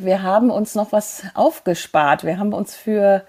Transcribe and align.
wir 0.00 0.22
haben 0.22 0.50
uns 0.50 0.74
noch 0.74 0.92
was 0.92 1.24
aufgespart. 1.34 2.24
Wir 2.24 2.38
haben 2.38 2.52
uns 2.52 2.74
für, 2.74 3.24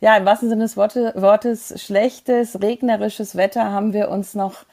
ja, 0.00 0.16
im 0.16 0.24
wahrsten 0.24 0.48
Sinne 0.48 0.64
des 0.64 0.76
Wortes, 0.76 1.82
schlechtes, 1.82 2.60
regnerisches 2.60 3.36
Wetter 3.36 3.70
haben 3.70 3.92
wir 3.92 4.10
uns 4.10 4.34
noch 4.34 4.64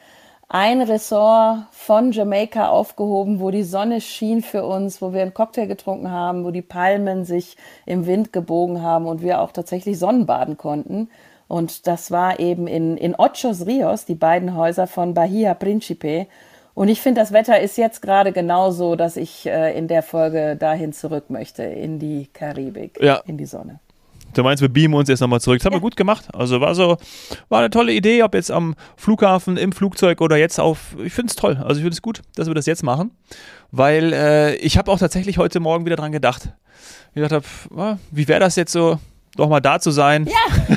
ein 0.48 0.82
Ressort 0.82 1.64
von 1.70 2.12
Jamaika 2.12 2.68
aufgehoben, 2.68 3.40
wo 3.40 3.50
die 3.50 3.62
Sonne 3.62 4.02
schien 4.02 4.42
für 4.42 4.66
uns, 4.66 5.00
wo 5.00 5.14
wir 5.14 5.22
einen 5.22 5.32
Cocktail 5.32 5.66
getrunken 5.66 6.10
haben, 6.10 6.44
wo 6.44 6.50
die 6.50 6.60
Palmen 6.60 7.24
sich 7.24 7.56
im 7.86 8.06
Wind 8.06 8.34
gebogen 8.34 8.82
haben 8.82 9.06
und 9.06 9.22
wir 9.22 9.40
auch 9.40 9.52
tatsächlich 9.52 9.98
Sonnenbaden 9.98 10.58
konnten. 10.58 11.08
Und 11.48 11.86
das 11.86 12.10
war 12.10 12.38
eben 12.38 12.66
in, 12.66 12.98
in 12.98 13.14
Ochos 13.14 13.66
Rios, 13.66 14.04
die 14.04 14.14
beiden 14.14 14.54
Häuser 14.54 14.86
von 14.86 15.14
Bahia 15.14 15.54
Principe. 15.54 16.26
Und 16.74 16.88
ich 16.88 17.00
finde, 17.00 17.20
das 17.20 17.32
Wetter 17.32 17.60
ist 17.60 17.76
jetzt 17.76 18.00
gerade 18.00 18.32
genauso, 18.32 18.96
dass 18.96 19.16
ich 19.16 19.46
äh, 19.46 19.76
in 19.76 19.88
der 19.88 20.02
Folge 20.02 20.56
dahin 20.56 20.92
zurück 20.92 21.28
möchte, 21.28 21.62
in 21.62 21.98
die 21.98 22.28
Karibik, 22.32 22.98
ja. 23.00 23.16
in 23.26 23.36
die 23.36 23.44
Sonne. 23.44 23.80
Du 24.34 24.42
meinst, 24.42 24.62
wir 24.62 24.70
beamen 24.70 24.94
uns 24.94 25.10
jetzt 25.10 25.20
nochmal 25.20 25.42
zurück. 25.42 25.58
Das 25.58 25.66
haben 25.66 25.72
ja. 25.72 25.78
wir 25.78 25.82
gut 25.82 25.96
gemacht. 25.96 26.28
Also 26.32 26.60
war 26.62 26.74
so, 26.74 26.96
war 27.50 27.58
eine 27.58 27.68
tolle 27.68 27.92
Idee, 27.92 28.22
ob 28.22 28.34
jetzt 28.34 28.50
am 28.50 28.74
Flughafen, 28.96 29.58
im 29.58 29.72
Flugzeug 29.72 30.22
oder 30.22 30.36
jetzt 30.36 30.58
auf. 30.58 30.96
Ich 31.04 31.12
finde 31.12 31.30
es 31.30 31.36
toll. 31.36 31.58
Also 31.58 31.76
ich 31.76 31.82
finde 31.82 31.90
es 31.90 32.00
gut, 32.00 32.22
dass 32.34 32.46
wir 32.48 32.54
das 32.54 32.64
jetzt 32.64 32.82
machen. 32.82 33.10
Weil 33.70 34.12
äh, 34.14 34.54
ich 34.56 34.78
habe 34.78 34.90
auch 34.90 34.98
tatsächlich 34.98 35.36
heute 35.36 35.60
Morgen 35.60 35.84
wieder 35.84 35.96
dran 35.96 36.12
gedacht. 36.12 36.54
Ich 37.14 37.20
dachte, 37.20 37.42
wie 38.10 38.26
wäre 38.26 38.40
das 38.40 38.56
jetzt 38.56 38.72
so, 38.72 38.98
doch 39.36 39.48
mal 39.48 39.60
da 39.60 39.80
zu 39.80 39.90
sein, 39.90 40.26
ja. 40.26 40.76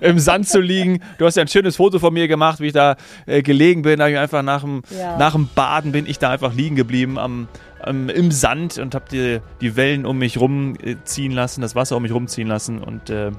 im 0.00 0.18
Sand 0.18 0.48
zu 0.48 0.60
liegen. 0.60 1.02
Du 1.18 1.26
hast 1.26 1.36
ja 1.36 1.42
ein 1.42 1.48
schönes 1.48 1.76
Foto 1.76 1.98
von 1.98 2.12
mir 2.12 2.28
gemacht, 2.28 2.60
wie 2.60 2.68
ich 2.68 2.72
da 2.72 2.96
äh, 3.26 3.42
gelegen 3.42 3.82
bin. 3.82 3.98
Da 3.98 4.08
ich 4.08 4.16
einfach 4.16 4.42
nach 4.42 4.62
dem, 4.62 4.82
ja. 4.90 5.16
nach 5.18 5.32
dem 5.32 5.48
Baden 5.54 5.92
bin 5.92 6.06
ich 6.06 6.18
da 6.18 6.30
einfach 6.30 6.54
liegen 6.54 6.76
geblieben 6.76 7.18
am, 7.18 7.48
am 7.80 8.08
im 8.08 8.30
Sand 8.30 8.78
und 8.78 8.94
habe 8.94 9.04
die, 9.10 9.40
die 9.60 9.76
Wellen 9.76 10.06
um 10.06 10.18
mich 10.18 10.38
rumziehen 10.40 11.32
lassen, 11.32 11.60
das 11.60 11.74
Wasser 11.74 11.96
um 11.96 12.02
mich 12.02 12.12
rumziehen 12.12 12.48
lassen 12.48 12.82
und 12.82 13.10
äh, 13.10 13.30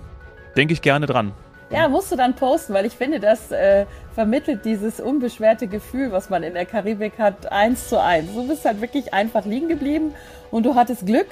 denke 0.56 0.74
ich 0.74 0.82
gerne 0.82 1.06
dran. 1.06 1.34
Ja, 1.72 1.88
musst 1.88 2.12
du 2.12 2.16
dann 2.16 2.36
posten, 2.36 2.74
weil 2.74 2.86
ich 2.86 2.94
finde, 2.94 3.20
das 3.20 3.52
äh, 3.52 3.86
vermittelt 4.16 4.66
dieses 4.66 5.00
unbeschwerte 5.00 5.68
Gefühl, 5.68 6.12
was 6.12 6.32
man 6.32 6.42
in 6.42 6.56
der 6.56 6.66
Karibik 6.66 7.20
hat, 7.20 7.52
eins 7.52 7.90
zu 7.90 8.02
eins. 8.02 8.34
Du 8.34 8.48
bist 8.48 8.66
halt 8.66 8.82
wirklich 8.82 9.14
einfach 9.14 9.46
liegen 9.46 9.68
geblieben 9.70 10.16
und 10.50 10.66
du 10.66 10.74
hattest 10.74 11.06
Glück. 11.06 11.28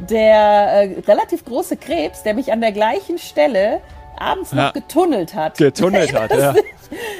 Der 0.00 0.36
äh, 0.36 1.00
relativ 1.06 1.44
große 1.44 1.76
Krebs, 1.76 2.22
der 2.22 2.34
mich 2.34 2.52
an 2.52 2.60
der 2.60 2.72
gleichen 2.72 3.18
Stelle 3.18 3.80
abends 4.16 4.52
noch 4.52 4.64
ja. 4.64 4.70
getunnelt 4.70 5.34
hat. 5.34 5.58
Getunnelt 5.58 6.14
hat, 6.14 6.30
ja. 6.36 6.54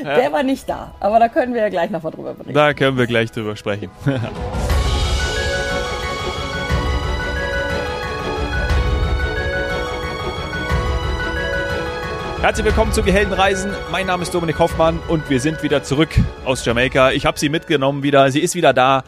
Der 0.03 0.33
war 0.33 0.43
nicht 0.43 0.67
da. 0.69 0.95
Aber 0.99 1.19
da 1.19 1.29
können 1.29 1.53
wir 1.53 1.61
ja 1.61 1.69
gleich 1.69 1.91
noch 1.91 2.03
mal 2.03 2.11
drüber 2.11 2.33
berichten. 2.33 2.55
Da 2.55 2.73
können 2.73 2.97
wir 2.97 3.07
gleich 3.07 3.31
drüber 3.33 3.55
sprechen. 3.57 3.91
Herzlich 12.41 12.65
willkommen 12.65 12.93
zu 12.93 13.05
Heldenreisen. 13.05 13.73
Mein 13.91 14.07
Name 14.07 14.23
ist 14.23 14.33
Dominik 14.33 14.61
Hoffmann 14.61 15.01
und 15.09 15.29
wir 15.29 15.41
sind 15.41 15.63
wieder 15.65 15.83
zurück 15.83 16.11
aus 16.45 16.65
Jamaika. 16.65 17.11
Ich 17.11 17.27
habe 17.27 17.37
sie 17.39 17.49
mitgenommen 17.49 18.05
wieder. 18.05 18.31
Sie 18.31 18.41
ist 18.41 18.55
wieder 18.55 18.73
da. 18.73 19.03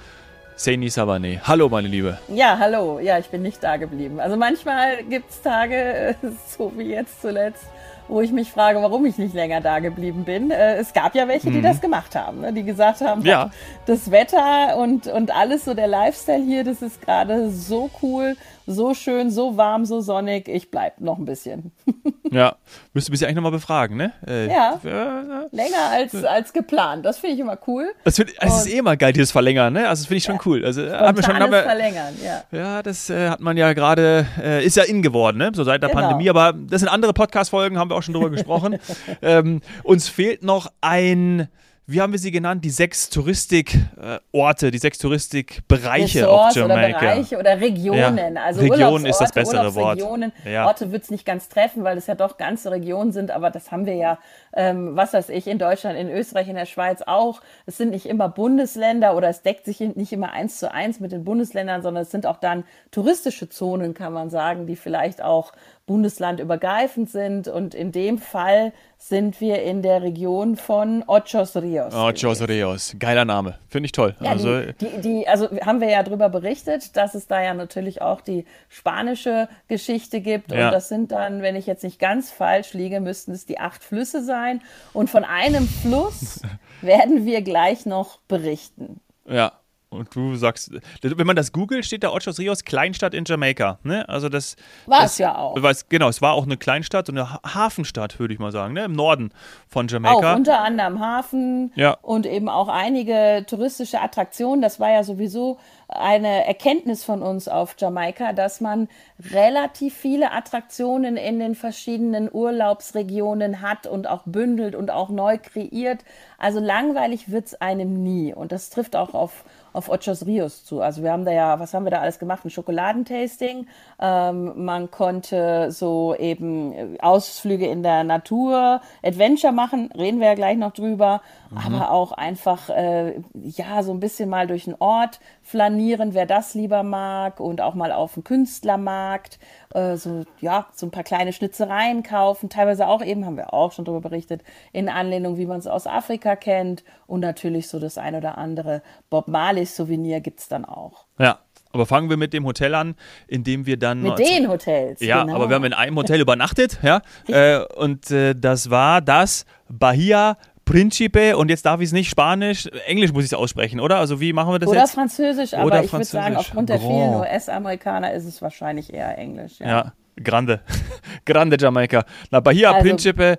Seni 0.60 0.90
Savane. 0.90 1.40
Hallo, 1.44 1.70
meine 1.70 1.88
Liebe. 1.88 2.18
Ja, 2.28 2.58
hallo. 2.58 2.98
Ja, 2.98 3.18
ich 3.18 3.30
bin 3.30 3.40
nicht 3.40 3.64
da 3.64 3.78
geblieben. 3.78 4.20
Also 4.20 4.36
manchmal 4.36 5.02
gibt 5.04 5.30
es 5.30 5.40
Tage, 5.40 6.16
so 6.58 6.70
wie 6.76 6.90
jetzt 6.90 7.22
zuletzt, 7.22 7.64
wo 8.08 8.20
ich 8.20 8.30
mich 8.30 8.50
frage, 8.50 8.82
warum 8.82 9.06
ich 9.06 9.16
nicht 9.16 9.32
länger 9.32 9.62
da 9.62 9.78
geblieben 9.78 10.24
bin. 10.24 10.50
Äh, 10.50 10.74
es 10.74 10.92
gab 10.92 11.14
ja 11.14 11.26
welche, 11.28 11.50
die 11.50 11.60
mhm. 11.60 11.62
das 11.62 11.80
gemacht 11.80 12.14
haben, 12.14 12.42
ne? 12.42 12.52
die 12.52 12.62
gesagt 12.62 13.00
haben, 13.00 13.24
ja. 13.24 13.50
das 13.86 14.10
Wetter 14.10 14.76
und, 14.76 15.06
und 15.06 15.34
alles 15.34 15.64
so 15.64 15.72
der 15.72 15.86
Lifestyle 15.86 16.44
hier, 16.44 16.62
das 16.62 16.82
ist 16.82 17.00
gerade 17.00 17.50
so 17.50 17.88
cool 18.02 18.36
so 18.66 18.94
schön, 18.94 19.30
so 19.30 19.56
warm, 19.56 19.84
so 19.84 20.00
sonnig, 20.00 20.48
ich 20.48 20.70
bleib 20.70 21.00
noch 21.00 21.18
ein 21.18 21.24
bisschen. 21.24 21.72
ja, 22.30 22.56
müsste 22.92 23.10
mich 23.10 23.24
eigentlich 23.24 23.36
nochmal 23.36 23.52
befragen, 23.52 23.96
ne? 23.96 24.12
Äh, 24.26 24.48
ja, 24.48 24.80
äh, 24.84 25.54
länger 25.54 25.90
als, 25.90 26.24
als 26.24 26.52
geplant, 26.52 27.04
das 27.04 27.18
finde 27.18 27.34
ich 27.34 27.40
immer 27.40 27.58
cool. 27.66 27.90
Das, 28.04 28.16
find, 28.16 28.32
das 28.40 28.64
ist 28.64 28.72
eh 28.72 28.78
immer 28.78 28.96
geil, 28.96 29.12
dieses 29.12 29.32
Verlängern, 29.32 29.72
ne? 29.72 29.88
Also 29.88 30.02
das 30.02 30.06
finde 30.06 30.18
ich 30.18 30.24
schon 30.24 30.36
ja. 30.36 30.40
cool. 30.46 30.64
Also, 30.64 30.90
haben 30.90 31.16
wir 31.16 31.24
schon, 31.24 31.38
haben 31.38 31.52
wir, 31.52 31.62
Verlängern, 31.62 32.14
ja. 32.22 32.42
Ja, 32.52 32.82
das 32.82 33.10
äh, 33.10 33.30
hat 33.30 33.40
man 33.40 33.56
ja 33.56 33.72
gerade, 33.72 34.26
äh, 34.42 34.64
ist 34.64 34.76
ja 34.76 34.84
in 34.84 35.02
geworden, 35.02 35.38
ne? 35.38 35.50
So 35.54 35.64
seit 35.64 35.82
der 35.82 35.90
genau. 35.90 36.02
Pandemie, 36.02 36.30
aber 36.30 36.52
das 36.52 36.80
sind 36.80 36.88
andere 36.88 37.12
Podcast-Folgen, 37.12 37.78
haben 37.78 37.90
wir 37.90 37.96
auch 37.96 38.02
schon 38.02 38.14
drüber 38.14 38.30
gesprochen. 38.30 38.78
ähm, 39.22 39.60
uns 39.82 40.08
fehlt 40.08 40.42
noch 40.42 40.70
ein 40.80 41.48
wie 41.90 42.00
haben 42.00 42.12
wir 42.12 42.20
sie 42.20 42.30
genannt? 42.30 42.64
Die 42.64 42.70
sechs 42.70 43.10
Touristikorte, 43.10 44.70
die 44.70 44.78
sechs 44.78 44.98
Touristikbereiche 44.98 46.28
auf 46.28 46.54
Jamaika. 46.54 46.98
Oder 46.98 46.98
Bereiche 46.98 47.38
oder 47.38 47.60
Regionen. 47.60 48.36
Ja. 48.36 48.42
Also 48.42 48.60
Region 48.60 49.06
ist 49.06 49.18
das 49.18 49.32
bessere 49.32 49.74
Wort. 49.74 50.00
Ja. 50.44 50.66
Orte 50.66 50.92
wird 50.92 51.02
es 51.02 51.10
nicht 51.10 51.26
ganz 51.26 51.48
treffen, 51.48 51.82
weil 51.82 51.98
es 51.98 52.06
ja 52.06 52.14
doch 52.14 52.38
ganze 52.38 52.70
Regionen 52.70 53.10
sind, 53.12 53.32
aber 53.32 53.50
das 53.50 53.72
haben 53.72 53.86
wir 53.86 53.94
ja, 53.94 54.18
ähm, 54.54 54.94
was 54.94 55.12
weiß 55.12 55.30
ich, 55.30 55.48
in 55.48 55.58
Deutschland, 55.58 55.98
in 55.98 56.08
Österreich, 56.08 56.48
in 56.48 56.54
der 56.54 56.66
Schweiz 56.66 57.02
auch. 57.04 57.40
Es 57.66 57.76
sind 57.76 57.90
nicht 57.90 58.06
immer 58.06 58.28
Bundesländer 58.28 59.16
oder 59.16 59.28
es 59.28 59.42
deckt 59.42 59.64
sich 59.64 59.80
nicht 59.80 60.12
immer 60.12 60.32
eins 60.32 60.58
zu 60.58 60.72
eins 60.72 61.00
mit 61.00 61.10
den 61.10 61.24
Bundesländern, 61.24 61.82
sondern 61.82 62.02
es 62.02 62.12
sind 62.12 62.24
auch 62.24 62.38
dann 62.38 62.64
touristische 62.92 63.48
Zonen, 63.48 63.94
kann 63.94 64.12
man 64.12 64.30
sagen, 64.30 64.66
die 64.66 64.76
vielleicht 64.76 65.22
auch 65.22 65.52
bundeslandübergreifend 65.90 67.10
sind. 67.10 67.48
Und 67.48 67.74
in 67.74 67.90
dem 67.90 68.18
Fall 68.18 68.72
sind 68.96 69.40
wir 69.40 69.60
in 69.64 69.82
der 69.82 70.02
Region 70.02 70.54
von 70.54 71.02
Ochos 71.08 71.56
Rios. 71.56 71.92
Ochos 71.92 72.46
Rios, 72.46 72.94
geiler 73.00 73.24
Name, 73.24 73.58
finde 73.68 73.86
ich 73.86 73.92
toll. 73.92 74.14
Ja, 74.20 74.30
also, 74.30 74.60
die, 74.60 74.72
die, 74.74 75.00
die, 75.00 75.28
also 75.28 75.48
haben 75.66 75.80
wir 75.80 75.90
ja 75.90 76.04
darüber 76.04 76.28
berichtet, 76.28 76.96
dass 76.96 77.16
es 77.16 77.26
da 77.26 77.42
ja 77.42 77.54
natürlich 77.54 78.02
auch 78.02 78.20
die 78.20 78.44
spanische 78.68 79.48
Geschichte 79.66 80.20
gibt. 80.20 80.52
Ja. 80.52 80.66
Und 80.66 80.72
das 80.74 80.88
sind 80.88 81.10
dann, 81.10 81.42
wenn 81.42 81.56
ich 81.56 81.66
jetzt 81.66 81.82
nicht 81.82 81.98
ganz 81.98 82.30
falsch 82.30 82.72
liege, 82.72 83.00
müssten 83.00 83.32
es 83.32 83.44
die 83.44 83.58
acht 83.58 83.82
Flüsse 83.82 84.22
sein. 84.22 84.62
Und 84.92 85.10
von 85.10 85.24
einem 85.24 85.66
Fluss 85.66 86.40
werden 86.82 87.26
wir 87.26 87.42
gleich 87.42 87.84
noch 87.84 88.20
berichten. 88.28 89.00
Ja, 89.26 89.54
und 89.90 90.14
du 90.14 90.36
sagst, 90.36 90.70
wenn 91.02 91.26
man 91.26 91.34
das 91.34 91.52
googelt, 91.52 91.84
steht 91.84 92.04
da 92.04 92.10
Ochos 92.10 92.38
Rios 92.38 92.64
Kleinstadt 92.64 93.12
in 93.12 93.24
Jamaika. 93.24 93.80
Ne? 93.82 94.08
Also 94.08 94.28
das 94.28 94.54
war 94.86 95.04
es 95.04 95.18
ja 95.18 95.36
auch. 95.36 95.60
Weiß, 95.60 95.88
genau, 95.88 96.08
es 96.08 96.22
war 96.22 96.34
auch 96.34 96.44
eine 96.44 96.56
Kleinstadt 96.56 97.08
und 97.08 97.18
eine 97.18 97.40
Hafenstadt, 97.42 98.20
würde 98.20 98.32
ich 98.32 98.38
mal 98.38 98.52
sagen, 98.52 98.74
ne? 98.74 98.84
im 98.84 98.92
Norden 98.92 99.32
von 99.66 99.88
Jamaika. 99.88 100.32
Auch 100.32 100.36
unter 100.36 100.60
anderem 100.60 101.00
Hafen 101.00 101.72
ja. 101.74 101.96
und 102.02 102.24
eben 102.24 102.48
auch 102.48 102.68
einige 102.68 103.44
touristische 103.48 104.00
Attraktionen. 104.00 104.62
Das 104.62 104.78
war 104.78 104.92
ja 104.92 105.02
sowieso 105.02 105.58
eine 105.88 106.46
Erkenntnis 106.46 107.02
von 107.02 107.20
uns 107.20 107.48
auf 107.48 107.74
Jamaika, 107.76 108.32
dass 108.32 108.60
man 108.60 108.88
relativ 109.32 109.96
viele 109.96 110.30
Attraktionen 110.30 111.16
in 111.16 111.40
den 111.40 111.56
verschiedenen 111.56 112.28
Urlaubsregionen 112.32 113.60
hat 113.60 113.88
und 113.88 114.06
auch 114.06 114.22
bündelt 114.24 114.76
und 114.76 114.92
auch 114.92 115.08
neu 115.08 115.38
kreiert. 115.38 116.04
Also 116.38 116.60
langweilig 116.60 117.32
wird 117.32 117.46
es 117.46 117.60
einem 117.60 118.04
nie. 118.04 118.32
Und 118.32 118.52
das 118.52 118.70
trifft 118.70 118.94
auch 118.94 119.14
auf 119.14 119.44
auf 119.72 119.88
Ochos 119.88 120.26
Rios 120.26 120.64
zu. 120.64 120.80
Also 120.80 121.02
wir 121.02 121.12
haben 121.12 121.24
da 121.24 121.32
ja, 121.32 121.60
was 121.60 121.74
haben 121.74 121.84
wir 121.84 121.90
da 121.90 122.00
alles 122.00 122.18
gemacht? 122.18 122.44
Ein 122.44 122.50
Schokoladentasting. 122.50 123.66
Ähm, 124.00 124.64
man 124.64 124.90
konnte 124.90 125.70
so 125.70 126.14
eben 126.16 126.98
Ausflüge 127.00 127.66
in 127.66 127.82
der 127.82 128.04
Natur, 128.04 128.80
Adventure 129.02 129.52
machen, 129.52 129.90
reden 129.92 130.20
wir 130.20 130.28
ja 130.28 130.34
gleich 130.34 130.56
noch 130.56 130.72
drüber. 130.72 131.22
Mhm. 131.50 131.58
Aber 131.58 131.90
auch 131.90 132.12
einfach, 132.12 132.68
äh, 132.70 133.20
ja, 133.34 133.82
so 133.82 133.92
ein 133.92 134.00
bisschen 134.00 134.28
mal 134.28 134.46
durch 134.46 134.64
den 134.64 134.76
Ort 134.78 135.20
flanieren, 135.50 136.14
wer 136.14 136.26
das 136.26 136.54
lieber 136.54 136.84
mag 136.84 137.40
und 137.40 137.60
auch 137.60 137.74
mal 137.74 137.90
auf 137.90 138.14
den 138.14 138.22
Künstlermarkt 138.22 139.40
äh, 139.74 139.96
so, 139.96 140.24
ja, 140.40 140.68
so 140.72 140.86
ein 140.86 140.92
paar 140.92 141.02
kleine 141.02 141.32
Schnitzereien 141.32 142.04
kaufen, 142.04 142.48
teilweise 142.50 142.86
auch 142.86 143.02
eben, 143.04 143.26
haben 143.26 143.36
wir 143.36 143.52
auch 143.52 143.72
schon 143.72 143.84
darüber 143.84 144.08
berichtet, 144.08 144.42
in 144.72 144.88
Anlehnung, 144.88 145.38
wie 145.38 145.46
man 145.46 145.58
es 145.58 145.66
aus 145.66 145.88
Afrika 145.88 146.36
kennt 146.36 146.84
und 147.08 147.20
natürlich 147.20 147.66
so 147.66 147.80
das 147.80 147.98
ein 147.98 148.14
oder 148.14 148.38
andere 148.38 148.82
Bob 149.10 149.26
Marley 149.26 149.66
Souvenir 149.66 150.20
gibt 150.20 150.38
es 150.38 150.48
dann 150.48 150.64
auch. 150.64 151.06
Ja, 151.18 151.40
aber 151.72 151.86
fangen 151.86 152.10
wir 152.10 152.16
mit 152.16 152.32
dem 152.32 152.44
Hotel 152.46 152.74
an, 152.74 152.94
in 153.28 153.44
dem 153.44 153.66
wir 153.66 153.76
dann. 153.76 154.02
Mit 154.02 154.18
den 154.18 154.48
Hotels. 154.48 155.00
Ja, 155.00 155.22
genau. 155.22 155.36
aber 155.36 155.48
wir 155.48 155.56
haben 155.56 155.64
in 155.64 155.72
einem 155.72 155.96
Hotel 155.96 156.20
übernachtet, 156.20 156.78
ja. 156.82 157.02
Äh, 157.28 157.64
und 157.76 158.10
äh, 158.10 158.34
das 158.34 158.70
war 158.70 159.00
das 159.00 159.44
Bahia 159.68 160.36
Principe 160.70 161.36
und 161.36 161.48
jetzt 161.48 161.66
darf 161.66 161.80
ich 161.80 161.86
es 161.86 161.92
nicht 161.92 162.08
Spanisch, 162.08 162.68
Englisch 162.86 163.12
muss 163.12 163.24
ich 163.24 163.32
es 163.32 163.34
aussprechen, 163.34 163.80
oder? 163.80 163.96
Also 163.96 164.20
wie 164.20 164.32
machen 164.32 164.52
wir 164.52 164.60
das 164.60 164.68
oder 164.68 164.80
jetzt? 164.80 164.92
Französisch, 164.92 165.54
aber 165.54 165.66
oder 165.66 165.82
ich 165.82 165.92
würde 165.92 166.04
sagen, 166.04 166.36
aufgrund 166.36 166.68
der 166.68 166.78
vielen 166.78 167.14
US-Amerikaner 167.16 168.12
ist 168.12 168.24
es 168.24 168.40
wahrscheinlich 168.40 168.92
eher 168.92 169.18
Englisch. 169.18 169.58
Ja, 169.58 169.66
ja 169.66 169.92
grande. 170.22 170.60
grande 171.26 171.56
Jamaika. 171.58 172.04
Na, 172.30 172.38
Bahia 172.38 172.70
also, 172.70 172.82
Principe 172.82 173.38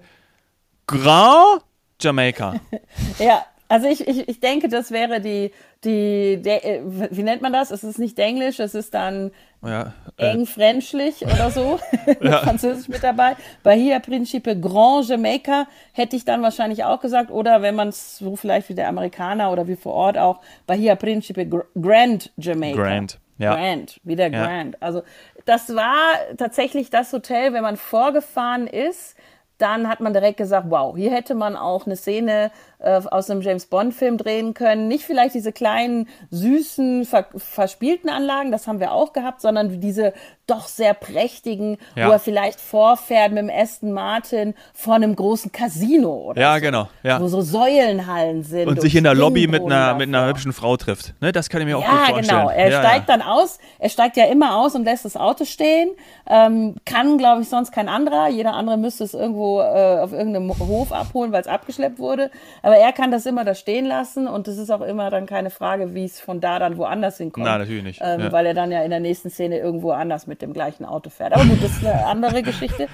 Grand 0.87 1.63
Jamaika. 2.01 2.55
ja, 3.19 3.45
also 3.71 3.87
ich, 3.87 4.05
ich, 4.05 4.27
ich 4.27 4.39
denke, 4.41 4.67
das 4.67 4.91
wäre 4.91 5.21
die, 5.21 5.53
die, 5.85 6.41
der, 6.41 6.65
äh, 6.65 6.81
wie 6.83 7.23
nennt 7.23 7.41
man 7.41 7.53
das? 7.53 7.71
Es 7.71 7.85
ist 7.85 7.99
nicht 7.99 8.19
Englisch, 8.19 8.59
es 8.59 8.75
ist 8.75 8.93
dann 8.93 9.31
ja, 9.65 9.93
äh, 10.17 10.31
eng 10.31 10.45
Frenchlich 10.45 11.21
oder 11.21 11.51
so, 11.51 11.79
ja. 12.21 12.39
Französisch 12.39 12.89
mit 12.89 13.01
dabei. 13.01 13.37
Bahia 13.63 13.99
Principe 13.99 14.59
Grand 14.59 15.07
Jamaica 15.07 15.67
hätte 15.93 16.17
ich 16.17 16.25
dann 16.25 16.41
wahrscheinlich 16.41 16.83
auch 16.83 16.99
gesagt. 16.99 17.31
Oder 17.31 17.61
wenn 17.61 17.75
man 17.75 17.87
es 17.87 18.17
so 18.17 18.35
vielleicht 18.35 18.67
wie 18.67 18.75
der 18.75 18.89
Amerikaner 18.89 19.53
oder 19.53 19.65
wie 19.69 19.77
vor 19.77 19.93
Ort 19.93 20.17
auch, 20.17 20.41
Bahia 20.67 20.95
Principe 20.95 21.47
Grand 21.47 22.29
Jamaica. 22.35 22.81
Grand. 22.81 23.19
Ja. 23.37 23.55
Grand, 23.55 24.01
wieder 24.03 24.27
Ja. 24.27 24.47
Grand. 24.47 24.83
Also 24.83 25.01
das 25.45 25.73
war 25.73 25.95
tatsächlich 26.37 26.89
das 26.89 27.13
Hotel, 27.13 27.53
wenn 27.53 27.63
man 27.63 27.77
vorgefahren 27.77 28.67
ist, 28.67 29.15
dann 29.61 29.87
hat 29.87 29.99
man 29.99 30.11
direkt 30.13 30.37
gesagt, 30.37 30.67
wow, 30.69 30.95
hier 30.95 31.11
hätte 31.11 31.35
man 31.35 31.55
auch 31.55 31.85
eine 31.85 31.95
Szene 31.95 32.51
äh, 32.81 33.01
aus 33.09 33.29
einem 33.29 33.41
James 33.41 33.65
Bond-Film 33.67 34.17
drehen 34.17 34.53
können. 34.53 34.87
Nicht 34.87 35.03
vielleicht 35.03 35.35
diese 35.35 35.51
kleinen, 35.51 36.07
süßen, 36.29 37.05
ver 37.05 37.25
verspielten 37.35 38.09
Anlagen, 38.09 38.51
das 38.51 38.67
haben 38.67 38.79
wir 38.79 38.91
auch 38.91 39.13
gehabt, 39.13 39.41
sondern 39.41 39.79
diese 39.79 40.13
doch 40.47 40.67
sehr 40.67 40.93
prächtigen, 40.93 41.77
Ja. 41.95 42.07
wo 42.07 42.11
er 42.11 42.19
vielleicht 42.19 42.59
vorfährt 42.59 43.29
mit 43.31 43.37
dem 43.43 43.49
Aston 43.49 43.91
Martin 43.93 44.53
vor 44.73 44.95
einem 44.95 45.15
großen 45.15 45.51
Casino 45.51 46.13
oder 46.31 46.41
Ja, 46.41 46.55
so. 46.55 46.61
genau. 46.61 46.89
Ja. 47.03 47.21
Wo 47.21 47.27
so 47.27 47.41
Säulenhallen 47.41 48.43
sind. 48.43 48.67
Und 48.67 48.81
sich 48.81 48.95
in 48.95 49.03
der 49.05 49.13
Lobby 49.13 49.47
mit 49.47 49.63
einer, 49.63 49.93
mit 49.95 50.09
einer 50.09 50.27
hübschen 50.27 50.51
Frau 50.51 50.75
trifft. 50.77 51.13
Ne, 51.21 51.31
das 51.31 51.49
kann 51.49 51.61
ich 51.61 51.67
mir 51.67 51.77
auch 51.77 51.85
gut 51.85 51.91
Ja, 51.93 52.05
vorstellen. 52.13 52.27
genau. 52.41 52.49
Er 52.49 52.69
ja, 52.69 52.79
steigt 52.79 53.07
ja. 53.09 53.17
dann 53.17 53.21
aus. 53.25 53.59
Er 53.79 53.89
steigt 53.89 54.17
ja 54.17 54.25
immer 54.25 54.57
aus 54.57 54.75
und 54.75 54.83
lässt 54.83 55.05
das 55.05 55.15
Auto 55.15 55.45
stehen. 55.45 55.91
Ähm, 56.29 56.75
kann, 56.85 57.17
glaube 57.17 57.41
ich, 57.43 57.49
sonst 57.49 57.71
kein 57.71 57.87
anderer. 57.87 58.27
Jeder 58.29 58.53
andere 58.53 58.77
müsste 58.77 59.03
es 59.05 59.13
irgendwo 59.13 59.61
äh, 59.61 59.99
auf 59.99 60.11
irgendeinem 60.11 60.57
Hof 60.59 60.91
abholen, 60.91 61.31
weil 61.31 61.41
es 61.41 61.47
abgeschleppt 61.47 61.99
wurde. 61.99 62.29
Aber 62.61 62.70
er 62.77 62.91
kann 62.93 63.11
das 63.11 63.25
immer 63.25 63.43
da 63.43 63.55
stehen 63.55 63.85
lassen 63.85 64.27
und 64.27 64.47
es 64.47 64.57
ist 64.57 64.69
auch 64.69 64.81
immer 64.81 65.09
dann 65.09 65.25
keine 65.25 65.49
Frage, 65.49 65.93
wie 65.93 66.05
es 66.05 66.19
von 66.19 66.41
da 66.41 66.59
dann 66.59 66.77
woanders 66.77 67.17
hinkommt. 67.17 67.45
Nein, 67.45 67.59
natürlich 67.59 67.83
nicht. 67.83 68.01
Ähm, 68.03 68.21
Ja. 68.21 68.31
Weil 68.31 68.45
er 68.45 68.53
dann 68.53 68.71
ja 68.71 68.81
in 68.83 68.89
der 68.89 68.99
nächsten 68.99 69.29
Szene 69.29 69.59
irgendwo 69.59 69.91
anders 69.91 70.27
mit 70.27 70.41
dem 70.41 70.53
gleichen 70.53 70.85
Auto 70.85 71.09
fährt. 71.09 71.33
Aber 71.33 71.45
gut, 71.45 71.63
das 71.63 71.71
ist 71.71 71.85
eine 71.85 72.05
andere 72.05 72.41
Geschichte. 72.43 72.87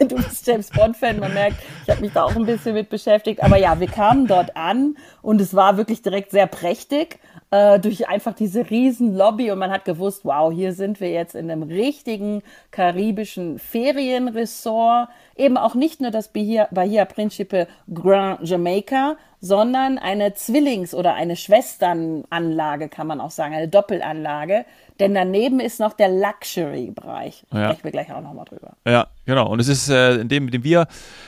Du 0.00 0.16
bist 0.16 0.46
James 0.46 0.70
Bond-Fan, 0.70 1.20
man 1.20 1.32
merkt, 1.34 1.56
ich 1.84 1.90
habe 1.90 2.00
mich 2.00 2.12
da 2.12 2.24
auch 2.24 2.34
ein 2.34 2.46
bisschen 2.46 2.74
mit 2.74 2.88
beschäftigt. 2.90 3.42
Aber 3.42 3.56
ja, 3.56 3.78
wir 3.78 3.86
kamen 3.86 4.26
dort 4.26 4.56
an 4.56 4.96
und 5.22 5.40
es 5.40 5.54
war 5.54 5.76
wirklich 5.76 6.02
direkt 6.02 6.30
sehr 6.32 6.46
prächtig 6.46 7.18
äh, 7.50 7.78
durch 7.78 8.08
einfach 8.08 8.34
diese 8.34 8.68
riesen 8.70 9.14
Lobby 9.16 9.50
und 9.52 9.58
man 9.60 9.70
hat 9.70 9.84
gewusst, 9.84 10.24
wow, 10.24 10.52
hier 10.52 10.72
sind 10.72 11.00
wir 11.00 11.10
jetzt 11.10 11.34
in 11.36 11.50
einem 11.50 11.62
richtigen 11.62 12.42
karibischen 12.72 13.58
Ferienresort. 13.60 15.08
Eben 15.36 15.56
auch 15.56 15.74
nicht 15.74 16.00
nur 16.00 16.10
das 16.10 16.28
Bahia, 16.28 17.04
Principe 17.04 17.66
Grand 17.92 18.48
Jamaica, 18.48 19.16
sondern 19.40 19.98
eine 19.98 20.34
Zwillings- 20.34 20.94
oder 20.94 21.14
eine 21.14 21.36
Schwesternanlage, 21.36 22.88
kann 22.88 23.06
man 23.06 23.20
auch 23.20 23.30
sagen, 23.30 23.54
eine 23.54 23.68
Doppelanlage. 23.68 24.64
Denn 25.00 25.12
daneben 25.12 25.60
ist 25.60 25.80
noch 25.80 25.92
der 25.92 26.08
Luxury-Bereich. 26.08 27.44
Ja. 27.52 27.64
Sprechen 27.64 27.84
wir 27.84 27.90
gleich 27.90 28.12
auch 28.12 28.20
nochmal 28.20 28.44
drüber. 28.44 28.74
Ja, 28.86 29.08
genau. 29.26 29.48
Und 29.48 29.60
es 29.60 29.68
ist, 29.68 29.88
äh, 29.88 30.14
in 30.14 30.28
dem, 30.28 30.44
in 30.44 30.52
dem 30.52 30.64
wir 30.64 30.86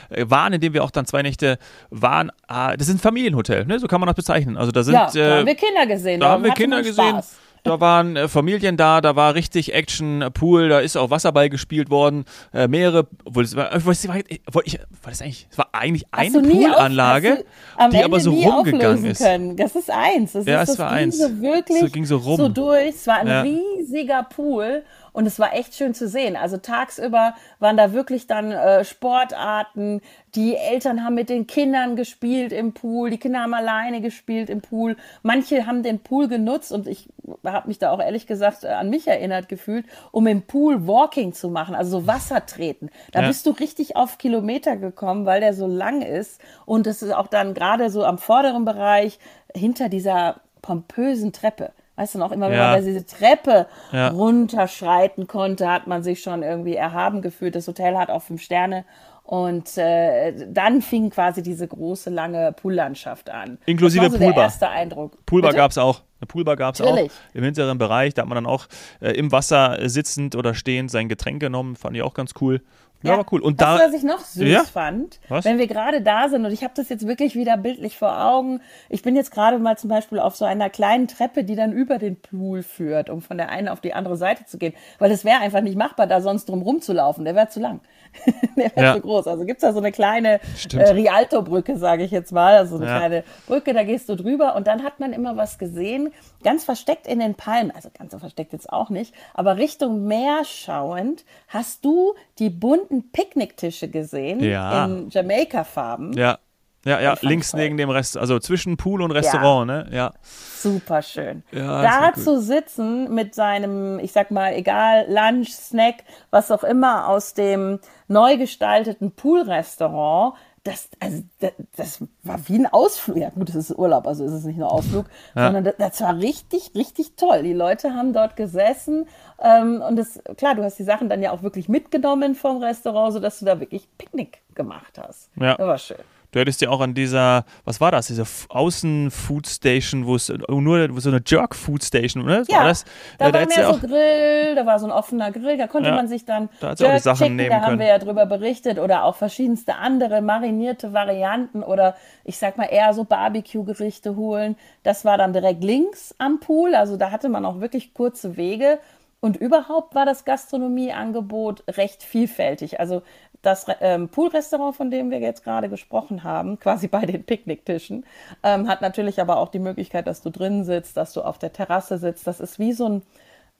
äh, 0.08 0.25
waren, 0.29 0.53
in 0.53 0.61
dem 0.61 0.73
wir 0.73 0.85
auch 0.85 0.91
dann 0.91 1.05
zwei 1.05 1.23
Nächte 1.23 1.58
waren, 1.91 2.31
äh, 2.49 2.76
das 2.76 2.88
ist 2.88 2.94
ein 2.94 2.99
Familienhotel, 3.00 3.67
ne? 3.67 3.79
so 3.81 3.88
kann 3.88 4.00
man 4.00 4.06
das 4.06 4.17
bezeichnen. 4.17 4.56
Also 4.56 4.70
da 4.70 4.82
sind, 4.85 4.94
ja, 4.94 5.11
da 5.12 5.19
äh, 5.19 5.38
haben 5.38 5.47
wir 5.47 5.55
Kinder 5.56 5.87
gesehen. 5.87 6.20
da 6.20 6.31
haben 6.31 6.44
wir 6.44 6.53
Kinder 6.53 6.82
gesehen. 6.82 7.08
Spaß. 7.08 7.38
Da 7.66 7.80
waren 7.80 8.16
äh, 8.16 8.28
Familien 8.28 8.76
da, 8.76 9.00
da 9.00 9.16
war 9.16 9.34
richtig 9.34 9.74
Action, 9.74 10.22
äh, 10.22 10.30
Pool, 10.30 10.68
da 10.68 10.80
ist 10.80 10.96
auch 10.96 11.10
Wasserball 11.10 11.48
gespielt 11.50 11.90
worden, 11.90 12.24
äh, 12.54 12.68
mehrere, 12.68 13.06
obwohl 13.24 13.44
es 13.44 13.54
war, 13.56 13.74
es 13.74 13.84
war, 13.84 13.94
ich, 13.96 14.40
war 14.52 14.62
das 15.10 15.20
eigentlich, 15.22 15.46
es 15.50 15.58
war 15.58 15.68
eigentlich 15.72 16.04
eine 16.12 16.38
auf- 16.38 16.44
Poolanlage, 16.48 17.44
am 17.76 17.90
die 17.90 17.96
Ende 17.96 18.06
aber 18.06 18.20
so 18.20 18.30
rumgegangen 18.32 19.04
ist. 19.04 19.18
Können. 19.22 19.56
Das 19.56 19.74
ist 19.76 19.90
eins. 19.90 20.32
Das 20.32 20.46
Ja, 20.46 20.62
ist, 20.62 20.70
es 20.70 20.76
das 20.76 20.78
war 20.84 20.90
ging 20.90 20.98
eins. 20.98 21.18
So 21.18 21.40
wirklich 21.42 21.80
So 21.80 21.86
ging 21.88 22.04
so 22.04 22.16
rum. 22.18 22.36
so 22.36 22.48
durch. 22.48 22.88
Es 22.90 23.06
war 23.06 23.16
ein 23.18 23.26
Ja. 23.26 23.40
riesiger 23.42 24.22
Pool 24.24 24.82
und 25.16 25.24
es 25.24 25.38
war 25.38 25.54
echt 25.54 25.74
schön 25.74 25.94
zu 25.94 26.08
sehen. 26.08 26.36
Also 26.36 26.58
tagsüber 26.58 27.34
waren 27.58 27.78
da 27.78 27.94
wirklich 27.94 28.26
dann 28.26 28.52
äh, 28.52 28.84
Sportarten. 28.84 30.02
Die 30.34 30.54
Eltern 30.56 31.02
haben 31.02 31.14
mit 31.14 31.30
den 31.30 31.46
Kindern 31.46 31.96
gespielt 31.96 32.52
im 32.52 32.74
Pool. 32.74 33.08
Die 33.08 33.16
Kinder 33.16 33.40
haben 33.40 33.54
alleine 33.54 34.02
gespielt 34.02 34.50
im 34.50 34.60
Pool. 34.60 34.94
Manche 35.22 35.66
haben 35.66 35.82
den 35.82 36.00
Pool 36.00 36.28
genutzt 36.28 36.70
und 36.70 36.86
ich 36.86 37.08
habe 37.46 37.66
mich 37.66 37.78
da 37.78 37.92
auch 37.92 38.00
ehrlich 38.00 38.26
gesagt 38.26 38.64
äh, 38.64 38.68
an 38.68 38.90
mich 38.90 39.08
erinnert 39.08 39.48
gefühlt, 39.48 39.86
um 40.12 40.26
im 40.26 40.42
Pool 40.42 40.86
Walking 40.86 41.32
zu 41.32 41.48
machen, 41.48 41.74
also 41.74 42.00
so 42.00 42.06
Wasser 42.06 42.44
treten. 42.44 42.90
Da 43.12 43.22
Ja. 43.22 43.28
bist 43.28 43.46
du 43.46 43.52
richtig 43.52 43.96
auf 43.96 44.19
Kilometer 44.19 44.76
gekommen, 44.76 45.24
weil 45.24 45.40
der 45.40 45.54
so 45.54 45.66
lang 45.66 46.02
ist 46.02 46.42
und 46.66 46.86
es 46.86 47.00
ist 47.00 47.14
auch 47.14 47.28
dann 47.28 47.54
gerade 47.54 47.88
so 47.88 48.04
am 48.04 48.19
vorderen 48.19 48.66
Bereich 48.66 49.19
hinter 49.54 49.88
dieser 49.88 50.42
pompösen 50.60 51.32
Treppe. 51.32 51.72
Weißt 51.96 52.14
du 52.14 52.19
noch, 52.19 52.31
immer 52.32 52.50
wenn 52.50 52.58
Ja. 52.58 52.72
man 52.72 52.84
diese 52.84 53.04
Treppe 53.06 53.66
Ja. 53.93 54.08
runterschreiten 54.08 55.26
konnte, 55.26 55.69
hat 55.70 55.87
man 55.87 56.02
sich 56.02 56.22
schon 56.22 56.43
irgendwie 56.43 56.76
erhaben 56.76 57.22
gefühlt. 57.22 57.54
Das 57.54 57.66
Hotel 57.69 57.96
hat 57.96 58.10
auch 58.10 58.22
fünf 58.22 58.43
Sterne. 58.43 58.84
Und 59.22 59.76
äh, 59.76 60.32
dann 60.48 60.82
fing 60.82 61.10
quasi 61.10 61.43
diese 61.43 61.66
große, 61.66 62.10
lange 62.10 62.52
Poollandschaft 62.52 63.28
an. 63.28 63.58
Inklusive 63.66 64.04
das 64.04 64.12
war 64.12 64.19
so 64.19 64.25
Poolbar. 64.25 64.34
Der 64.34 64.44
erste 64.44 64.69
Eindruck. 64.69 65.26
Poolbar 65.26 65.52
gab 65.52 65.72
es 65.72 65.78
auch. 65.78 66.02
Eine 66.20 66.28
Poolbar 66.28 66.54
gab 66.54 66.76
es 66.76 66.81
auch 66.81 66.96
im 67.34 67.43
hinteren 67.43 67.76
Bereich. 67.76 68.14
Da 68.14 68.22
hat 68.22 68.28
man 68.28 68.37
dann 68.37 68.46
auch 68.46 68.66
äh, 69.00 69.10
im 69.12 69.32
Wasser 69.32 69.78
sitzend 69.88 70.37
oder 70.37 70.54
stehend 70.54 70.93
sein 70.93 71.08
Getränk 71.08 71.40
genommen. 71.40 71.75
Fand 71.75 71.96
ich 71.96 72.02
auch 72.02 72.14
ganz 72.14 72.34
cool. 72.40 72.62
Ja, 73.06 73.17
war 73.19 73.26
cool. 73.32 73.41
Und 73.43 73.61
weißt 73.61 73.81
da, 73.81 73.87
was 73.87 73.94
ich 73.94 74.03
noch 74.03 74.20
süß 74.20 74.49
Ja? 74.49 74.64
fand? 74.64 75.20
Was? 75.29 75.44
Wenn 75.44 75.58
wir 75.58 75.67
gerade 75.67 76.00
da 76.03 76.29
sind 76.29 76.44
und 76.44 76.53
ich 76.53 76.62
habe 76.64 76.73
das 76.76 76.88
jetzt 76.88 77.06
wirklich 77.06 77.35
wieder 77.35 77.56
bildlich 77.56 77.97
vor 77.99 78.25
Augen. 78.25 78.61
Ich 78.88 79.03
bin 79.03 79.17
jetzt 79.17 79.31
gerade 79.31 79.58
mal 79.58 79.76
zum 79.79 79.91
Beispiel 79.91 80.19
auf 80.19 80.37
so 80.37 80.44
einer 80.44 80.70
kleinen 80.70 81.08
Treppe, 81.08 81.44
die 81.44 81.56
dann 81.56 81.73
über 81.73 81.99
den 81.99 82.17
Pool 82.20 82.62
führt, 82.62 83.11
um 83.11 83.23
von 83.23 83.37
der 83.38 83.49
einen 83.50 83.69
auf 83.69 83.81
die 83.81 83.94
andere 83.94 84.17
Seite 84.17 84.44
zu 84.47 84.58
gehen. 84.58 84.75
Weil 84.99 85.11
es 85.11 85.25
wäre 85.25 85.41
einfach 85.41 85.61
nicht 85.61 85.76
machbar, 85.76 86.06
da 86.06 86.20
sonst 86.20 86.49
drum 86.49 86.62
rumzulaufen. 86.62 87.25
Der 87.25 87.35
wäre 87.35 87.49
zu 87.49 87.61
lang. 87.61 87.81
Der 88.56 88.75
wäre 88.75 88.82
Ja. 88.87 88.94
zu 88.94 89.00
groß. 89.03 89.26
Also 89.26 89.44
gibt's 89.44 89.61
da 89.62 89.73
so 89.73 89.79
eine 89.79 89.93
kleine 89.93 90.41
Stimmt. 90.56 90.82
äh, 90.85 90.91
Rialto-Brücke, 90.93 91.76
sage 91.76 92.03
ich 92.05 92.11
jetzt 92.11 92.32
mal. 92.32 92.56
Also 92.56 92.76
eine 92.76 92.87
Ja. 92.87 92.97
kleine 92.99 93.25
Brücke, 93.47 93.75
da 93.75 93.82
gehst 93.85 94.08
du 94.08 94.17
drüber 94.17 94.56
und 94.56 94.67
dann 94.67 94.82
hat 94.85 95.00
man 95.00 95.12
immer 95.12 95.37
was 95.37 95.58
gesehen, 95.58 96.12
ganz 96.43 96.64
versteckt 96.64 97.06
in 97.06 97.19
den 97.19 97.35
Palmen, 97.35 97.70
also 97.73 97.91
ganz 97.97 98.12
so 98.12 98.19
versteckt 98.19 98.53
jetzt 98.55 98.73
auch 98.73 98.88
nicht, 98.88 99.14
aber 99.35 99.56
Richtung 99.58 100.06
Meer 100.06 100.44
schauend, 100.44 101.25
hast 101.49 101.85
du 101.85 102.14
die 102.38 102.49
bunten 102.50 102.95
Picknicktische 103.12 103.88
gesehen 103.88 104.40
Ja. 104.40 104.84
in 104.84 105.08
Jamaika-Farben. 105.10 106.12
ja, 106.14 106.38
ja, 106.84 107.00
ja, 107.00 107.16
links 107.20 107.50
toll. 107.50 107.60
neben 107.60 107.76
dem 107.76 107.90
Rest, 107.90 108.16
also 108.16 108.38
zwischen 108.38 108.76
Pool 108.76 109.02
und 109.02 109.10
Restaurant, 109.10 109.66
ne? 109.66 109.88
Ja. 109.90 110.12
Super 110.22 111.02
schön. 111.02 111.43
Ja, 111.50 111.82
da 111.82 112.14
zu 112.14 112.40
sitzen 112.40 113.12
mit 113.12 113.34
seinem, 113.34 113.98
ich 113.98 114.12
sag 114.12 114.31
mal, 114.31 114.52
egal, 114.54 115.06
Lunch, 115.08 115.48
Snack, 115.50 116.04
was 116.31 116.52
auch 116.52 116.62
immer 116.62 117.08
aus 117.08 117.34
dem 117.34 117.81
neu 118.06 118.37
gestalteten 118.37 119.10
Poolrestaurant, 119.16 120.34
das, 120.66 120.88
also, 121.00 121.22
das, 121.40 121.52
das 121.76 122.04
war 122.22 122.40
wie 122.48 122.58
ein 122.58 122.66
Ausflug. 122.66 123.16
Ja, 123.16 123.30
gut, 123.30 123.48
es 123.48 123.54
ist 123.54 123.78
Urlaub, 123.78 124.06
also 124.06 124.24
ist 124.24 124.32
es 124.32 124.44
nicht 124.44 124.58
nur 124.58 124.72
Ausflug, 124.72 125.06
sondern 125.34 125.64
das, 125.64 125.74
das 125.78 126.00
war 126.00 126.16
richtig, 126.18 126.72
richtig 126.74 127.16
toll. 127.16 127.42
Die 127.42 127.52
Leute 127.52 127.94
haben 127.94 128.12
dort 128.12 128.36
gesessen 128.36 129.06
ähm, 129.40 129.82
und 129.86 129.96
das, 129.96 130.20
klar, 130.36 130.54
du 130.54 130.64
hast 130.64 130.78
die 130.78 130.84
Sachen 130.84 131.08
dann 131.08 131.22
ja 131.22 131.32
auch 131.32 131.42
wirklich 131.42 131.68
mitgenommen 131.68 132.34
vom 132.34 132.62
Restaurant, 132.62 133.12
sodass 133.12 133.38
du 133.38 133.44
da 133.44 133.60
wirklich 133.60 133.88
Picknick 133.98 134.43
gemacht 134.55 134.98
hast. 134.98 135.31
Ja. 135.36 135.56
Das 135.56 135.67
war 135.67 135.79
schön. 135.79 136.16
Du 136.36 136.40
hättest 136.40 136.60
ja 136.60 136.69
auch 136.69 136.82
an 136.82 136.93
dieser, 136.93 137.46
was 137.64 137.81
war 137.81 137.90
das, 137.90 138.08
diese 138.08 138.24
Außen-Food-Station, 138.50 140.05
wo 140.05 140.16
es 140.16 140.28
nur 140.28 140.94
wo 140.94 141.00
so 141.00 141.08
eine 141.08 141.22
Jerk-Food-Station, 141.24 142.26
ne? 142.26 142.43
Ja, 142.46 142.58
war 142.58 142.64
das? 142.64 142.84
da 143.16 143.31
Äh, 143.31 143.32
war 143.32 143.46
mehr 143.46 143.72
du 143.72 143.72
so 143.72 143.86
Grill, 143.86 144.55
da 144.55 144.66
war 144.66 144.78
so 144.78 144.84
ein 144.84 144.93
offener 144.93 145.32
Grill, 145.32 145.56
da 145.56 145.66
konnte 145.66 145.88
Ja, 145.88 145.94
man 145.94 146.08
sich 146.08 146.26
dann 146.26 146.50
da 146.60 146.76
sie 146.76 146.84
auch 146.84 146.88
die 146.88 146.93
Jerk 146.93 147.02
Sachen 147.05 147.19
Chicken, 147.19 147.36
nehmen 147.36 147.48
da 147.48 147.56
haben 147.56 147.64
können. 147.64 147.78
wir 147.78 147.86
ja 147.86 147.98
drüber 147.98 148.26
berichtet 148.26 148.78
oder 148.78 149.05
auch 149.05 149.16
verschiedenste 149.16 149.76
andere 149.76 150.20
marinierte 150.20 150.93
Varianten 150.93 151.62
oder 151.62 151.96
ich 152.24 152.36
sag 152.36 152.58
mal 152.58 152.64
eher 152.66 152.93
so 152.93 153.05
Barbecue-Gerichte 153.05 154.16
holen. 154.16 154.56
Das 154.82 155.06
war 155.06 155.16
dann 155.16 155.32
direkt 155.32 155.64
links 155.64 156.14
am 156.19 156.38
Pool, 156.38 156.74
also 156.74 156.98
da 156.98 157.12
hatte 157.12 157.31
man 157.31 157.46
auch 157.46 157.60
wirklich 157.60 157.94
kurze 157.94 158.36
Wege 158.36 158.78
und 159.26 159.36
überhaupt 159.36 159.96
war 159.96 160.06
das 160.06 160.24
Gastronomieangebot 160.24 161.64
recht 161.76 162.04
vielfältig. 162.04 162.78
Also 162.78 163.02
das 163.42 163.66
ähm, 163.80 164.08
Poolrestaurant, 164.08 164.76
von 164.76 164.88
dem 164.88 165.10
wir 165.10 165.18
jetzt 165.18 165.42
gerade 165.42 165.68
gesprochen 165.68 166.22
haben, 166.22 166.58
quasi 166.60 166.86
bei 166.86 167.04
den 167.04 167.24
Picknicktischen, 167.24 168.06
ähm, 168.44 168.68
hat 168.68 168.82
natürlich 168.82 169.20
aber 169.20 169.38
auch 169.38 169.48
die 169.48 169.58
Möglichkeit, 169.58 170.06
dass 170.06 170.22
du 170.22 170.30
drin 170.30 170.62
sitzt, 170.62 170.96
dass 170.96 171.12
du 171.12 171.22
auf 171.22 171.38
der 171.38 171.52
Terrasse 171.52 171.98
sitzt. 171.98 172.28
Das 172.28 172.38
ist 172.38 172.60
wie 172.60 172.72
so 172.72 172.88
ein 172.88 173.02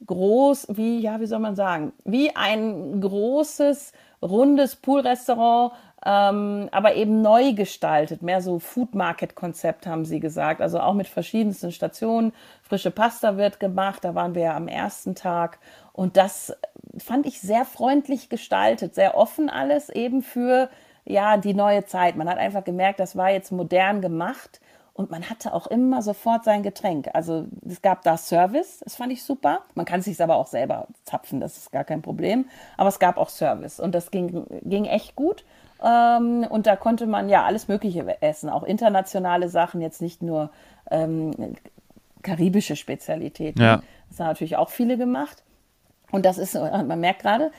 groß, 0.05 0.67
wie, 0.69 0.99
ja, 0.99 1.19
wie 1.19 1.25
soll 1.25 1.39
man 1.39 1.57
sagen, 1.57 1.91
wie 2.05 2.33
ein 2.33 3.01
großes, 3.01 3.91
rundes 4.21 4.77
Poolrestaurant, 4.77 5.73
ähm, 6.05 6.69
aber 6.71 6.95
eben 6.95 7.21
neu 7.21 7.53
gestaltet, 7.53 8.21
mehr 8.21 8.41
so 8.41 8.59
Food 8.59 8.93
Market 8.93 9.35
Konzept 9.35 9.87
haben 9.87 10.05
sie 10.05 10.19
gesagt, 10.19 10.61
also 10.61 10.79
auch 10.79 10.93
mit 10.93 11.07
verschiedensten 11.07 11.71
Stationen. 11.71 12.33
Frische 12.61 12.91
Pasta 12.91 13.37
wird 13.37 13.59
gemacht, 13.59 14.03
da 14.03 14.13
waren 14.13 14.35
wir 14.35 14.43
ja 14.43 14.55
am 14.55 14.67
ersten 14.67 15.15
Tag 15.15 15.59
und 15.93 16.15
das 16.15 16.55
fand 16.99 17.25
ich 17.25 17.41
sehr 17.41 17.65
freundlich 17.65 18.29
gestaltet, 18.29 18.93
sehr 18.93 19.17
offen 19.17 19.49
alles 19.49 19.89
eben 19.89 20.21
für 20.21 20.69
ja 21.03 21.37
die 21.37 21.53
neue 21.53 21.85
Zeit. 21.85 22.15
Man 22.15 22.29
hat 22.29 22.37
einfach 22.37 22.63
gemerkt, 22.63 22.99
das 22.99 23.15
war 23.15 23.31
jetzt 23.31 23.51
modern 23.51 24.01
gemacht. 24.01 24.61
Und 24.93 25.11
man 25.11 25.29
hatte 25.29 25.53
auch 25.53 25.67
immer 25.67 26.01
sofort 26.01 26.43
sein 26.43 26.63
Getränk. 26.63 27.09
Also 27.13 27.45
es 27.69 27.83
gab 27.83 28.01
da 28.01 28.17
Service, 28.17 28.79
das 28.83 28.95
fand 28.95 29.13
ich 29.13 29.23
super. 29.23 29.59
Man 29.75 29.85
kann 29.85 29.99
es 29.99 30.05
sich 30.05 30.19
aber 30.19 30.37
auch 30.37 30.47
selber 30.47 30.87
zapfen, 31.03 31.39
das 31.39 31.55
ist 31.55 31.71
gar 31.71 31.83
kein 31.83 32.01
Problem. 32.01 32.49
Aber 32.77 32.89
es 32.89 32.97
gab 32.97 33.17
auch 33.17 33.29
Service 33.29 33.79
und 33.79 33.93
das 33.93 34.09
ging, 34.09 34.47
ging 34.63 34.85
echt 34.85 35.15
gut. 35.15 35.45
Ähm, 35.83 36.45
und 36.49 36.67
da 36.67 36.75
konnte 36.75 37.05
man 37.07 37.29
ja 37.29 37.45
alles 37.45 37.67
Mögliche 37.67 38.21
essen, 38.21 38.49
auch 38.49 38.63
internationale 38.63 39.49
Sachen, 39.49 39.81
jetzt 39.81 40.01
nicht 40.01 40.21
nur 40.21 40.49
ähm, 40.89 41.55
karibische 42.23 42.75
Spezialitäten. 42.75 43.61
Ja. 43.61 43.81
Das 44.09 44.19
haben 44.19 44.27
natürlich 44.27 44.55
auch 44.57 44.69
viele 44.69 44.97
gemacht. 44.97 45.43
Und 46.11 46.25
das 46.25 46.37
ist, 46.37 46.53
man 46.55 46.99
merkt 47.01 47.21
gerade, 47.21 47.51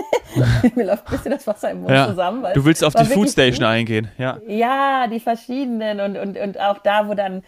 mir 0.74 0.84
läuft 0.84 1.06
ein 1.06 1.10
bisschen 1.10 1.32
das 1.32 1.46
Wasser 1.46 1.70
im 1.70 1.82
Mund 1.82 1.92
Ja. 1.92 2.08
zusammen. 2.08 2.44
Du 2.54 2.64
willst 2.64 2.82
auf 2.84 2.94
die 2.94 3.04
Foodstation 3.04 3.66
eingehen, 3.66 4.08
ja. 4.16 4.38
Ja, 4.46 5.06
die 5.08 5.20
verschiedenen 5.20 6.00
und, 6.00 6.16
und, 6.16 6.38
und 6.38 6.58
auch 6.58 6.78
da, 6.78 7.06
wo 7.08 7.14
dann 7.14 7.42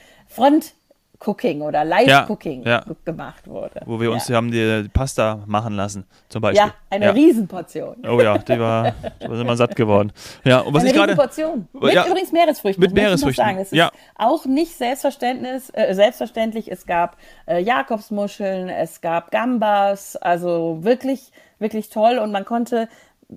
Front-Cooking 1.24 1.62
oder 1.62 1.84
Live-Cooking 1.84 2.62
Ja, 2.64 2.70
ja. 2.70 2.80
ge- 2.80 2.96
gemacht 3.04 3.46
wurde. 3.48 3.80
Wo 3.86 3.98
wir 4.00 4.12
uns 4.12 4.28
ja. 4.28 4.36
haben 4.36 4.50
die 4.50 4.88
Pasta 4.92 5.40
machen 5.46 5.74
lassen, 5.74 6.04
zum 6.28 6.42
Beispiel. 6.42 6.66
Ja, 6.66 6.74
eine 6.90 7.14
Riesenportion. 7.14 7.96
Oh 8.06 8.20
ja, 8.20 8.36
die 8.38 8.60
war, 8.60 8.92
da 9.20 9.34
sind 9.36 9.46
wir 9.46 9.56
satt 9.56 9.74
geworden. 9.74 10.12
Ja, 10.44 10.60
und 10.60 10.74
was 10.74 10.82
eine 10.82 10.90
ich 10.90 10.96
gerade. 10.96 11.12
Riesenportion. 11.12 11.68
Mit 11.72 11.92
Ja. 11.94 12.06
übrigens 12.06 12.32
Meeresfrüchten. 12.32 12.80
Mit 12.80 12.90
das 12.90 12.94
Meeresfrüchten, 12.94 13.44
Sagen. 13.44 13.58
Es 13.58 13.72
ist 13.72 13.78
ja. 13.78 13.90
auch 14.16 14.44
nicht 14.44 14.76
selbstverständlich, 14.76 15.62
äh, 15.72 15.94
selbstverständlich. 15.94 16.70
Es 16.70 16.86
gab 16.86 17.16
äh, 17.46 17.60
Jakobsmuscheln, 17.62 18.68
es 18.68 19.00
gab 19.00 19.30
Gambas, 19.30 20.16
also 20.16 20.78
wirklich, 20.82 21.32
wirklich 21.58 21.88
toll. 21.90 22.18
Und 22.18 22.32
man 22.32 22.44
konnte 22.44 22.88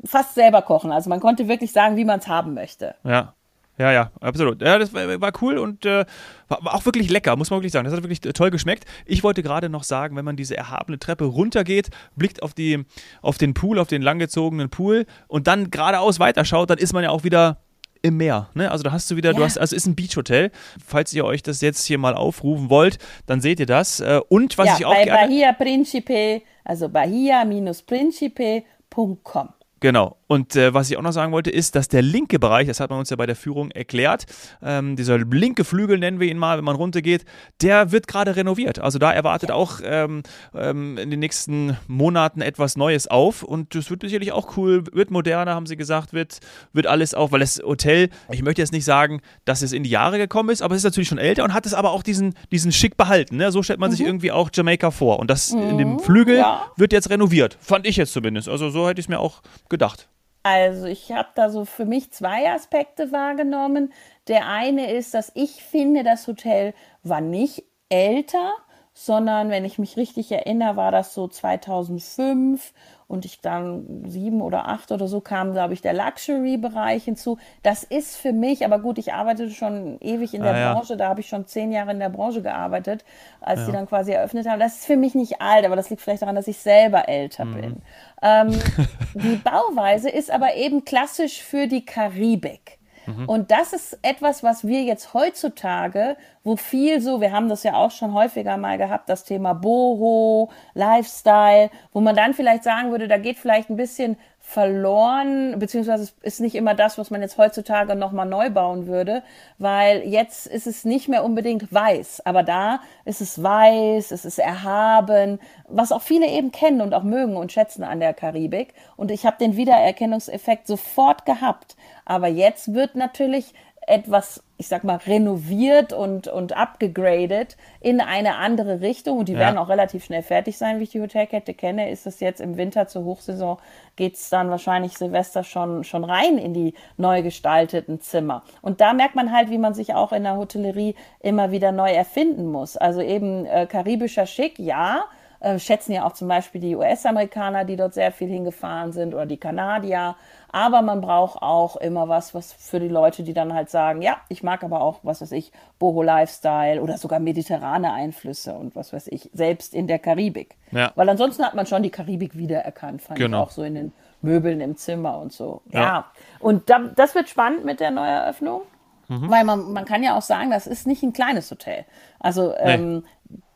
fast 0.05 0.35
selber 0.35 0.61
kochen. 0.61 0.91
Also 0.91 1.09
man 1.09 1.19
konnte 1.19 1.47
wirklich 1.47 1.71
sagen, 1.71 1.95
wie 1.95 2.05
man 2.05 2.19
es 2.19 2.27
haben 2.27 2.53
möchte. 2.53 2.95
Ja. 3.03 3.33
Ja, 3.77 3.91
ja, 3.91 4.11
absolut. 4.21 4.61
Ja, 4.61 4.79
das 4.79 4.91
war, 4.93 5.21
war 5.21 5.31
cool 5.41 5.57
und 5.59 5.85
äh, 5.85 6.05
war, 6.47 6.73
auch 6.73 6.85
wirklich 6.85 7.09
lecker, 7.11 7.35
muss 7.35 7.51
man 7.51 7.59
wirklich 7.59 7.73
sagen. 7.73 7.85
Das 7.85 7.93
hat 7.93 8.01
wirklich 8.03 8.21
toll 8.21 8.49
geschmeckt. 8.49 8.85
Ich 9.05 9.23
wollte 9.23 9.43
gerade 9.43 9.69
noch 9.69 9.83
sagen, 9.83 10.15
wenn 10.15 10.25
man 10.25 10.35
diese 10.35 10.57
erhabene 10.57 10.97
Treppe 10.97 11.25
runtergeht, 11.25 11.89
blickt 12.15 12.41
auf, 12.41 12.53
die, 12.55 12.85
auf 13.21 13.37
den 13.37 13.53
Pool, 13.53 13.77
auf 13.77 13.87
den 13.87 14.01
langgezogenen 14.01 14.69
Pool 14.69 15.05
und 15.27 15.45
dann 15.47 15.69
geradeaus 15.69 16.19
weiterschaut, 16.19 16.69
dann 16.71 16.79
ist 16.79 16.93
man 16.93 17.03
ja 17.03 17.11
auch 17.11 17.23
wieder 17.23 17.57
im 18.01 18.17
Meer. 18.17 18.49
Ne? 18.53 18.71
Also 18.71 18.83
da 18.83 18.91
hast 18.91 19.09
du 19.11 19.15
wieder, 19.15 19.33
du 19.33 19.39
Ja. 19.41 19.45
hast, 19.45 19.57
also 19.59 19.75
ist 19.75 19.85
ein 19.85 19.95
Beachhotel. 19.95 20.51
Falls 20.83 21.13
ihr 21.13 21.25
euch 21.25 21.43
das 21.43 21.61
jetzt 21.61 21.85
hier 21.85 21.97
mal 21.97 22.13
aufrufen 22.15 22.69
wollt, 22.69 22.97
dann 23.25 23.41
seht 23.41 23.59
ihr 23.59 23.65
das. 23.65 23.99
Äh, 23.99 24.21
Und 24.29 24.57
was 24.57 24.67
ja, 24.67 24.75
ich 24.79 24.85
auch 24.85 24.93
bei 24.93 25.03
gerne. 25.05 25.27
Bahia 25.27 25.53
Principe, 25.53 26.41
also 26.63 26.89
bahia-principe.com. 26.89 29.49
Genau. 29.79 30.16
Und 30.27 30.55
äh, 30.55 30.73
was 30.73 30.89
ich 30.89 30.97
auch 30.97 31.01
noch 31.01 31.11
sagen 31.13 31.31
wollte, 31.31 31.49
ist, 31.49 31.75
dass 31.75 31.87
der 31.87 32.01
linke 32.01 32.37
Bereich, 32.37 32.67
das 32.67 32.79
hat 32.79 32.89
man 32.89 32.99
uns 32.99 33.09
ja 33.09 33.15
bei 33.15 33.25
der 33.25 33.35
Führung 33.35 33.71
erklärt, 33.71 34.25
ähm, 34.61 34.95
dieser 34.95 35.17
linke 35.17 35.63
Flügel 35.63 35.97
nennen 35.97 36.19
wir 36.19 36.27
ihn 36.27 36.37
mal, 36.37 36.57
wenn 36.57 36.65
man 36.65 36.75
runtergeht, 36.75 37.25
der 37.61 37.91
wird 37.91 38.07
gerade 38.07 38.35
renoviert. 38.35 38.79
Also 38.79 38.99
da 38.99 39.11
erwartet 39.11 39.51
auch 39.51 39.79
ähm, 39.83 40.23
ähm, 40.53 40.97
in 40.97 41.09
den 41.09 41.19
nächsten 41.19 41.77
Monaten 41.87 42.41
etwas 42.41 42.75
Neues 42.75 43.07
auf 43.07 43.43
und 43.43 43.73
das 43.73 43.89
wird 43.89 44.01
sicherlich 44.01 44.33
auch 44.33 44.57
cool, 44.57 44.83
wird 44.91 45.11
moderner, 45.11 45.55
haben 45.55 45.65
sie 45.65 45.77
gesagt, 45.77 46.13
wird, 46.13 46.39
wird 46.73 46.87
alles 46.87 47.13
auch, 47.13 47.31
weil 47.31 47.39
das 47.39 47.61
Hotel, 47.63 48.09
ich 48.29 48.43
möchte 48.43 48.61
jetzt 48.61 48.73
nicht 48.73 48.85
sagen, 48.85 49.21
dass 49.45 49.61
es 49.61 49.71
in 49.71 49.83
die 49.83 49.89
Jahre 49.89 50.17
gekommen 50.17 50.49
ist, 50.49 50.61
aber 50.61 50.75
es 50.75 50.81
ist 50.81 50.85
natürlich 50.85 51.07
schon 51.07 51.17
älter 51.17 51.43
und 51.43 51.53
hat 51.53 51.65
es 51.65 51.73
aber 51.73 51.91
auch 51.91 52.03
diesen, 52.03 52.33
diesen 52.51 52.71
Schick 52.71 52.97
behalten. 52.97 53.37
Ne? 53.37 53.51
So 53.51 53.63
stellt 53.63 53.79
man 53.79 53.91
sich 53.91 54.01
irgendwie 54.01 54.31
auch 54.31 54.49
Jamaika 54.53 54.91
vor. 54.91 55.19
Und 55.19 55.29
das 55.29 55.51
in 55.51 55.77
dem 55.77 55.99
Flügel 55.99 56.37
ja. 56.37 56.71
wird 56.75 56.91
jetzt 56.91 57.09
renoviert. 57.09 57.57
Fand 57.61 57.87
ich 57.87 57.95
jetzt 57.95 58.13
zumindest. 58.13 58.49
Also 58.49 58.69
so 58.69 58.87
hätte 58.87 58.99
ich 58.99 59.05
es 59.05 59.09
mir 59.09 59.19
auch 59.19 59.41
gedacht. 59.69 60.09
Also 60.49 60.85
ich 60.85 61.11
habe 61.11 61.27
da 61.35 61.49
so 61.49 61.65
für 61.65 61.83
mich 61.83 62.11
zwei 62.11 62.49
Aspekte 62.49 63.11
wahrgenommen. 63.11 63.91
Der 64.29 64.47
eine 64.47 64.93
ist, 64.93 65.13
dass 65.13 65.29
ich 65.35 65.61
finde, 65.61 66.03
das 66.03 66.25
Hotel 66.25 66.73
war 67.03 67.19
nicht 67.19 67.65
älter, 67.89 68.53
sondern 68.99 69.51
wenn 69.51 69.63
ich 69.63 69.77
mich 69.77 69.95
richtig 69.95 70.31
erinnere, 70.31 70.75
war 70.75 70.91
das 70.91 71.13
so 71.13 71.27
2005 71.27 72.73
und 73.07 73.25
ich 73.25 73.41
dann 73.41 74.03
sieben 74.07 74.41
oder 74.41 74.67
acht 74.67 74.91
oder 74.91 75.07
so 75.07 75.21
kam, 75.21 75.51
glaube 75.51 75.75
ich, 75.75 75.81
der 75.83 75.93
Luxury-Bereich 75.93 77.03
hinzu. 77.03 77.37
Das 77.61 77.83
ist 77.83 78.17
für 78.17 78.33
mich, 78.33 78.65
aber 78.65 78.79
gut, 78.79 78.97
ich 78.97 79.13
arbeitete 79.13 79.51
schon 79.51 79.97
ewig 80.01 80.33
in 80.33 80.41
der 80.41 80.55
Ah, 80.55 80.59
ja. 80.59 80.73
Branche, 80.73 80.97
da 80.97 81.09
habe 81.09 81.19
ich 81.19 81.27
schon 81.27 81.45
zehn 81.45 81.71
Jahre 81.71 81.91
in 81.91 81.99
der 81.99 82.09
Branche 82.09 82.41
gearbeitet, 82.41 83.05
als 83.39 83.67
die 83.67 83.71
dann 83.71 83.85
quasi 83.85 84.13
eröffnet 84.13 84.49
haben. 84.49 84.59
Das 84.59 84.77
ist 84.77 84.87
für 84.87 84.97
mich 84.97 85.13
nicht 85.13 85.41
alt, 85.41 85.63
aber 85.63 85.75
das 85.75 85.91
liegt 85.91 86.01
vielleicht 86.01 86.23
daran, 86.23 86.35
dass 86.35 86.47
ich 86.47 86.57
selber 86.57 87.07
älter 87.07 87.45
bin. 87.45 87.83
Ähm, 88.23 88.49
die 89.13 89.35
Bauweise 89.35 90.09
ist 90.09 90.31
aber 90.31 90.55
eben 90.55 90.85
klassisch 90.85 91.43
für 91.43 91.67
die 91.67 91.85
Karibik. 91.85 92.76
Und 93.25 93.51
das 93.51 93.73
ist 93.73 93.99
etwas, 94.01 94.43
was 94.43 94.67
wir 94.67 94.83
jetzt 94.83 95.13
heutzutage, 95.13 96.17
wo 96.43 96.57
viel 96.57 96.99
so, 97.01 97.21
wir 97.21 97.31
haben 97.31 97.47
das 97.47 97.63
ja 97.63 97.73
auch 97.75 97.91
schon 97.91 98.13
häufiger 98.13 98.57
mal 98.57 98.77
gehabt, 98.77 99.09
das 99.09 99.23
Thema 99.23 99.53
Boho, 99.53 100.49
Lifestyle, 100.73 101.69
wo 101.93 102.01
man 102.01 102.15
dann 102.15 102.33
vielleicht 102.33 102.63
sagen 102.63 102.91
würde, 102.91 103.07
da 103.07 103.17
geht 103.17 103.37
vielleicht 103.37 103.69
ein 103.69 103.77
bisschen 103.77 104.17
verloren, 104.47 105.59
beziehungsweise 105.59 106.03
es 106.03 106.13
ist 106.21 106.39
nicht 106.39 106.55
immer 106.55 106.73
das, 106.73 106.97
was 106.97 107.11
man 107.11 107.21
jetzt 107.21 107.37
heutzutage 107.37 107.97
nochmal 107.97 108.25
neu 108.25 108.49
bauen 108.49 108.87
würde, 108.87 109.21
weil 109.57 110.07
jetzt 110.07 110.47
ist 110.47 110.67
es 110.67 110.85
nicht 110.85 111.09
mehr 111.09 111.25
unbedingt 111.25 111.73
weiß, 111.73 112.25
aber 112.25 112.43
da 112.43 112.79
ist 113.03 113.19
es 113.19 113.43
weiß, 113.43 114.11
es 114.11 114.23
ist 114.23 114.39
erhaben, 114.39 115.39
was 115.67 115.91
auch 115.91 116.01
viele 116.01 116.27
eben 116.27 116.53
kennen 116.53 116.79
und 116.79 116.93
auch 116.93 117.03
mögen 117.03 117.35
und 117.35 117.51
schätzen 117.51 117.83
an 117.83 117.99
der 117.99 118.13
Karibik. 118.13 118.73
Und 118.95 119.11
ich 119.11 119.25
habe 119.25 119.35
den 119.37 119.57
Wiedererkennungseffekt 119.57 120.65
sofort 120.65 121.25
gehabt. 121.25 121.75
Aber 122.05 122.29
jetzt 122.29 122.73
wird 122.73 122.95
natürlich 122.95 123.53
etwas, 123.87 124.43
ich 124.57 124.67
sag 124.67 124.83
mal, 124.83 124.97
renoviert 124.97 125.93
und, 125.93 126.27
und 126.27 126.51
abgegradet 126.55 127.55
in 127.79 128.01
eine 128.01 128.35
andere 128.35 128.81
Richtung. 128.81 129.17
Und 129.17 129.29
die 129.29 129.33
Ja. 129.33 129.39
werden 129.39 129.57
auch 129.57 129.69
relativ 129.69 130.03
schnell 130.03 130.21
fertig 130.23 130.57
sein, 130.57 130.79
wie 130.79 130.83
ich 130.83 130.89
die 130.89 131.01
Hotelkette 131.01 131.53
kenne. 131.53 131.89
Ist 131.89 132.05
es 132.05 132.19
jetzt 132.19 132.41
im 132.41 132.57
Winter 132.57 132.87
zur 132.87 133.05
Hochsaison, 133.05 133.57
geht's 133.95 134.29
dann 134.29 134.49
wahrscheinlich 134.49 134.97
Silvester 134.97 135.43
schon, 135.43 135.85
schon 135.85 136.03
rein 136.03 136.37
in 136.37 136.53
die 136.53 136.73
neu 136.97 137.23
gestalteten 137.23 138.01
Zimmer. 138.01 138.43
Und 138.61 138.81
da 138.81 138.91
merkt 138.93 139.15
man 139.15 139.31
halt, 139.31 139.49
wie 139.49 139.57
man 139.57 139.73
sich 139.73 139.93
auch 139.95 140.11
in 140.11 140.23
der 140.23 140.35
Hotellerie 140.35 140.93
immer 141.21 141.51
wieder 141.51 141.71
neu 141.71 141.91
erfinden 141.91 142.45
muss. 142.51 142.75
Also 142.75 143.01
eben 143.01 143.45
äh, 143.45 143.67
karibischer 143.67 144.25
Schick, 144.25 144.59
ja, 144.59 145.05
äh, 145.39 145.59
schätzen 145.59 145.91
ja 145.93 146.05
auch 146.05 146.13
zum 146.13 146.27
Beispiel 146.27 146.61
die 146.61 146.75
US-Amerikaner, 146.75 147.65
die 147.65 147.75
dort 147.75 147.93
sehr 147.93 148.11
viel 148.11 148.27
hingefahren 148.27 148.91
sind 148.91 149.13
oder 149.13 149.25
die 149.25 149.37
Kanadier. 149.37 150.15
Aber 150.51 150.81
man 150.81 151.01
braucht 151.01 151.41
auch 151.41 151.75
immer 151.75 152.07
was, 152.07 152.33
was 152.33 152.53
für 152.53 152.79
die 152.79 152.87
Leute, 152.87 153.23
die 153.23 153.33
dann 153.33 153.53
halt 153.53 153.69
sagen, 153.69 154.01
ja, 154.01 154.17
ich 154.29 154.43
mag 154.43 154.63
aber 154.63 154.81
auch, 154.81 154.99
was 155.03 155.21
weiß 155.21 155.31
ich, 155.33 155.51
Boho-Lifestyle 155.79 156.81
oder 156.81 156.97
sogar 156.97 157.19
mediterrane 157.19 157.91
Einflüsse 157.91 158.53
und 158.53 158.75
was 158.75 158.93
weiß 158.93 159.07
ich, 159.07 159.29
selbst 159.33 159.73
in 159.73 159.87
der 159.87 159.99
Karibik. 159.99 160.55
Ja. 160.71 160.91
Weil 160.95 161.09
ansonsten 161.09 161.43
hat 161.43 161.53
man 161.53 161.65
schon 161.65 161.83
die 161.83 161.89
Karibik 161.89 162.37
wiedererkannt, 162.37 163.01
fand 163.01 163.19
Genau. 163.19 163.41
ich 163.43 163.47
auch 163.47 163.51
so 163.51 163.63
in 163.63 163.75
den 163.75 163.91
Möbeln 164.21 164.61
im 164.61 164.77
Zimmer 164.77 165.19
und 165.19 165.33
so. 165.33 165.61
Ja. 165.71 165.81
Ja. 165.81 166.05
Und 166.39 166.69
da, 166.69 166.79
das 166.95 167.13
wird 167.13 167.29
spannend 167.29 167.65
mit 167.65 167.79
der 167.79 167.91
Neueröffnung. 167.91 168.61
Mhm. 169.09 169.29
Weil 169.29 169.43
man, 169.45 169.71
man 169.71 169.85
kann 169.85 170.03
ja 170.03 170.17
auch 170.17 170.21
sagen, 170.21 170.51
das 170.51 170.67
ist 170.67 170.85
nicht 170.85 171.01
ein 171.03 171.13
kleines 171.13 171.49
Hotel. 171.49 171.85
Also 172.19 172.53
ähm, 172.57 173.05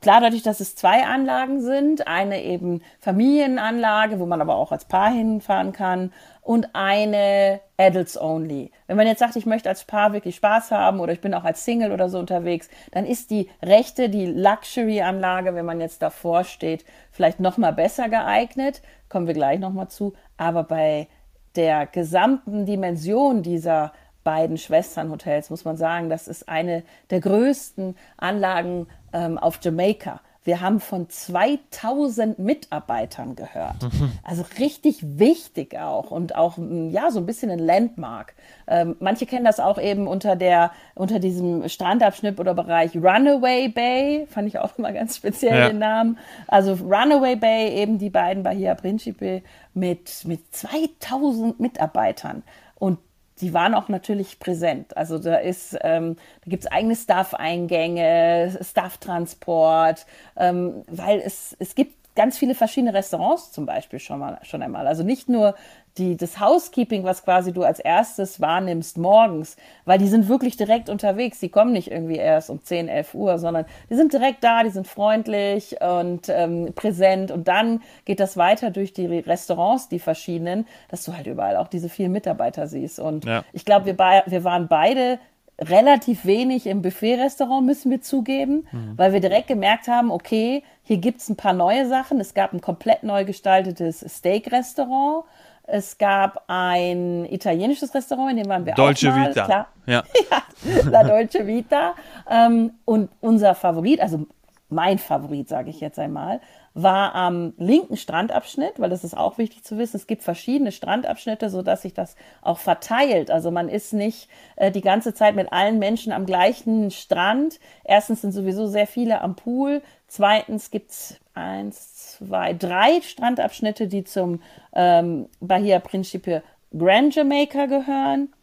klar, 0.01 0.19
dadurch, 0.21 0.43
dass 0.43 0.59
es 0.59 0.75
zwei 0.75 1.05
Anlagen 1.05 1.61
sind, 1.61 2.07
eine 2.07 2.43
eben 2.43 2.81
Familienanlage, 2.99 4.19
wo 4.19 4.25
man 4.25 4.41
aber 4.41 4.55
auch 4.55 4.71
als 4.71 4.85
Paar 4.85 5.11
hinfahren 5.11 5.71
kann 5.71 6.11
und 6.41 6.69
eine 6.73 7.61
Adults 7.77 8.19
Only. 8.19 8.71
Wenn 8.87 8.97
man 8.97 9.07
jetzt 9.07 9.19
sagt, 9.19 9.35
ich 9.35 9.45
möchte 9.45 9.69
als 9.69 9.85
Paar 9.85 10.11
wirklich 10.13 10.35
Spaß 10.35 10.71
haben 10.71 10.99
oder 10.99 11.13
ich 11.13 11.21
bin 11.21 11.33
auch 11.33 11.43
als 11.43 11.63
Single 11.63 11.91
oder 11.91 12.09
so 12.09 12.19
unterwegs, 12.19 12.69
dann 12.91 13.05
ist 13.05 13.31
die 13.31 13.49
rechte, 13.61 14.09
die 14.09 14.25
Luxury-Anlage, 14.25 15.55
wenn 15.55 15.65
man 15.65 15.79
jetzt 15.79 16.01
davor 16.01 16.43
steht, 16.43 16.83
vielleicht 17.11 17.39
noch 17.39 17.57
mal 17.57 17.71
besser 17.71 18.09
geeignet. 18.09 18.81
Kommen 19.07 19.27
wir 19.27 19.33
gleich 19.33 19.59
noch 19.59 19.71
mal 19.71 19.87
zu. 19.89 20.13
Aber 20.37 20.63
bei 20.63 21.07
der 21.55 21.85
gesamten 21.85 22.65
Dimension 22.65 23.43
dieser 23.43 23.91
beiden 24.23 24.57
Schwesternhotels 24.57 25.49
muss 25.49 25.65
man 25.65 25.77
sagen, 25.77 26.09
das 26.09 26.27
ist 26.27 26.47
eine 26.49 26.83
der 27.09 27.19
größten 27.21 27.95
Anlagen 28.17 28.87
ähm, 29.13 29.37
auf 29.37 29.59
Jamaika. 29.61 30.21
Wir 30.43 30.59
haben 30.59 30.79
von 30.79 31.07
2000 31.07 32.39
Mitarbeitern 32.39 33.35
gehört. 33.35 33.75
Also 34.23 34.43
richtig 34.57 35.19
wichtig 35.19 35.77
auch 35.77 36.09
und 36.09 36.35
auch 36.35 36.57
ja 36.57 37.11
so 37.11 37.19
ein 37.19 37.27
bisschen 37.27 37.51
ein 37.51 37.59
Landmark. 37.59 38.33
Ähm, 38.67 38.95
manche 38.99 39.27
kennen 39.27 39.45
das 39.45 39.59
auch 39.59 39.79
eben 39.79 40.07
unter 40.07 40.35
der 40.35 40.71
unter 40.95 41.19
diesem 41.19 41.69
Strandabschnitt 41.69 42.39
oder 42.39 42.55
Bereich 42.55 42.95
Runaway 42.95 43.67
Bay, 43.69 44.25
fand 44.31 44.47
ich 44.47 44.57
auch 44.57 44.75
immer 44.79 44.91
ganz 44.91 45.17
speziell 45.17 45.59
Ja. 45.59 45.67
den 45.69 45.77
Namen. 45.77 46.17
Also 46.47 46.73
Runaway 46.73 47.35
Bay 47.35 47.75
eben 47.75 47.99
die 47.99 48.09
beiden 48.09 48.41
Bahia 48.41 48.73
Principe 48.73 49.43
mit 49.75 50.23
mit 50.25 50.55
2000 50.55 51.59
Mitarbeitern 51.59 52.41
und 52.79 52.97
die 53.41 53.53
waren 53.53 53.73
auch 53.73 53.89
natürlich 53.89 54.39
präsent. 54.39 54.95
Also 54.95 55.17
da 55.17 55.35
ist, 55.37 55.77
ähm, 55.81 56.15
da 56.43 56.49
gibt's 56.49 56.67
eigene 56.67 56.95
Staff-Eingänge, 56.95 58.59
Staff-Transport, 58.61 60.05
ähm, 60.37 60.83
weil 60.87 61.19
es, 61.19 61.55
es 61.59 61.75
gibt 61.75 61.95
ganz 62.15 62.37
viele 62.37 62.55
verschiedene 62.55 62.93
Restaurants 62.93 63.51
zum 63.51 63.65
Beispiel 63.65 63.99
schon 63.99 64.19
mal 64.19 64.39
schon 64.43 64.61
einmal. 64.61 64.87
Also 64.87 65.03
nicht 65.03 65.29
nur 65.29 65.55
die, 65.97 66.15
das 66.15 66.39
Housekeeping, 66.39 67.03
was 67.03 67.23
quasi 67.23 67.51
du 67.51 67.63
als 67.63 67.79
erstes 67.79 68.39
wahrnimmst 68.39 68.97
morgens, 68.97 69.57
weil 69.85 69.99
die 69.99 70.07
sind 70.07 70.29
wirklich 70.29 70.55
direkt 70.55 70.89
unterwegs. 70.89 71.39
Die 71.39 71.49
kommen 71.49 71.73
nicht 71.73 71.91
irgendwie 71.91 72.15
erst 72.15 72.49
um 72.49 72.63
10, 72.63 72.87
11 72.87 73.13
Uhr, 73.13 73.39
sondern 73.39 73.65
die 73.89 73.95
sind 73.95 74.13
direkt 74.13 74.43
da, 74.43 74.63
die 74.63 74.69
sind 74.69 74.87
freundlich 74.87 75.75
und 75.81 76.29
ähm, 76.29 76.71
präsent. 76.75 77.31
Und 77.31 77.47
dann 77.47 77.81
geht 78.05 78.19
das 78.19 78.37
weiter 78.37 78.71
durch 78.71 78.93
die 78.93 79.05
Restaurants, 79.05 79.89
die 79.89 79.99
verschiedenen, 79.99 80.65
dass 80.89 81.03
du 81.03 81.15
halt 81.15 81.27
überall 81.27 81.57
auch 81.57 81.67
diese 81.67 81.89
vielen 81.89 82.13
Mitarbeiter 82.13 82.67
siehst. 82.67 82.99
Und 82.99 83.25
Ja. 83.25 83.43
ich 83.51 83.65
glaube, 83.65 83.85
wir, 83.85 83.97
wir 83.97 84.43
waren 84.43 84.67
beide 84.67 85.19
relativ 85.59 86.25
wenig 86.25 86.65
im 86.65 86.81
Buffet-Restaurant, 86.81 87.65
müssen 87.65 87.91
wir 87.91 88.01
zugeben, 88.01 88.67
mhm. 88.71 88.93
weil 88.97 89.13
wir 89.13 89.19
direkt 89.19 89.47
gemerkt 89.47 89.87
haben, 89.87 90.09
okay, 90.09 90.63
hier 90.83 90.97
gibt 90.97 91.21
es 91.21 91.29
ein 91.29 91.35
paar 91.35 91.53
neue 91.53 91.87
Sachen. 91.87 92.19
Es 92.19 92.33
gab 92.33 92.53
ein 92.53 92.61
komplett 92.61 93.03
neu 93.03 93.25
gestaltetes 93.25 93.99
Steak-Restaurant. 93.99 95.25
Es 95.71 95.97
gab 95.97 96.43
ein 96.47 97.25
italienisches 97.25 97.95
Restaurant, 97.95 98.31
in 98.31 98.37
dem 98.37 98.49
waren 98.49 98.65
wir 98.65 98.73
Dolce 98.73 99.09
auch 99.09 99.15
mal. 99.15 99.29
Vita. 99.29 99.45
Klar. 99.45 99.67
Ja. 99.85 100.03
ja, 100.31 100.89
La 100.89 101.03
Dolce 101.03 101.47
Vita. 101.47 101.95
Ähm, 102.29 102.73
und 102.83 103.09
unser 103.21 103.55
Favorit, 103.55 104.01
also 104.01 104.27
mein 104.67 104.99
Favorit, 104.99 105.47
sage 105.47 105.69
ich 105.69 105.79
jetzt 105.79 105.97
einmal, 105.97 106.41
war 106.73 107.15
am 107.15 107.53
linken 107.57 107.97
Strandabschnitt, 107.97 108.79
weil 108.79 108.89
das 108.89 109.03
ist 109.03 109.15
auch 109.15 109.37
wichtig 109.37 109.63
zu 109.63 109.77
wissen. 109.77 109.97
Es 109.97 110.07
gibt 110.07 110.23
verschiedene 110.23 110.71
Strandabschnitte, 110.71 111.49
so 111.49 111.61
dass 111.61 111.81
sich 111.81 111.93
das 111.93 112.15
auch 112.41 112.57
verteilt. 112.57 113.31
Also 113.31 113.51
man 113.51 113.69
ist 113.69 113.93
nicht 113.93 114.29
äh, 114.57 114.71
die 114.71 114.81
ganze 114.81 115.13
Zeit 115.13 115.35
mit 115.35 115.51
allen 115.53 115.79
Menschen 115.79 116.11
am 116.11 116.25
gleichen 116.25 116.91
Strand. 116.91 117.59
Erstens 117.83 118.21
sind 118.21 118.33
sowieso 118.33 118.67
sehr 118.67 118.87
viele 118.87 119.21
am 119.21 119.35
Pool. 119.35 119.81
Zweitens 120.07 120.71
gibt's 120.71 121.15
eins, 121.33 121.90
zwei, 122.25 122.53
drei 122.53 123.01
Strandabschnitte, 123.01 123.87
die 123.87 124.03
zum 124.03 124.41
ähm, 124.73 125.27
Bahia 125.39 125.79
Principe 125.79 126.43
Grand 126.77 127.15
Jamaica 127.15 127.65
gehören. 127.65 128.33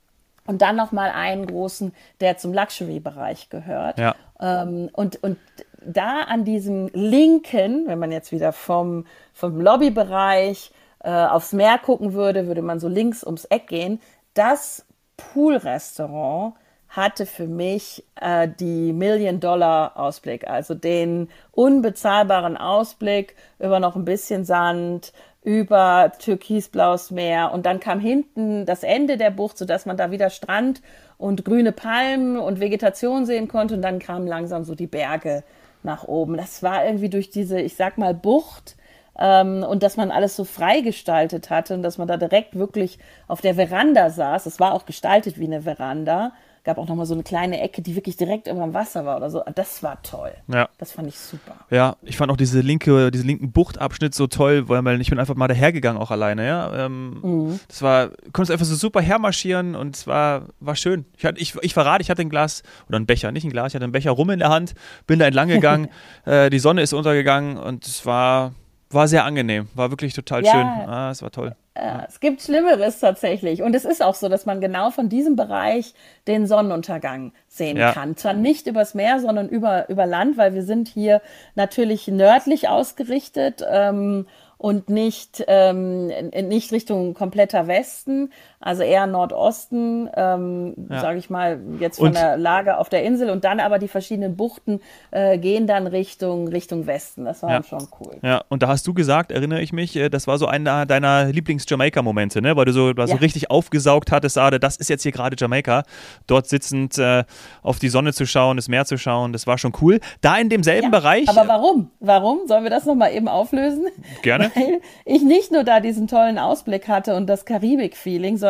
Und 0.46 0.62
dann 0.62 0.76
nochmal 0.76 1.10
einen 1.10 1.46
großen, 1.46 1.94
der 2.20 2.38
zum 2.38 2.54
Luxury-Bereich 2.54 3.50
gehört. 3.50 3.98
Ja. 3.98 4.14
Ähm, 4.40 4.88
und, 4.94 5.22
und 5.22 5.36
da 5.84 6.22
an 6.22 6.44
diesem 6.44 6.88
linken, 6.94 7.86
wenn 7.86 7.98
man 7.98 8.10
jetzt 8.10 8.32
wieder 8.32 8.52
vom, 8.52 9.04
vom 9.34 9.60
Lobbybereich 9.60 10.72
äh, 11.00 11.10
aufs 11.10 11.52
Meer 11.52 11.78
gucken 11.78 12.14
würde, 12.14 12.46
würde 12.46 12.62
man 12.62 12.80
so 12.80 12.88
links 12.88 13.24
ums 13.24 13.44
Eck 13.44 13.68
gehen. 13.68 14.00
Das 14.32 14.86
Poolrestaurant 15.18 16.54
hatte 16.88 17.26
für 17.26 17.46
mich 17.46 18.04
äh, 18.20 18.48
die 18.48 18.92
Million-Dollar-Ausblick, 18.92 20.48
also 20.48 20.74
den 20.74 21.28
unbezahlbaren 21.52 22.56
Ausblick 22.56 23.36
über 23.58 23.78
noch 23.80 23.96
ein 23.96 24.04
bisschen 24.04 24.44
Sand, 24.44 25.12
über 25.42 26.12
türkisblaues 26.18 27.10
Meer 27.10 27.52
und 27.52 27.64
dann 27.64 27.80
kam 27.80 28.00
hinten 28.00 28.66
das 28.66 28.82
Ende 28.82 29.16
der 29.16 29.30
Bucht, 29.30 29.56
sodass 29.56 29.86
man 29.86 29.96
da 29.96 30.10
wieder 30.10 30.30
Strand 30.30 30.82
und 31.16 31.44
grüne 31.44 31.72
Palmen 31.72 32.36
und 32.36 32.60
Vegetation 32.60 33.24
sehen 33.24 33.48
konnte 33.48 33.74
und 33.74 33.82
dann 33.82 33.98
kamen 33.98 34.26
langsam 34.26 34.64
so 34.64 34.74
die 34.74 34.86
Berge 34.86 35.44
nach 35.82 36.04
oben. 36.04 36.36
Das 36.36 36.62
war 36.62 36.84
irgendwie 36.84 37.08
durch 37.08 37.30
diese, 37.30 37.60
ich 37.60 37.76
sag 37.76 37.98
mal, 37.98 38.14
Bucht 38.14 38.76
ähm, 39.18 39.62
und 39.62 39.82
dass 39.82 39.96
man 39.96 40.10
alles 40.10 40.36
so 40.36 40.44
frei 40.44 40.80
gestaltet 40.80 41.50
hatte 41.50 41.74
und 41.74 41.82
dass 41.82 41.98
man 41.98 42.08
da 42.08 42.16
direkt 42.16 42.56
wirklich 42.56 42.98
auf 43.26 43.40
der 43.40 43.54
Veranda 43.54 44.10
saß. 44.10 44.46
Es 44.46 44.60
war 44.60 44.72
auch 44.72 44.86
gestaltet 44.86 45.38
wie 45.38 45.46
eine 45.46 45.62
Veranda 45.62 46.32
gab 46.64 46.78
auch 46.78 46.88
nochmal 46.88 47.06
so 47.06 47.14
eine 47.14 47.22
kleine 47.22 47.60
Ecke, 47.60 47.82
die 47.82 47.96
wirklich 47.96 48.16
direkt 48.16 48.46
über 48.46 48.60
dem 48.60 48.74
Wasser 48.74 49.04
war 49.04 49.16
oder 49.16 49.30
so. 49.30 49.42
Das 49.54 49.82
war 49.82 50.02
toll. 50.02 50.32
Ja. 50.48 50.68
Das 50.78 50.92
fand 50.92 51.08
ich 51.08 51.18
super. 51.18 51.56
Ja, 51.70 51.96
ich 52.02 52.16
fand 52.16 52.30
auch 52.30 52.36
diese 52.36 52.60
linke, 52.60 53.10
diesen 53.10 53.26
linken 53.26 53.52
Buchtabschnitt 53.52 54.14
so 54.14 54.26
toll, 54.26 54.68
weil 54.68 55.00
ich 55.00 55.10
bin 55.10 55.18
einfach 55.18 55.34
mal 55.34 55.48
dahergegangen 55.48 56.00
auch 56.00 56.10
alleine, 56.10 56.46
ja. 56.46 56.86
Ähm, 56.86 57.20
mhm. 57.22 57.60
Das 57.68 57.82
war, 57.82 58.10
konntest 58.32 58.50
einfach 58.50 58.66
so 58.66 58.74
super 58.74 59.00
hermarschieren 59.00 59.74
und 59.74 59.96
es 59.96 60.06
war, 60.06 60.46
war 60.60 60.76
schön. 60.76 61.04
Ich, 61.16 61.24
hatte, 61.24 61.40
ich, 61.40 61.54
ich 61.62 61.74
verrate, 61.74 62.02
ich 62.02 62.10
hatte 62.10 62.22
ein 62.22 62.30
Glas 62.30 62.62
oder 62.88 62.98
ein 62.98 63.06
Becher, 63.06 63.32
nicht 63.32 63.44
ein 63.44 63.50
Glas, 63.50 63.72
ich 63.72 63.74
hatte 63.74 63.84
einen 63.84 63.92
Becher 63.92 64.10
rum 64.10 64.30
in 64.30 64.38
der 64.38 64.50
Hand, 64.50 64.74
bin 65.06 65.18
da 65.18 65.26
entlang 65.26 65.48
gegangen, 65.48 65.88
äh, 66.24 66.50
die 66.50 66.58
Sonne 66.58 66.82
ist 66.82 66.92
untergegangen 66.92 67.56
und 67.56 67.86
es 67.86 68.04
war, 68.06 68.52
war 68.90 69.08
sehr 69.08 69.24
angenehm, 69.24 69.68
war 69.74 69.90
wirklich 69.90 70.14
total 70.14 70.44
ja. 70.44 70.52
schön. 70.52 70.66
Ah, 70.66 71.10
es 71.10 71.22
war 71.22 71.30
toll. 71.30 71.54
Ja, 71.80 72.04
es 72.08 72.18
gibt 72.18 72.42
Schlimmeres 72.42 72.98
tatsächlich. 72.98 73.62
Und 73.62 73.74
es 73.74 73.84
ist 73.84 74.02
auch 74.02 74.16
so, 74.16 74.28
dass 74.28 74.46
man 74.46 74.60
genau 74.60 74.90
von 74.90 75.08
diesem 75.08 75.36
Bereich 75.36 75.94
den 76.26 76.46
Sonnenuntergang 76.48 77.32
sehen 77.46 77.76
ja. 77.76 77.92
kann. 77.92 78.16
Zwar 78.16 78.32
nicht 78.32 78.66
übers 78.66 78.94
Meer, 78.94 79.20
sondern 79.20 79.48
über, 79.48 79.88
über 79.88 80.04
Land, 80.04 80.36
weil 80.36 80.54
wir 80.54 80.64
sind 80.64 80.88
hier 80.88 81.22
natürlich 81.54 82.08
nördlich 82.08 82.68
ausgerichtet. 82.68 83.64
Ähm, 83.70 84.26
und 84.58 84.90
nicht, 84.90 85.44
ähm, 85.46 86.08
nicht 86.08 86.72
Richtung 86.72 87.14
kompletter 87.14 87.68
Westen, 87.68 88.32
also 88.60 88.82
eher 88.82 89.06
Nordosten, 89.06 90.10
ähm, 90.16 90.74
ja. 90.90 91.00
sage 91.00 91.18
ich 91.18 91.30
mal, 91.30 91.60
jetzt 91.78 91.98
von 91.98 92.08
und, 92.08 92.16
der 92.16 92.36
Lage 92.36 92.78
auf 92.78 92.88
der 92.88 93.04
Insel 93.04 93.30
und 93.30 93.44
dann 93.44 93.60
aber 93.60 93.78
die 93.78 93.86
verschiedenen 93.86 94.36
Buchten 94.36 94.80
äh, 95.12 95.38
gehen 95.38 95.68
dann 95.68 95.86
Richtung, 95.86 96.48
Richtung 96.48 96.86
Westen. 96.86 97.24
Das 97.24 97.42
war 97.44 97.50
ja. 97.50 97.62
schon 97.62 97.86
cool. 98.00 98.16
Ja, 98.22 98.42
und 98.48 98.64
da 98.64 98.68
hast 98.68 98.84
du 98.86 98.94
gesagt, 98.94 99.30
erinnere 99.30 99.60
ich 99.62 99.72
mich, 99.72 99.94
äh, 99.94 100.08
das 100.08 100.26
war 100.26 100.38
so 100.38 100.46
einer 100.46 100.86
deiner 100.86 101.26
Lieblings-Jamaika-Momente, 101.26 102.42
ne? 102.42 102.56
weil 102.56 102.64
du 102.64 102.72
so, 102.72 102.92
du 102.92 103.00
ja. 103.00 103.06
so 103.06 103.16
richtig 103.16 103.48
aufgesaugt 103.50 104.10
hattest, 104.10 104.36
Ade, 104.36 104.58
das 104.58 104.76
ist 104.76 104.88
jetzt 104.88 105.04
hier 105.04 105.12
gerade 105.12 105.36
Jamaika, 105.38 105.84
dort 106.26 106.48
sitzend 106.48 106.98
äh, 106.98 107.22
auf 107.62 107.78
die 107.78 107.88
Sonne 107.88 108.12
zu 108.12 108.26
schauen, 108.26 108.56
das 108.56 108.66
Meer 108.66 108.86
zu 108.86 108.98
schauen, 108.98 109.32
das 109.32 109.46
war 109.46 109.58
schon 109.58 109.72
cool. 109.80 110.00
Da 110.20 110.36
in 110.36 110.48
demselben 110.48 110.90
Bereich. 110.90 111.28
Aber 111.28 111.46
warum? 111.46 111.92
Warum? 112.00 112.40
Sollen 112.48 112.64
wir 112.64 112.70
das 112.70 112.86
nochmal 112.86 113.12
eben 113.12 113.28
auflösen? 113.28 113.86
Gerne. 114.22 114.50
Weil 114.54 114.80
ich 115.04 115.22
nicht 115.22 115.52
nur 115.52 115.62
da 115.62 115.78
diesen 115.78 116.08
tollen 116.08 116.38
Ausblick 116.38 116.88
hatte 116.88 117.14
und 117.14 117.28
das 117.28 117.44
Karibik-Feeling, 117.44 118.36
sondern 118.36 118.47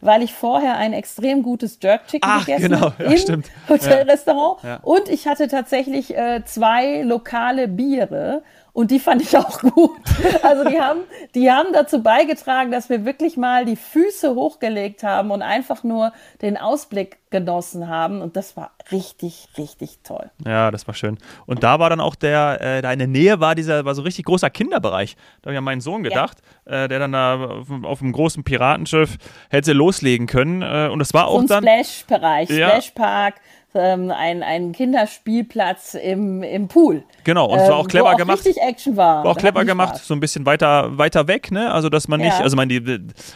weil 0.00 0.22
ich 0.22 0.32
vorher 0.32 0.76
ein 0.76 0.92
extrem 0.92 1.42
gutes 1.42 1.78
Jerk 1.82 2.06
Chicken 2.06 2.28
Ach, 2.30 2.44
gegessen 2.46 2.70
genau. 2.70 2.92
ja, 2.98 3.04
im 3.04 3.16
stimmt. 3.16 3.46
Hotelrestaurant. 3.68 4.62
Ja. 4.62 4.68
Ja. 4.68 4.80
Und 4.82 5.08
ich 5.08 5.26
hatte 5.26 5.48
tatsächlich 5.48 6.16
äh, 6.16 6.42
zwei 6.44 7.02
lokale 7.02 7.68
Biere 7.68 8.42
und 8.72 8.90
die 8.90 8.98
fand 9.00 9.22
ich 9.22 9.36
auch 9.36 9.60
gut. 9.60 9.90
Also 10.42 10.64
die 10.68 10.80
haben, 10.80 11.00
die 11.34 11.50
haben 11.50 11.72
dazu 11.72 12.02
beigetragen, 12.02 12.70
dass 12.70 12.88
wir 12.88 13.04
wirklich 13.04 13.36
mal 13.36 13.64
die 13.64 13.76
Füße 13.76 14.34
hochgelegt 14.34 15.02
haben 15.02 15.30
und 15.30 15.42
einfach 15.42 15.82
nur 15.84 16.12
den 16.42 16.56
Ausblick 16.56 17.18
genossen 17.30 17.88
haben. 17.88 18.20
Und 18.20 18.36
das 18.36 18.56
war 18.56 18.72
richtig, 18.90 19.48
richtig 19.56 19.98
toll. 20.02 20.30
Ja, 20.46 20.70
das 20.70 20.86
war 20.86 20.94
schön. 20.94 21.18
Und 21.46 21.62
da 21.62 21.78
war 21.78 21.90
dann 21.90 22.00
auch 22.00 22.14
der, 22.14 22.60
äh, 22.60 22.82
da 22.82 22.92
in 22.92 22.98
der 22.98 23.08
Nähe 23.08 23.40
war 23.40 23.54
dieser, 23.54 23.84
war 23.84 23.94
so 23.94 24.02
richtig 24.02 24.24
großer 24.24 24.50
Kinderbereich. 24.50 25.16
Da 25.42 25.46
habe 25.46 25.52
ich 25.54 25.58
an 25.58 25.64
meinen 25.64 25.80
Sohn 25.80 26.02
gedacht, 26.02 26.38
ja. 26.66 26.84
äh, 26.84 26.88
der 26.88 26.98
dann 26.98 27.12
da 27.12 27.34
auf, 27.34 27.68
auf 27.84 28.02
einem 28.02 28.12
großen 28.12 28.44
Piratenschiff 28.44 29.16
hätte 29.50 29.72
loslegen 29.72 30.26
können. 30.26 30.62
Äh, 30.62 30.88
und 30.92 30.98
das 30.98 31.14
war 31.14 31.28
auch 31.28 31.36
so 31.36 31.40
ein 31.40 31.46
dann. 31.46 31.62
Splash-Bereich, 31.64 32.50
Ja. 32.50 32.68
Splash-Park 32.68 33.34
ähm, 33.74 34.10
ein, 34.10 34.42
ein 34.42 34.72
Kinderspielplatz 34.72 35.94
im, 35.94 36.42
im 36.42 36.68
Pool. 36.68 37.04
Genau, 37.24 37.46
und 37.46 37.58
es 37.58 37.68
war 37.68 37.76
auch 37.76 37.82
ähm, 37.84 37.88
clever 37.88 38.12
auch 38.12 38.16
gemacht. 38.16 38.38
richtig 38.44 38.62
Action 38.62 38.96
war. 38.96 39.24
War 39.24 39.32
auch 39.32 39.36
clever 39.36 39.64
gemacht, 39.64 39.96
Spaß. 39.96 40.06
so 40.06 40.14
ein 40.14 40.20
bisschen 40.20 40.46
weiter, 40.46 40.96
weiter 40.98 41.28
weg, 41.28 41.50
ne? 41.50 41.72
Also 41.72 41.88
dass 41.88 42.08
man 42.08 42.20
nicht, 42.20 42.38
Ja. 42.38 42.40
also 42.44 42.56
man, 42.56 42.68
die, 42.68 42.82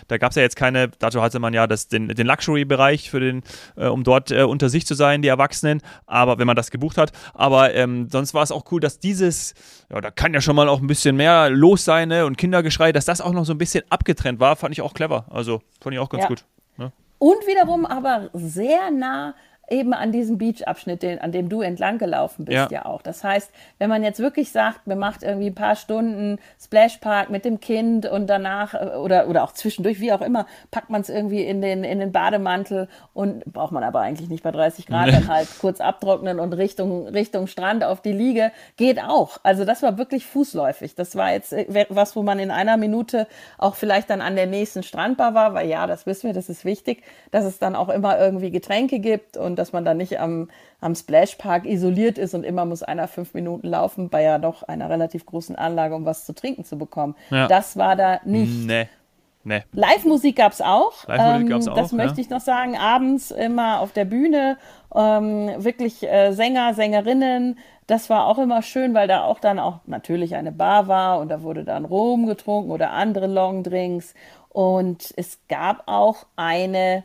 da 0.08 0.18
gab 0.18 0.30
es 0.30 0.36
ja 0.36 0.42
jetzt 0.42 0.56
keine, 0.56 0.88
dazu 0.98 1.22
hatte 1.22 1.38
man 1.38 1.52
ja 1.54 1.66
das, 1.66 1.88
den, 1.88 2.08
den 2.08 2.26
Luxury-Bereich 2.26 3.10
für 3.10 3.20
den, 3.20 3.42
äh, 3.76 3.86
um 3.86 4.04
dort 4.04 4.30
äh, 4.30 4.42
unter 4.42 4.68
sich 4.68 4.86
zu 4.86 4.94
sein, 4.94 5.22
die 5.22 5.28
Erwachsenen, 5.28 5.80
aber 6.06 6.38
wenn 6.38 6.46
man 6.46 6.56
das 6.56 6.70
gebucht 6.70 6.98
hat. 6.98 7.12
Aber 7.34 7.74
ähm, 7.74 8.08
sonst 8.10 8.34
war 8.34 8.42
es 8.42 8.52
auch 8.52 8.64
cool, 8.72 8.80
dass 8.80 8.98
dieses, 8.98 9.54
ja, 9.90 10.00
da 10.00 10.10
kann 10.10 10.34
ja 10.34 10.40
schon 10.40 10.56
mal 10.56 10.68
auch 10.68 10.80
ein 10.80 10.86
bisschen 10.86 11.16
mehr 11.16 11.50
los 11.50 11.84
sein, 11.84 12.08
ne? 12.08 12.26
Und 12.26 12.36
Kindergeschrei, 12.38 12.92
dass 12.92 13.04
das 13.04 13.20
auch 13.20 13.32
noch 13.32 13.44
so 13.44 13.52
ein 13.52 13.58
bisschen 13.58 13.84
abgetrennt 13.90 14.40
war, 14.40 14.56
fand 14.56 14.72
ich 14.72 14.82
auch 14.82 14.94
clever. 14.94 15.26
Also 15.30 15.60
fand 15.80 15.94
ich 15.94 16.00
auch 16.00 16.08
ganz 16.08 16.22
Ja. 16.24 16.28
gut. 16.28 16.44
Ne? 16.76 16.92
Und 17.18 17.46
wiederum 17.46 17.86
aber 17.86 18.30
sehr 18.32 18.90
nah 18.90 19.34
eben 19.68 19.94
an 19.94 20.12
diesem 20.12 20.38
Beach-Abschnitt, 20.38 21.02
den, 21.02 21.18
an 21.20 21.32
dem 21.32 21.48
du 21.48 21.60
entlang 21.62 21.98
gelaufen 21.98 22.44
bist, 22.44 22.56
Ja. 22.56 22.68
ja. 22.70 22.84
auch. 22.84 23.02
Das 23.02 23.24
heißt, 23.24 23.50
wenn 23.78 23.88
man 23.88 24.02
jetzt 24.02 24.20
wirklich 24.20 24.52
sagt, 24.52 24.86
man 24.86 24.98
macht 24.98 25.22
irgendwie 25.22 25.48
ein 25.48 25.54
paar 25.54 25.76
Stunden 25.76 26.38
Splashpark 26.62 27.30
mit 27.30 27.44
dem 27.44 27.60
Kind 27.60 28.06
und 28.06 28.26
danach 28.28 28.74
äh, 28.74 28.96
oder, 28.96 29.28
oder 29.28 29.44
auch 29.44 29.52
zwischendurch, 29.52 30.00
wie 30.00 30.12
auch 30.12 30.20
immer, 30.20 30.46
packt 30.70 30.90
man 30.90 31.00
es 31.00 31.08
irgendwie 31.08 31.42
in 31.42 31.62
den, 31.62 31.84
in 31.84 31.98
den 32.00 32.12
Bademantel 32.12 32.88
und 33.12 33.44
braucht 33.46 33.72
man 33.72 33.84
aber 33.84 34.00
eigentlich 34.00 34.28
nicht 34.28 34.42
bei 34.42 34.50
30 34.50 34.86
Grad, 34.86 35.08
dann 35.12 35.28
halt 35.28 35.48
kurz 35.60 35.80
abtrocknen 35.80 36.40
und 36.40 36.52
Richtung, 36.52 37.08
Richtung 37.08 37.46
Strand 37.46 37.84
auf 37.84 38.00
die 38.00 38.12
Liege, 38.12 38.52
geht 38.76 39.02
auch. 39.02 39.38
Also 39.42 39.64
das 39.64 39.82
war 39.82 39.98
wirklich 39.98 40.26
fußläufig. 40.26 40.94
Das 40.94 41.16
war 41.16 41.32
jetzt 41.32 41.52
äh, 41.52 41.86
was, 41.88 42.16
wo 42.16 42.22
man 42.22 42.38
in 42.38 42.50
einer 42.50 42.76
Minute 42.76 43.26
auch 43.58 43.74
vielleicht 43.74 44.10
dann 44.10 44.20
an 44.20 44.36
der 44.36 44.46
nächsten 44.46 44.82
Strandbar 44.82 45.34
war, 45.34 45.54
weil 45.54 45.68
ja, 45.68 45.86
das 45.86 46.06
wissen 46.06 46.26
wir, 46.28 46.34
das 46.34 46.48
ist 46.48 46.64
wichtig, 46.64 47.02
dass 47.30 47.44
es 47.44 47.58
dann 47.58 47.74
auch 47.76 47.88
immer 47.88 48.18
irgendwie 48.18 48.50
Getränke 48.50 48.98
gibt 48.98 49.36
und 49.36 49.53
dass 49.56 49.72
man 49.72 49.84
dann 49.84 49.96
nicht 49.96 50.20
am, 50.20 50.48
am 50.80 50.94
Splashpark 50.94 51.64
isoliert 51.66 52.18
ist 52.18 52.34
und 52.34 52.44
immer 52.44 52.64
muss 52.64 52.82
einer 52.82 53.08
fünf 53.08 53.34
Minuten 53.34 53.68
laufen 53.68 54.08
bei 54.08 54.22
ja 54.22 54.38
doch 54.38 54.62
einer 54.62 54.90
relativ 54.90 55.26
großen 55.26 55.56
Anlage, 55.56 55.94
um 55.94 56.04
was 56.04 56.26
zu 56.26 56.34
trinken 56.34 56.64
zu 56.64 56.78
bekommen. 56.78 57.14
Ja. 57.30 57.48
Das 57.48 57.76
war 57.76 57.96
da 57.96 58.20
nicht. 58.24 58.66
Nee. 58.66 58.88
Nee. 59.46 59.62
Live-Musik 59.72 60.36
gab's 60.36 60.62
auch. 60.62 61.06
Live-Musik 61.06 61.48
gab's 61.50 61.68
auch, 61.68 61.74
Das 61.74 61.90
ja. 61.90 61.98
möchte 61.98 62.20
ich 62.20 62.30
noch 62.30 62.40
sagen. 62.40 62.76
Abends 62.78 63.30
immer 63.30 63.80
auf 63.80 63.92
der 63.92 64.06
Bühne. 64.06 64.56
Ähm, 64.94 65.50
wirklich 65.58 66.02
äh, 66.02 66.32
Sänger, 66.32 66.72
Sängerinnen. 66.72 67.58
Das 67.86 68.08
war 68.08 68.26
auch 68.26 68.38
immer 68.38 68.62
schön, 68.62 68.94
weil 68.94 69.06
da 69.06 69.24
auch 69.24 69.38
dann 69.38 69.58
auch 69.58 69.80
natürlich 69.86 70.34
eine 70.34 70.52
Bar 70.52 70.88
war 70.88 71.20
und 71.20 71.28
da 71.28 71.42
wurde 71.42 71.64
dann 71.64 71.84
Rum 71.84 72.26
getrunken 72.26 72.70
oder 72.70 72.92
andere 72.92 73.26
Longdrinks. 73.26 74.14
Und 74.48 75.12
es 75.16 75.38
gab 75.48 75.82
auch 75.86 76.24
eine 76.36 77.04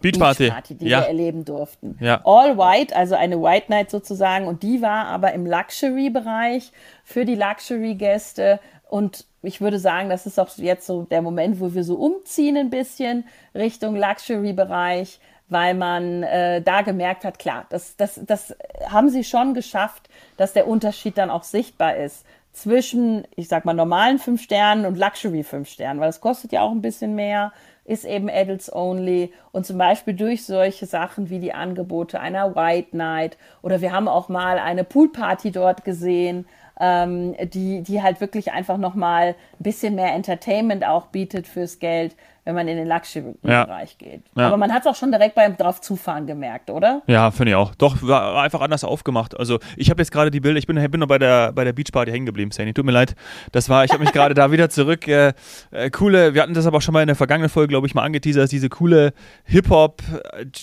Beachparty. 0.00 0.44
Beachparty, 0.44 0.74
die 0.76 0.88
ja. 0.88 1.00
wir 1.00 1.06
erleben 1.08 1.44
durften. 1.44 1.98
Ja. 2.00 2.20
All 2.24 2.56
White, 2.56 2.94
also 2.94 3.14
eine 3.14 3.42
White 3.42 3.66
Night 3.70 3.90
sozusagen. 3.90 4.46
Und 4.46 4.62
die 4.62 4.80
war 4.82 5.06
aber 5.06 5.32
im 5.32 5.46
Luxury-Bereich 5.46 6.72
für 7.04 7.24
die 7.24 7.34
Luxury-Gäste. 7.34 8.60
Und 8.88 9.26
ich 9.42 9.60
würde 9.60 9.78
sagen, 9.78 10.08
das 10.08 10.26
ist 10.26 10.38
auch 10.38 10.48
jetzt 10.56 10.86
so 10.86 11.02
der 11.02 11.22
Moment, 11.22 11.60
wo 11.60 11.74
wir 11.74 11.84
so 11.84 11.96
umziehen 11.96 12.56
ein 12.56 12.70
bisschen 12.70 13.24
Richtung 13.54 13.96
Luxury-Bereich. 13.96 15.20
weil 15.50 15.72
man 15.74 16.22
äh, 16.24 16.60
da 16.60 16.82
gemerkt 16.82 17.24
hat, 17.24 17.38
klar, 17.38 17.64
das, 17.70 17.96
das, 17.96 18.20
das 18.22 18.54
haben 18.86 19.08
sie 19.08 19.24
schon 19.24 19.54
geschafft, 19.54 20.10
dass 20.36 20.52
der 20.52 20.68
Unterschied 20.68 21.16
dann 21.16 21.30
auch 21.30 21.42
sichtbar 21.42 21.96
ist 21.96 22.26
zwischen, 22.52 23.24
ich 23.36 23.48
sag 23.48 23.64
mal, 23.64 23.74
normalen 23.74 24.18
fünf 24.18 24.42
Sternen 24.42 24.84
und 24.84 24.98
Luxury 24.98 25.42
fünf 25.42 25.68
Sternen, 25.68 26.00
weil 26.00 26.08
das 26.08 26.20
kostet 26.20 26.52
ja 26.52 26.62
auch 26.62 26.72
ein 26.72 26.82
bisschen 26.82 27.14
mehr, 27.14 27.52
ist 27.84 28.04
eben 28.04 28.28
Adults 28.28 28.72
Only. 28.72 29.32
Und 29.52 29.66
zum 29.66 29.78
Beispiel 29.78 30.14
durch 30.14 30.44
solche 30.44 30.86
Sachen 30.86 31.30
wie 31.30 31.38
die 31.38 31.54
Angebote 31.54 32.20
einer 32.20 32.54
White 32.54 32.96
Night 32.96 33.38
oder 33.62 33.80
wir 33.80 33.92
haben 33.92 34.08
auch 34.08 34.28
mal 34.28 34.58
eine 34.58 34.84
Poolparty 34.84 35.52
dort 35.52 35.84
gesehen, 35.84 36.46
ähm, 36.80 37.34
die, 37.52 37.82
die 37.82 38.02
halt 38.02 38.20
wirklich 38.20 38.52
einfach 38.52 38.76
nochmal 38.76 39.28
ein 39.28 39.62
bisschen 39.62 39.94
mehr 39.94 40.12
Entertainment 40.12 40.86
auch 40.86 41.06
bietet 41.06 41.46
fürs 41.46 41.78
Geld 41.78 42.14
wenn 42.48 42.54
man 42.54 42.66
in 42.66 42.78
den 42.78 42.88
Luxury-Bereich 42.88 43.96
ja. 44.00 44.06
geht. 44.08 44.22
Ja. 44.34 44.46
Aber 44.46 44.56
man 44.56 44.72
hat 44.72 44.80
es 44.80 44.86
auch 44.86 44.94
schon 44.94 45.12
direkt 45.12 45.34
beim 45.34 45.58
drauf 45.58 45.82
zufahren 45.82 46.26
gemerkt, 46.26 46.70
oder? 46.70 47.02
Ja, 47.06 47.30
finde 47.30 47.50
ich 47.50 47.56
auch. 47.56 47.74
Doch, 47.74 47.98
war 48.00 48.42
einfach 48.42 48.62
anders 48.62 48.84
aufgemacht. 48.84 49.38
Also 49.38 49.58
ich 49.76 49.90
habe 49.90 50.00
jetzt 50.00 50.10
gerade 50.10 50.30
die 50.30 50.40
Bilder, 50.40 50.58
ich 50.58 50.66
bin, 50.66 50.76
bin 50.90 50.98
noch 50.98 51.08
bei 51.08 51.18
der, 51.18 51.52
bei 51.52 51.64
der 51.64 51.74
Beachparty 51.74 52.10
hängen 52.10 52.24
geblieben, 52.24 52.50
Sandy. 52.50 52.72
Tut 52.72 52.86
mir 52.86 52.92
leid. 52.92 53.16
Das 53.52 53.68
war, 53.68 53.84
ich 53.84 53.92
habe 53.92 54.02
mich 54.02 54.14
gerade 54.14 54.32
da 54.32 54.50
wieder 54.50 54.70
zurück. 54.70 55.06
Äh, 55.06 55.34
äh, 55.72 55.90
coole, 55.90 56.32
wir 56.32 56.40
hatten 56.40 56.54
das 56.54 56.64
aber 56.64 56.78
auch 56.78 56.82
schon 56.82 56.94
mal 56.94 57.02
in 57.02 57.08
der 57.08 57.16
vergangenen 57.16 57.50
Folge, 57.50 57.68
glaube 57.68 57.86
ich, 57.86 57.94
mal 57.94 58.02
angeteasert, 58.02 58.50
diese 58.50 58.70
coole 58.70 59.12
Hip-Hop, 59.44 60.00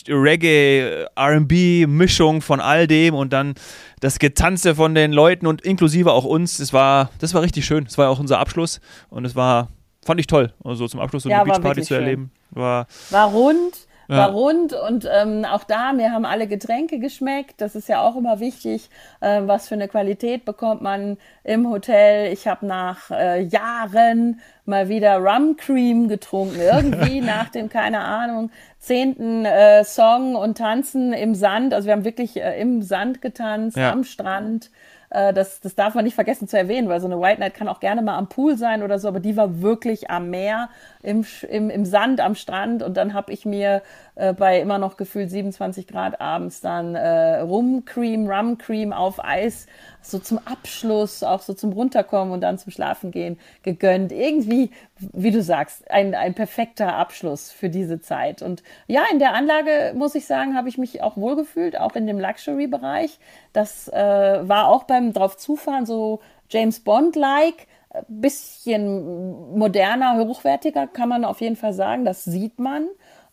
Reggae, 0.07 1.05
RB-Mischung 1.15 2.41
von 2.41 2.61
all 2.61 2.87
dem 2.87 3.13
und 3.13 3.31
dann 3.31 3.53
das 3.99 4.17
Getanze 4.17 4.73
von 4.73 4.95
den 4.95 5.13
Leuten 5.13 5.45
und 5.45 5.61
inklusive 5.61 6.13
auch 6.13 6.25
uns. 6.25 6.57
Das 6.57 6.73
war, 6.73 7.11
das 7.19 7.35
war 7.35 7.43
richtig 7.43 7.63
schön. 7.63 7.83
Das 7.83 7.99
war 7.99 8.09
auch 8.09 8.17
unser 8.17 8.39
Abschluss 8.39 8.81
und 9.09 9.23
es 9.23 9.35
war 9.35 9.69
fand 10.05 10.19
ich 10.19 10.27
toll. 10.27 10.53
Also 10.63 10.87
zum 10.87 10.99
Abschluss 10.99 11.23
so 11.23 11.29
ja, 11.29 11.41
eine 11.41 11.51
Beachparty 11.51 11.81
zu 11.81 11.95
erleben. 11.95 12.31
War, 12.51 12.87
war 13.09 13.29
rund. 13.31 13.87
Ja. 14.07 14.17
War 14.17 14.31
rund 14.33 14.71
und 14.73 15.09
ähm, 15.11 15.45
auch 15.45 15.63
da, 15.63 15.91
mir 15.91 16.11
haben 16.11 16.25
alle 16.25 16.45
Getränke 16.45 16.99
geschmeckt. 16.99 17.59
Das 17.59 17.75
ist 17.75 17.89
ja 17.89 18.01
auch 18.01 18.15
immer 18.15 18.39
wichtig, 18.39 18.91
äh, 19.19 19.41
was 19.45 19.67
für 19.67 19.73
eine 19.73 19.87
Qualität 19.87 20.45
bekommt 20.45 20.83
man 20.83 21.17
im 21.43 21.67
Hotel. 21.67 22.31
Ich 22.31 22.47
habe 22.47 22.67
nach 22.67 23.09
äh, 23.09 23.41
Jahren 23.41 24.41
mal 24.65 24.89
wieder 24.89 25.17
Rum 25.17 25.57
Cream 25.57 26.07
getrunken. 26.07 26.59
Irgendwie 26.59 27.19
nach 27.21 27.49
dem, 27.49 27.67
keine 27.67 28.01
Ahnung, 28.01 28.51
zehnten 28.77 29.43
äh, 29.45 29.83
Song 29.83 30.35
und 30.35 30.59
Tanzen 30.59 31.11
im 31.11 31.33
Sand. 31.33 31.73
Also 31.73 31.87
wir 31.87 31.93
haben 31.93 32.05
wirklich 32.05 32.37
äh, 32.37 32.61
im 32.61 32.83
Sand 32.83 33.23
getanzt, 33.23 33.75
ja. 33.75 33.91
am 33.91 34.03
Strand. 34.03 34.69
Äh, 35.15 35.33
das, 35.33 35.61
das 35.61 35.75
darf 35.75 35.95
man 35.95 36.03
nicht 36.03 36.13
vergessen 36.13 36.47
zu 36.47 36.57
erwähnen, 36.57 36.89
weil 36.89 36.99
so 36.99 37.07
eine 37.07 37.19
White 37.19 37.39
Night 37.39 37.53
kann 37.53 37.69
auch 37.69 37.79
gerne 37.79 38.01
mal 38.01 38.17
am 38.17 38.27
Pool 38.27 38.57
sein 38.57 38.83
oder 38.83 38.99
so, 38.99 39.07
aber 39.07 39.21
die 39.21 39.37
war 39.37 39.61
wirklich 39.61 40.09
am 40.09 40.29
Meer, 40.29 40.69
im, 41.01 41.25
im, 41.49 41.69
im 41.69 41.85
Sand, 41.85 42.19
am 42.19 42.35
Strand. 42.35 42.83
Und 42.83 42.97
dann 42.97 43.13
habe 43.13 43.31
ich 43.31 43.45
mir 43.45 43.81
äh, 44.15 44.33
bei 44.33 44.59
immer 44.59 44.77
noch 44.77 44.97
gefühlt 44.97 45.29
27 45.29 45.87
Grad 45.87 46.19
abends 46.19 46.59
dann 46.59 46.95
äh, 46.95 47.39
Rumcream, 47.39 48.27
Rumcream 48.27 48.91
auf 48.91 49.23
Eis, 49.23 49.67
so 50.01 50.19
zum 50.19 50.39
Abschluss, 50.45 51.23
auch 51.23 51.41
so 51.41 51.53
zum 51.53 51.71
Runterkommen 51.71 52.33
und 52.33 52.41
dann 52.41 52.57
zum 52.57 52.73
Schlafen 52.73 53.11
gehen 53.11 53.39
gegönnt. 53.63 54.11
Irgendwie, 54.11 54.71
wie 54.99 55.31
du 55.31 55.41
sagst, 55.41 55.89
ein, 55.91 56.15
ein 56.15 56.33
perfekter 56.33 56.95
Abschluss 56.95 57.51
für 57.51 57.69
diese 57.69 57.99
Zeit. 57.99 58.41
Und 58.41 58.63
ja, 58.87 59.03
in 59.11 59.19
der 59.19 59.33
Anlage, 59.33 59.93
muss 59.95 60.15
ich 60.15 60.25
sagen, 60.25 60.55
habe 60.55 60.69
ich 60.69 60.77
mich 60.77 61.01
auch 61.01 61.17
wohlgefühlt, 61.17 61.77
auch 61.77 61.95
in 61.95 62.07
dem 62.07 62.19
Luxury-Bereich. 62.19 63.19
Das 63.53 63.87
äh, 63.89 63.93
war 63.93 64.69
auch 64.69 64.83
beim 64.83 65.13
drauf 65.13 65.37
zufahren 65.37 65.85
so 65.85 66.21
James 66.49 66.79
Bond-like 66.79 67.67
bisschen 68.07 69.57
moderner, 69.57 70.17
hochwertiger, 70.17 70.87
kann 70.87 71.09
man 71.09 71.25
auf 71.25 71.41
jeden 71.41 71.55
Fall 71.55 71.73
sagen. 71.73 72.05
Das 72.05 72.23
sieht 72.23 72.59
man 72.59 72.87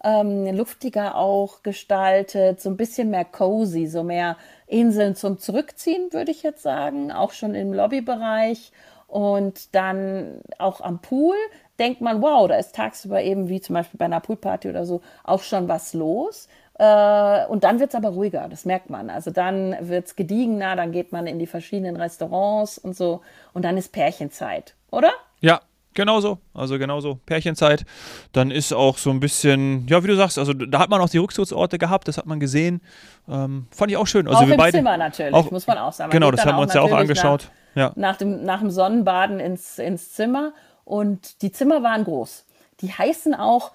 ähm, 0.05 0.46
luftiger 0.46 1.16
auch 1.16 1.62
gestaltet, 1.62 2.61
so 2.61 2.70
ein 2.70 2.77
bisschen 2.77 3.11
mehr 3.11 3.25
cozy, 3.25 3.87
so 3.87 4.03
mehr 4.03 4.37
Inseln 4.66 5.14
zum 5.14 5.38
Zurückziehen, 5.38 6.12
würde 6.12 6.31
ich 6.31 6.42
jetzt 6.42 6.62
sagen, 6.62 7.12
auch 7.12 7.33
schon 7.33 7.55
im 7.55 7.72
Lobbybereich. 7.72 8.72
Und 9.12 9.75
dann 9.75 10.40
auch 10.57 10.81
am 10.81 10.98
Pool 11.01 11.37
denkt 11.79 12.01
man, 12.01 12.22
wow, 12.22 12.48
da 12.48 12.57
ist 12.57 12.75
tagsüber 12.75 13.22
eben 13.22 13.51
wie 13.51 13.61
zum 13.61 13.75
Beispiel 13.75 13.98
bei 13.98 14.07
einer 14.07 14.20
Poolparty 14.20 14.70
oder 14.70 14.87
so 14.87 15.03
auch 15.22 15.42
schon 15.42 15.68
was 15.68 15.92
los. 15.92 16.48
Äh, 16.79 17.44
und 17.46 17.62
dann 17.64 17.79
wird 17.79 17.90
es 17.90 17.94
aber 17.94 18.09
ruhiger, 18.09 18.48
das 18.48 18.64
merkt 18.64 18.88
man. 18.88 19.11
Also 19.11 19.31
dann 19.31 19.77
wird 19.87 20.07
es 20.07 20.16
gediegener, 20.16 20.77
dann 20.77 20.92
geht 20.92 21.12
man 21.12 21.27
in 21.27 21.38
die 21.38 21.46
verschiedenen 21.46 21.96
Restaurants 21.96 22.79
und 22.79 22.96
so. 22.96 23.20
Und 23.53 23.66
dann 23.66 23.77
ist 23.77 23.92
Pärchenzeit, 23.92 24.75
oder? 24.90 25.12
Ja, 25.40 25.61
Genau 25.94 26.20
so, 26.20 26.38
also 26.55 26.79
genauso. 26.79 27.20
Pärchenzeit. 27.27 27.85
Dann 28.33 28.51
ist 28.51 28.72
auch 28.72 28.96
so 28.96 29.11
ein 29.11 29.20
bisschen, 29.20 29.87
ja, 29.88 30.03
wie 30.03 30.07
du 30.07 30.16
sagst, 30.16 30.38
also 30.38 30.55
da 30.55 30.79
hat 30.79 30.88
man 30.88 31.03
auch 31.03 31.11
die 31.11 31.18
Rückzugsorte 31.18 31.77
gehabt, 31.77 32.09
das 32.09 32.16
hat 32.16 32.25
man 32.25 32.40
gesehen. 32.40 32.81
Ähm, 33.29 33.66
fand 33.70 33.90
ich 33.90 33.98
auch 33.98 34.07
schön. 34.07 34.27
Also 34.27 34.38
auch 34.38 34.46
wir 34.46 34.55
im 34.55 34.59
beide, 34.59 34.79
Zimmer 34.79 34.96
natürlich, 34.96 35.35
auch, 35.35 35.51
muss 35.51 35.66
man 35.66 35.77
auch 35.77 35.92
sagen. 35.92 36.09
Man 36.09 36.18
genau, 36.18 36.31
das 36.31 36.46
haben 36.46 36.57
wir 36.57 36.62
uns 36.62 36.72
ja 36.72 36.81
auch 36.81 36.92
angeschaut. 36.92 37.42
Nach, 37.42 37.62
ja. 37.75 37.93
nach, 37.97 38.17
dem, 38.17 38.45
nach 38.45 38.61
dem 38.61 38.71
Sonnenbaden 38.71 39.41
ins, 39.41 39.79
ins 39.79 40.13
Zimmer 40.13 40.53
und 40.85 41.43
die 41.43 41.53
Zimmer 41.53 41.83
waren 41.83 42.05
groß. 42.05 42.45
Die 42.81 42.93
heißen 42.93 43.35
auch 43.35 43.73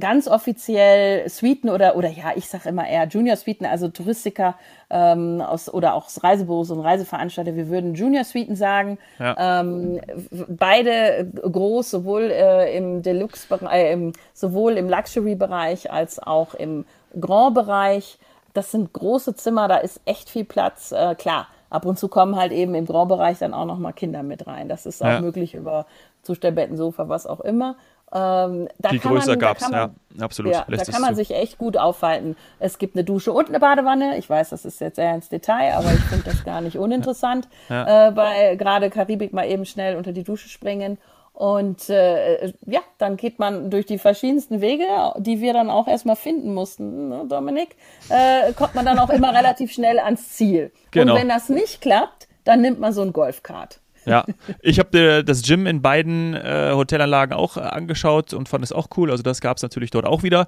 ganz 0.00 0.26
offiziell 0.26 1.28
Suiten 1.28 1.68
oder, 1.68 1.96
oder 1.96 2.08
ja, 2.08 2.32
ich 2.34 2.48
sage 2.48 2.68
immer 2.70 2.88
eher 2.88 3.06
Junior 3.06 3.36
Suiten, 3.36 3.66
also 3.66 3.88
Touristiker 3.88 4.54
ähm, 4.88 5.42
aus, 5.42 5.72
oder 5.72 5.94
auch 5.94 6.08
Reisebüros 6.22 6.70
und 6.70 6.80
Reiseveranstalter, 6.80 7.54
wir 7.56 7.68
würden 7.68 7.94
Junior 7.94 8.24
Suiten 8.24 8.56
sagen. 8.56 8.98
Ja. 9.18 9.60
Ähm, 9.60 10.00
beide 10.48 11.30
groß, 11.42 11.90
sowohl 11.90 12.30
äh, 12.30 12.74
im 12.76 13.02
Deluxe, 13.02 13.46
äh, 13.70 13.92
im, 13.92 14.12
sowohl 14.32 14.78
im 14.78 14.88
Luxury-Bereich 14.88 15.90
als 15.90 16.18
auch 16.18 16.54
im 16.54 16.86
Grand-Bereich. 17.20 18.18
Das 18.54 18.70
sind 18.70 18.92
große 18.92 19.34
Zimmer, 19.34 19.68
da 19.68 19.76
ist 19.76 20.00
echt 20.06 20.30
viel 20.30 20.44
Platz. 20.44 20.92
Äh, 20.92 21.14
klar, 21.16 21.48
ab 21.72 21.86
und 21.86 21.98
zu 21.98 22.08
kommen 22.08 22.36
halt 22.36 22.52
eben 22.52 22.74
im 22.74 22.86
Grand-Bereich 22.86 23.38
dann 23.38 23.54
auch 23.54 23.64
nochmal 23.64 23.92
Kinder 23.92 24.22
mit 24.22 24.46
rein. 24.46 24.68
Das 24.68 24.86
ist 24.86 25.02
auch 25.02 25.08
ja. 25.08 25.20
möglich 25.20 25.54
über 25.54 25.86
Zustellbetten, 26.22 26.76
Sofa, 26.76 27.08
was 27.08 27.26
auch 27.26 27.40
immer. 27.40 27.76
Ähm, 28.14 28.68
die 28.90 28.98
Größe 28.98 29.38
gab 29.38 29.58
es, 29.58 29.70
ja, 29.70 29.90
absolut. 30.20 30.52
Ja, 30.52 30.66
da 30.68 30.84
kann 30.84 31.00
man 31.00 31.10
zu. 31.10 31.16
sich 31.16 31.34
echt 31.34 31.56
gut 31.56 31.78
aufhalten. 31.78 32.36
Es 32.58 32.76
gibt 32.76 32.94
eine 32.94 33.04
Dusche 33.04 33.32
und 33.32 33.48
eine 33.48 33.58
Badewanne. 33.58 34.18
Ich 34.18 34.28
weiß, 34.28 34.50
das 34.50 34.66
ist 34.66 34.80
jetzt 34.80 34.96
sehr 34.96 35.14
ins 35.14 35.30
Detail, 35.30 35.74
aber 35.74 35.92
ich 35.92 36.00
finde 36.00 36.24
das 36.24 36.44
gar 36.44 36.60
nicht 36.60 36.76
uninteressant. 36.78 37.48
Ja. 37.70 38.08
Äh, 38.08 38.12
bei 38.12 38.56
gerade 38.56 38.90
Karibik 38.90 39.32
mal 39.32 39.46
eben 39.46 39.64
schnell 39.64 39.96
unter 39.96 40.12
die 40.12 40.24
Dusche 40.24 40.50
springen. 40.50 40.98
Und 41.32 41.88
äh, 41.88 42.52
ja, 42.66 42.80
dann 42.98 43.16
geht 43.16 43.38
man 43.38 43.70
durch 43.70 43.86
die 43.86 43.98
verschiedensten 43.98 44.60
Wege, 44.60 44.84
die 45.18 45.40
wir 45.40 45.52
dann 45.52 45.70
auch 45.70 45.88
erstmal 45.88 46.16
finden 46.16 46.52
mussten, 46.52 47.08
ne, 47.08 47.24
Dominik, 47.28 47.76
äh, 48.10 48.52
kommt 48.52 48.74
man 48.74 48.84
dann 48.84 48.98
auch 48.98 49.10
immer 49.10 49.34
relativ 49.34 49.72
schnell 49.72 49.98
ans 49.98 50.30
Ziel. 50.30 50.72
Genau. 50.90 51.14
Und 51.14 51.20
wenn 51.20 51.28
das 51.28 51.48
nicht 51.48 51.80
klappt, 51.80 52.28
dann 52.44 52.60
nimmt 52.60 52.80
man 52.80 52.92
so 52.92 53.02
ein 53.02 53.12
Golfkart. 53.12 53.80
Ja, 54.04 54.24
ich 54.62 54.78
habe 54.78 55.24
das 55.24 55.42
Gym 55.42 55.66
in 55.66 55.80
beiden 55.80 56.34
äh, 56.34 56.72
Hotelanlagen 56.72 57.34
auch 57.34 57.56
äh, 57.56 57.60
angeschaut 57.60 58.34
und 58.34 58.48
fand 58.48 58.64
es 58.64 58.72
auch 58.72 58.88
cool. 58.96 59.10
Also 59.10 59.22
das 59.22 59.40
gab 59.40 59.56
es 59.56 59.62
natürlich 59.62 59.90
dort 59.90 60.06
auch 60.06 60.22
wieder. 60.22 60.46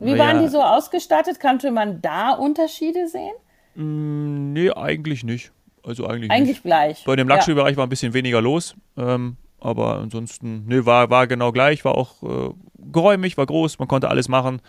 Wie 0.00 0.18
waren 0.18 0.36
ja, 0.36 0.42
die 0.42 0.48
so 0.48 0.62
ausgestattet? 0.62 1.40
Konnte 1.40 1.70
man 1.70 2.02
da 2.02 2.32
Unterschiede 2.32 3.08
sehen? 3.08 3.32
Mm, 3.74 4.52
nee, 4.52 4.70
eigentlich 4.70 5.24
nicht. 5.24 5.52
Also 5.82 6.06
eigentlich, 6.06 6.30
eigentlich 6.30 6.56
nicht. 6.56 6.62
gleich. 6.64 7.04
Bei 7.04 7.16
dem 7.16 7.28
Luxury-Bereich 7.28 7.72
ja. 7.72 7.76
war 7.78 7.86
ein 7.86 7.90
bisschen 7.90 8.14
weniger 8.14 8.40
los. 8.40 8.76
Ähm, 8.96 9.36
aber 9.62 9.98
ansonsten, 9.98 10.64
nee, 10.66 10.84
war, 10.84 11.10
war 11.10 11.26
genau 11.26 11.52
gleich, 11.52 11.84
war 11.84 11.96
auch 11.96 12.22
äh, 12.22 12.50
geräumig, 12.78 13.36
war 13.36 13.46
groß, 13.46 13.78
man 13.78 13.88
konnte 13.88 14.08
alles 14.08 14.28
machen. 14.28 14.60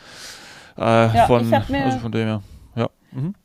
Äh, 0.78 0.82
ja, 0.82 1.26
von, 1.26 1.54
also 1.54 2.00
von 2.00 2.12
dem 2.12 2.28
her. 2.28 2.42
Ja. 2.76 2.90
Mhm. 3.12 3.36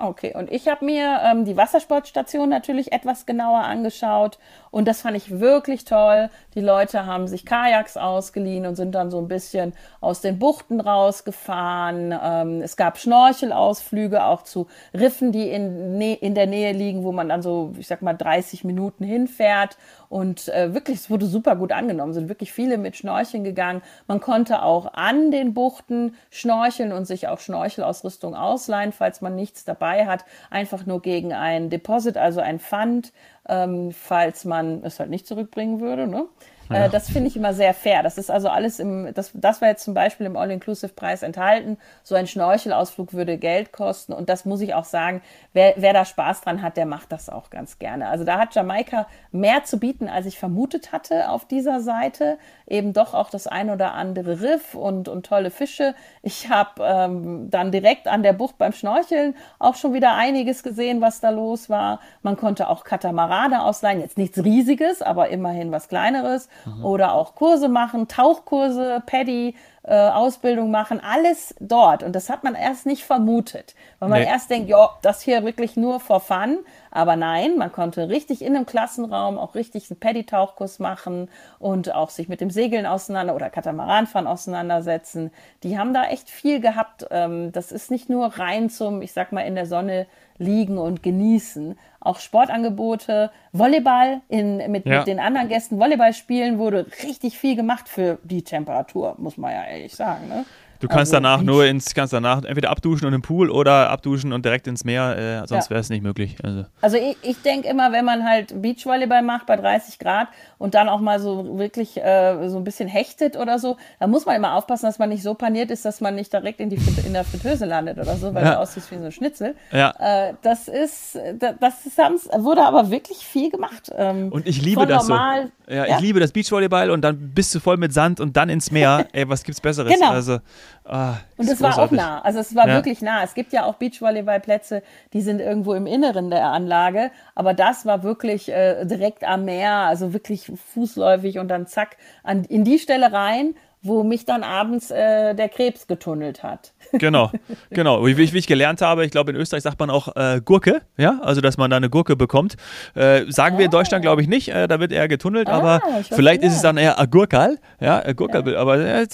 Okay, 0.00 0.32
und 0.36 0.52
ich 0.52 0.68
habe 0.68 0.84
mir 0.84 1.20
ähm, 1.24 1.44
die 1.44 1.56
Wassersportstation 1.56 2.48
natürlich 2.48 2.92
etwas 2.92 3.26
genauer 3.26 3.64
angeschaut 3.64 4.38
und 4.70 4.86
das 4.86 5.02
fand 5.02 5.16
ich 5.16 5.40
wirklich 5.40 5.84
toll. 5.84 6.30
Die 6.54 6.60
Leute 6.60 7.06
haben 7.06 7.26
sich 7.28 7.44
Kajaks 7.44 7.96
ausgeliehen 7.96 8.66
und 8.66 8.74
sind 8.76 8.94
dann 8.94 9.10
so 9.10 9.18
ein 9.18 9.28
bisschen 9.28 9.72
aus 10.00 10.20
den 10.20 10.38
Buchten 10.38 10.80
rausgefahren. 10.80 12.14
Ähm, 12.22 12.62
es 12.62 12.76
gab 12.76 12.98
Schnorchelausflüge 12.98 14.24
auch 14.24 14.42
zu 14.42 14.66
Riffen, 14.94 15.32
die 15.32 15.50
in, 15.50 16.00
in 16.00 16.34
der 16.34 16.46
Nähe 16.46 16.72
liegen, 16.72 17.04
wo 17.04 17.12
man 17.12 17.28
dann 17.28 17.42
so, 17.42 17.72
ich 17.78 17.86
sag 17.86 18.02
mal, 18.02 18.14
30 18.14 18.64
Minuten 18.64 19.04
hinfährt 19.04 19.76
und 20.08 20.48
äh, 20.48 20.72
wirklich, 20.72 20.96
es 20.96 21.10
wurde 21.10 21.26
super 21.26 21.56
gut 21.56 21.72
angenommen, 21.72 22.14
sind 22.14 22.28
wirklich 22.28 22.52
viele 22.52 22.78
mit 22.78 22.96
Schnorcheln 22.96 23.44
gegangen. 23.44 23.82
Man 24.06 24.20
konnte 24.20 24.62
auch 24.62 24.94
an 24.94 25.30
den 25.30 25.52
Buchten 25.52 26.14
schnorcheln 26.30 26.92
und 26.92 27.04
sich 27.04 27.28
auch 27.28 27.40
Schnorchelausrüstung 27.40 28.34
ausleihen, 28.34 28.92
falls 28.92 29.20
man 29.20 29.34
nichts 29.34 29.64
dabei 29.64 30.06
hat. 30.06 30.24
Einfach 30.50 30.86
nur 30.86 31.02
gegen 31.02 31.34
ein 31.34 31.68
Deposit, 31.68 32.16
also 32.16 32.40
ein 32.40 32.58
Pfand, 32.58 33.12
ähm, 33.48 33.92
falls 33.92 34.44
man 34.44 34.84
es 34.84 35.00
halt 35.00 35.10
nicht 35.10 35.26
zurückbringen 35.26 35.80
würde. 35.80 36.06
Ne? 36.06 36.26
Ja. 36.70 36.84
Äh, 36.84 36.90
das 36.90 37.10
finde 37.10 37.28
ich 37.28 37.36
immer 37.36 37.54
sehr 37.54 37.74
fair. 37.74 38.02
Das 38.02 38.18
ist 38.18 38.30
also 38.30 38.48
alles 38.48 38.78
im, 38.78 39.12
das, 39.14 39.30
das 39.34 39.60
war 39.60 39.68
jetzt 39.68 39.84
zum 39.84 39.94
Beispiel 39.94 40.26
im 40.26 40.36
All-Inclusive-Preis 40.36 41.22
enthalten. 41.22 41.78
So 42.02 42.14
ein 42.14 42.26
Schnorchelausflug 42.26 43.12
würde 43.12 43.38
Geld 43.38 43.72
kosten. 43.72 44.12
Und 44.12 44.28
das 44.28 44.44
muss 44.44 44.60
ich 44.60 44.74
auch 44.74 44.84
sagen, 44.84 45.22
wer, 45.52 45.74
wer 45.76 45.92
da 45.92 46.04
Spaß 46.04 46.42
dran 46.42 46.62
hat, 46.62 46.76
der 46.76 46.86
macht 46.86 47.12
das 47.12 47.28
auch 47.28 47.50
ganz 47.50 47.78
gerne. 47.78 48.08
Also 48.08 48.24
da 48.24 48.38
hat 48.38 48.54
Jamaika 48.54 49.06
mehr 49.32 49.64
zu 49.64 49.78
bieten, 49.78 50.08
als 50.08 50.26
ich 50.26 50.38
vermutet 50.38 50.92
hatte 50.92 51.30
auf 51.30 51.46
dieser 51.46 51.80
Seite. 51.80 52.38
Eben 52.66 52.92
doch 52.92 53.14
auch 53.14 53.30
das 53.30 53.46
ein 53.46 53.70
oder 53.70 53.94
andere 53.94 54.40
Riff 54.42 54.74
und, 54.74 55.08
und 55.08 55.26
tolle 55.26 55.50
Fische. 55.50 55.94
Ich 56.22 56.50
habe 56.50 56.82
ähm, 56.82 57.50
dann 57.50 57.72
direkt 57.72 58.08
an 58.08 58.22
der 58.22 58.32
Bucht 58.32 58.58
beim 58.58 58.72
Schnorcheln 58.72 59.34
auch 59.58 59.74
schon 59.74 59.94
wieder 59.94 60.14
einiges 60.14 60.62
gesehen, 60.62 61.00
was 61.00 61.20
da 61.20 61.30
los 61.30 61.70
war. 61.70 62.00
Man 62.22 62.36
konnte 62.36 62.68
auch 62.68 62.84
Katamarane 62.84 63.64
ausleihen. 63.64 64.00
Jetzt 64.00 64.18
nichts 64.18 64.38
Riesiges, 64.44 65.02
aber 65.02 65.28
immerhin 65.28 65.72
was 65.72 65.88
Kleineres. 65.88 66.48
Mhm. 66.64 66.84
Oder 66.84 67.12
auch 67.14 67.34
Kurse 67.34 67.68
machen, 67.68 68.08
Tauchkurse, 68.08 69.02
Paddy, 69.06 69.54
äh, 69.88 70.10
Ausbildung 70.10 70.70
machen, 70.70 71.00
alles 71.00 71.54
dort. 71.60 72.02
Und 72.02 72.14
das 72.14 72.28
hat 72.28 72.44
man 72.44 72.54
erst 72.54 72.84
nicht 72.84 73.04
vermutet, 73.04 73.74
weil 73.98 74.10
man 74.10 74.20
nee. 74.20 74.26
erst 74.26 74.50
denkt, 74.50 74.68
ja, 74.68 74.90
das 75.02 75.22
hier 75.22 75.44
wirklich 75.44 75.76
nur 75.76 75.98
for 75.98 76.20
fun. 76.20 76.58
Aber 76.90 77.16
nein, 77.16 77.56
man 77.56 77.72
konnte 77.72 78.08
richtig 78.08 78.42
in 78.42 78.54
einem 78.54 78.66
Klassenraum 78.66 79.38
auch 79.38 79.54
richtig 79.54 79.90
einen 79.90 79.98
Paddy-Tauchkurs 79.98 80.78
machen 80.78 81.30
und 81.58 81.94
auch 81.94 82.10
sich 82.10 82.28
mit 82.28 82.40
dem 82.40 82.50
Segeln 82.50 82.86
auseinander 82.86 83.34
oder 83.34 83.48
Katamaranfahren 83.50 84.26
auseinandersetzen. 84.26 85.30
Die 85.62 85.78
haben 85.78 85.94
da 85.94 86.04
echt 86.04 86.28
viel 86.28 86.60
gehabt. 86.60 87.06
Ähm, 87.10 87.52
das 87.52 87.72
ist 87.72 87.90
nicht 87.90 88.10
nur 88.10 88.26
rein 88.26 88.68
zum, 88.68 89.00
ich 89.00 89.12
sag 89.12 89.32
mal, 89.32 89.42
in 89.42 89.54
der 89.54 89.66
Sonne 89.66 90.06
liegen 90.38 90.78
und 90.78 91.02
genießen. 91.02 91.78
Auch 92.00 92.20
Sportangebote, 92.20 93.30
Volleyball 93.52 94.20
in, 94.28 94.70
mit, 94.70 94.86
ja. 94.86 94.98
mit 94.98 95.06
den 95.06 95.20
anderen 95.20 95.48
Gästen 95.48 95.78
Volleyball 95.78 96.14
spielen 96.14 96.58
wurde 96.58 96.86
richtig 97.02 97.38
viel 97.38 97.56
gemacht 97.56 97.88
für 97.88 98.18
die 98.22 98.42
Temperatur, 98.42 99.16
muss 99.18 99.36
man 99.36 99.52
ja 99.52 99.64
ehrlich 99.64 99.94
sagen. 99.94 100.28
Ne? 100.28 100.44
Du 100.80 100.86
kannst 100.86 101.12
also 101.12 101.22
danach 101.22 101.42
nur 101.42 101.64
ins, 101.64 101.94
kannst 101.94 102.12
danach 102.12 102.44
entweder 102.44 102.70
abduschen 102.70 103.06
und 103.06 103.14
im 103.14 103.22
Pool 103.22 103.50
oder 103.50 103.90
abduschen 103.90 104.32
und 104.32 104.44
direkt 104.44 104.66
ins 104.66 104.84
Meer, 104.84 105.42
äh, 105.42 105.46
sonst 105.46 105.66
ja. 105.66 105.70
wäre 105.70 105.80
es 105.80 105.88
nicht 105.88 106.02
möglich. 106.02 106.36
Also, 106.42 106.64
also 106.80 106.96
ich, 106.96 107.16
ich 107.22 107.42
denke 107.42 107.68
immer, 107.68 107.92
wenn 107.92 108.04
man 108.04 108.24
halt 108.24 108.60
Beachvolleyball 108.62 109.22
macht 109.22 109.46
bei 109.46 109.56
30 109.56 109.98
Grad 109.98 110.28
und 110.58 110.74
dann 110.74 110.88
auch 110.88 111.00
mal 111.00 111.18
so 111.20 111.58
wirklich 111.58 111.96
äh, 111.96 112.48
so 112.48 112.58
ein 112.58 112.64
bisschen 112.64 112.88
hechtet 112.88 113.36
oder 113.36 113.58
so, 113.58 113.76
dann 113.98 114.10
muss 114.10 114.26
man 114.26 114.36
immer 114.36 114.54
aufpassen, 114.54 114.86
dass 114.86 114.98
man 114.98 115.08
nicht 115.08 115.22
so 115.22 115.34
paniert 115.34 115.70
ist, 115.70 115.84
dass 115.84 116.00
man 116.00 116.14
nicht 116.14 116.32
direkt 116.32 116.60
in, 116.60 116.70
die, 116.70 116.78
in 117.04 117.12
der 117.12 117.24
Fritteuse 117.24 117.64
landet 117.64 117.98
oder 117.98 118.16
so, 118.16 118.32
weil 118.34 118.44
ja. 118.44 118.52
du 118.52 118.60
aussiehst 118.60 118.90
wie 118.90 118.98
so 118.98 119.04
ein 119.04 119.12
Schnitzel. 119.12 119.56
Ja. 119.72 119.94
Äh, 119.98 120.34
das 120.42 120.68
ist, 120.68 121.18
das 121.38 121.86
ist, 121.86 121.98
wurde 122.38 122.64
aber 122.64 122.90
wirklich 122.90 123.18
viel 123.18 123.50
gemacht. 123.50 123.90
Ähm, 123.96 124.30
und 124.30 124.46
ich 124.46 124.62
liebe 124.62 124.86
das 124.86 125.08
normal, 125.08 125.50
so. 125.66 125.74
Ja, 125.74 125.86
ja, 125.86 125.96
ich 125.96 126.00
liebe 126.00 126.20
das 126.20 126.32
Beachvolleyball 126.32 126.90
und 126.90 127.02
dann 127.02 127.34
bist 127.34 127.54
du 127.54 127.60
voll 127.60 127.76
mit 127.76 127.92
Sand 127.92 128.20
und 128.20 128.36
dann 128.36 128.48
ins 128.48 128.70
Meer. 128.70 129.06
Ey, 129.12 129.28
was 129.28 129.44
gibt's 129.44 129.60
Besseres? 129.60 129.92
Genau. 129.92 130.10
Also, 130.12 130.38
ah, 130.84 131.14
und 131.36 131.48
es 131.48 131.60
war 131.60 131.78
auch 131.78 131.90
nah. 131.90 132.20
Also 132.22 132.38
es 132.40 132.54
war 132.54 132.68
ja. 132.68 132.74
wirklich 132.74 133.02
nah. 133.02 133.22
Es 133.22 133.34
gibt 133.34 133.52
ja 133.52 133.64
auch 133.64 133.74
Beachvolleyballplätze, 133.74 134.82
die 135.12 135.20
sind 135.20 135.40
irgendwo 135.40 135.74
im 135.74 135.86
Inneren 135.86 136.30
der 136.30 136.46
Anlage, 136.46 137.10
aber 137.34 137.54
das 137.54 137.86
war 137.86 138.02
wirklich 138.02 138.50
äh, 138.50 138.84
direkt 138.84 139.24
am 139.24 139.44
Meer, 139.44 139.72
also 139.72 140.12
wirklich 140.12 140.50
fußläufig 140.74 141.38
und 141.38 141.48
dann 141.48 141.66
zack 141.66 141.96
an, 142.22 142.44
in 142.44 142.64
die 142.64 142.78
Stelle 142.78 143.12
rein 143.12 143.54
wo 143.88 144.04
mich 144.04 144.24
dann 144.24 144.42
abends 144.42 144.90
äh, 144.90 145.34
der 145.34 145.48
Krebs 145.48 145.86
getunnelt 145.86 146.42
hat. 146.42 146.72
Genau, 146.92 147.30
genau. 147.68 148.06
Wie, 148.06 148.16
wie 148.16 148.38
ich 148.38 148.46
gelernt 148.46 148.80
habe, 148.80 149.04
ich 149.04 149.10
glaube 149.10 149.30
in 149.32 149.36
Österreich 149.36 149.62
sagt 149.62 149.78
man 149.78 149.90
auch 149.90 150.16
äh, 150.16 150.40
Gurke, 150.42 150.80
ja, 150.96 151.20
also 151.20 151.42
dass 151.42 151.58
man 151.58 151.70
da 151.70 151.76
eine 151.76 151.90
Gurke 151.90 152.16
bekommt. 152.16 152.56
Äh, 152.94 153.30
sagen 153.30 153.56
ah. 153.56 153.58
wir 153.58 153.66
in 153.66 153.70
Deutschland 153.70 154.00
glaube 154.02 154.22
ich 154.22 154.28
nicht, 154.28 154.48
äh, 154.48 154.66
da 154.66 154.80
wird 154.80 154.92
eher 154.92 155.06
getunnelt, 155.06 155.48
ah, 155.48 155.58
aber 155.58 155.80
vielleicht 156.10 156.42
ist 156.42 156.54
es 156.54 156.62
dann 156.62 156.78
eher 156.78 156.98
Agurkal, 156.98 157.58
ja, 157.78 158.02
Agurkal, 158.02 158.50
ja. 158.50 158.58
aber 158.58 158.78
äh, 158.78 159.06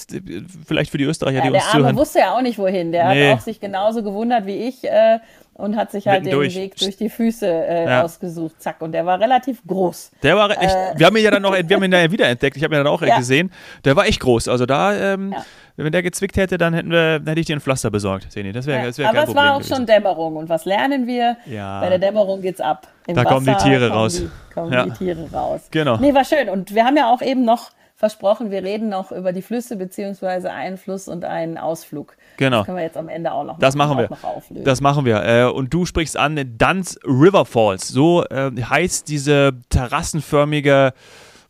vielleicht 0.65 0.89
für 0.89 0.97
die 0.97 1.03
Österreicher, 1.03 1.39
ja, 1.39 1.43
die 1.43 1.49
uns 1.49 1.65
zuhören. 1.65 1.81
Der 1.81 1.87
Arme 1.89 1.99
wusste 1.99 2.19
ja 2.19 2.37
auch 2.37 2.41
nicht 2.41 2.57
wohin, 2.57 2.93
der 2.93 3.09
nee. 3.09 3.29
hat 3.29 3.39
auch 3.39 3.43
sich 3.43 3.59
genauso 3.59 4.03
gewundert 4.03 4.45
wie 4.45 4.69
ich 4.69 4.85
äh, 4.85 5.19
und 5.57 5.77
hat 5.77 5.89
sich 5.91 6.07
halt 6.07 6.25
den 6.25 6.33
durch. 6.33 6.55
Weg 6.55 6.75
durch 6.75 6.97
die 6.97 7.09
Füße 7.09 7.47
äh, 7.47 7.85
ja. 7.85 8.03
ausgesucht. 8.03 8.61
Zack. 8.61 8.81
Und 8.81 8.91
der 8.91 9.05
war 9.05 9.19
relativ 9.19 9.65
groß. 9.65 10.11
Der 10.21 10.35
war 10.35 10.49
echt, 10.51 10.75
äh, 10.75 10.93
wir 10.97 11.05
haben 11.05 11.15
ihn 11.15 11.23
ja 11.23 11.31
dann 11.31 11.41
noch, 11.41 11.53
wir 11.53 11.75
haben 11.75 11.83
ihn 11.83 11.93
ja 11.93 12.11
wiederentdeckt. 12.11 12.57
Ich 12.57 12.63
habe 12.63 12.75
ihn 12.75 12.83
dann 12.83 12.87
auch 12.87 13.01
ja. 13.01 13.17
gesehen. 13.17 13.51
Der 13.85 13.95
war 13.95 14.05
echt 14.05 14.19
groß. 14.19 14.49
Also 14.49 14.65
da, 14.65 14.93
ähm, 15.13 15.31
ja. 15.31 15.45
wenn 15.77 15.93
der 15.93 16.03
gezwickt 16.03 16.35
hätte, 16.35 16.57
dann 16.57 16.73
hätten 16.73 16.91
wir, 16.91 17.19
dann 17.19 17.27
hätte 17.29 17.39
ich 17.39 17.45
dir 17.45 17.55
ein 17.55 17.61
Pflaster 17.61 17.89
besorgt. 17.89 18.33
Seni. 18.33 18.51
Das 18.51 18.65
wäre 18.65 18.85
das 18.85 18.97
wär 18.97 19.07
Aber 19.07 19.19
kein 19.19 19.29
es 19.29 19.35
war 19.35 19.53
auch 19.53 19.59
gewesen. 19.59 19.75
schon 19.75 19.85
Dämmerung. 19.85 20.35
Und 20.35 20.49
was 20.49 20.65
lernen 20.65 21.07
wir? 21.07 21.37
Ja. 21.45 21.79
Bei 21.79 21.87
der 21.87 21.99
Dämmerung 21.99 22.41
geht's 22.41 22.59
ab. 22.59 22.89
Im 23.07 23.15
da 23.15 23.23
Wasser 23.23 23.35
kommen 23.35 23.45
die 23.45 23.63
Tiere 23.63 23.89
raus. 23.91 24.17
Die, 24.17 24.53
kommen 24.53 24.83
die 24.89 24.91
Tiere 24.91 25.31
raus. 25.31 25.61
Genau. 25.71 25.97
Nee, 25.97 26.13
war 26.13 26.25
schön. 26.25 26.49
Und 26.49 26.75
wir 26.75 26.83
haben 26.83 26.97
ja 26.97 27.09
auch 27.09 27.21
eben 27.21 27.45
noch 27.45 27.69
versprochen, 27.95 28.51
wir 28.51 28.61
reden 28.63 28.89
noch 28.89 29.11
über 29.11 29.31
die 29.31 29.41
Flüsse 29.41 29.77
beziehungsweise 29.77 30.51
einen 30.51 30.77
Fluss 30.77 31.07
und 31.07 31.23
einen 31.23 31.57
Ausflug. 31.57 32.17
Genau. 32.37 32.57
Das 32.57 32.65
können 32.65 32.77
wir 32.77 32.83
jetzt 32.83 32.97
am 32.97 33.07
Ende 33.07 33.31
auch 33.31 33.45
noch, 33.45 33.57
das 33.57 33.75
machen 33.75 33.97
wir. 33.97 34.09
Das 34.63 34.81
machen 34.81 35.05
wir. 35.05 35.23
Äh, 35.23 35.45
und 35.45 35.73
du 35.73 35.85
sprichst 35.85 36.17
an 36.17 36.57
Duns 36.57 36.99
River 37.05 37.45
Falls. 37.45 37.87
So 37.87 38.25
äh, 38.25 38.51
heißt 38.51 39.07
diese 39.07 39.53
terrassenförmige 39.69 40.93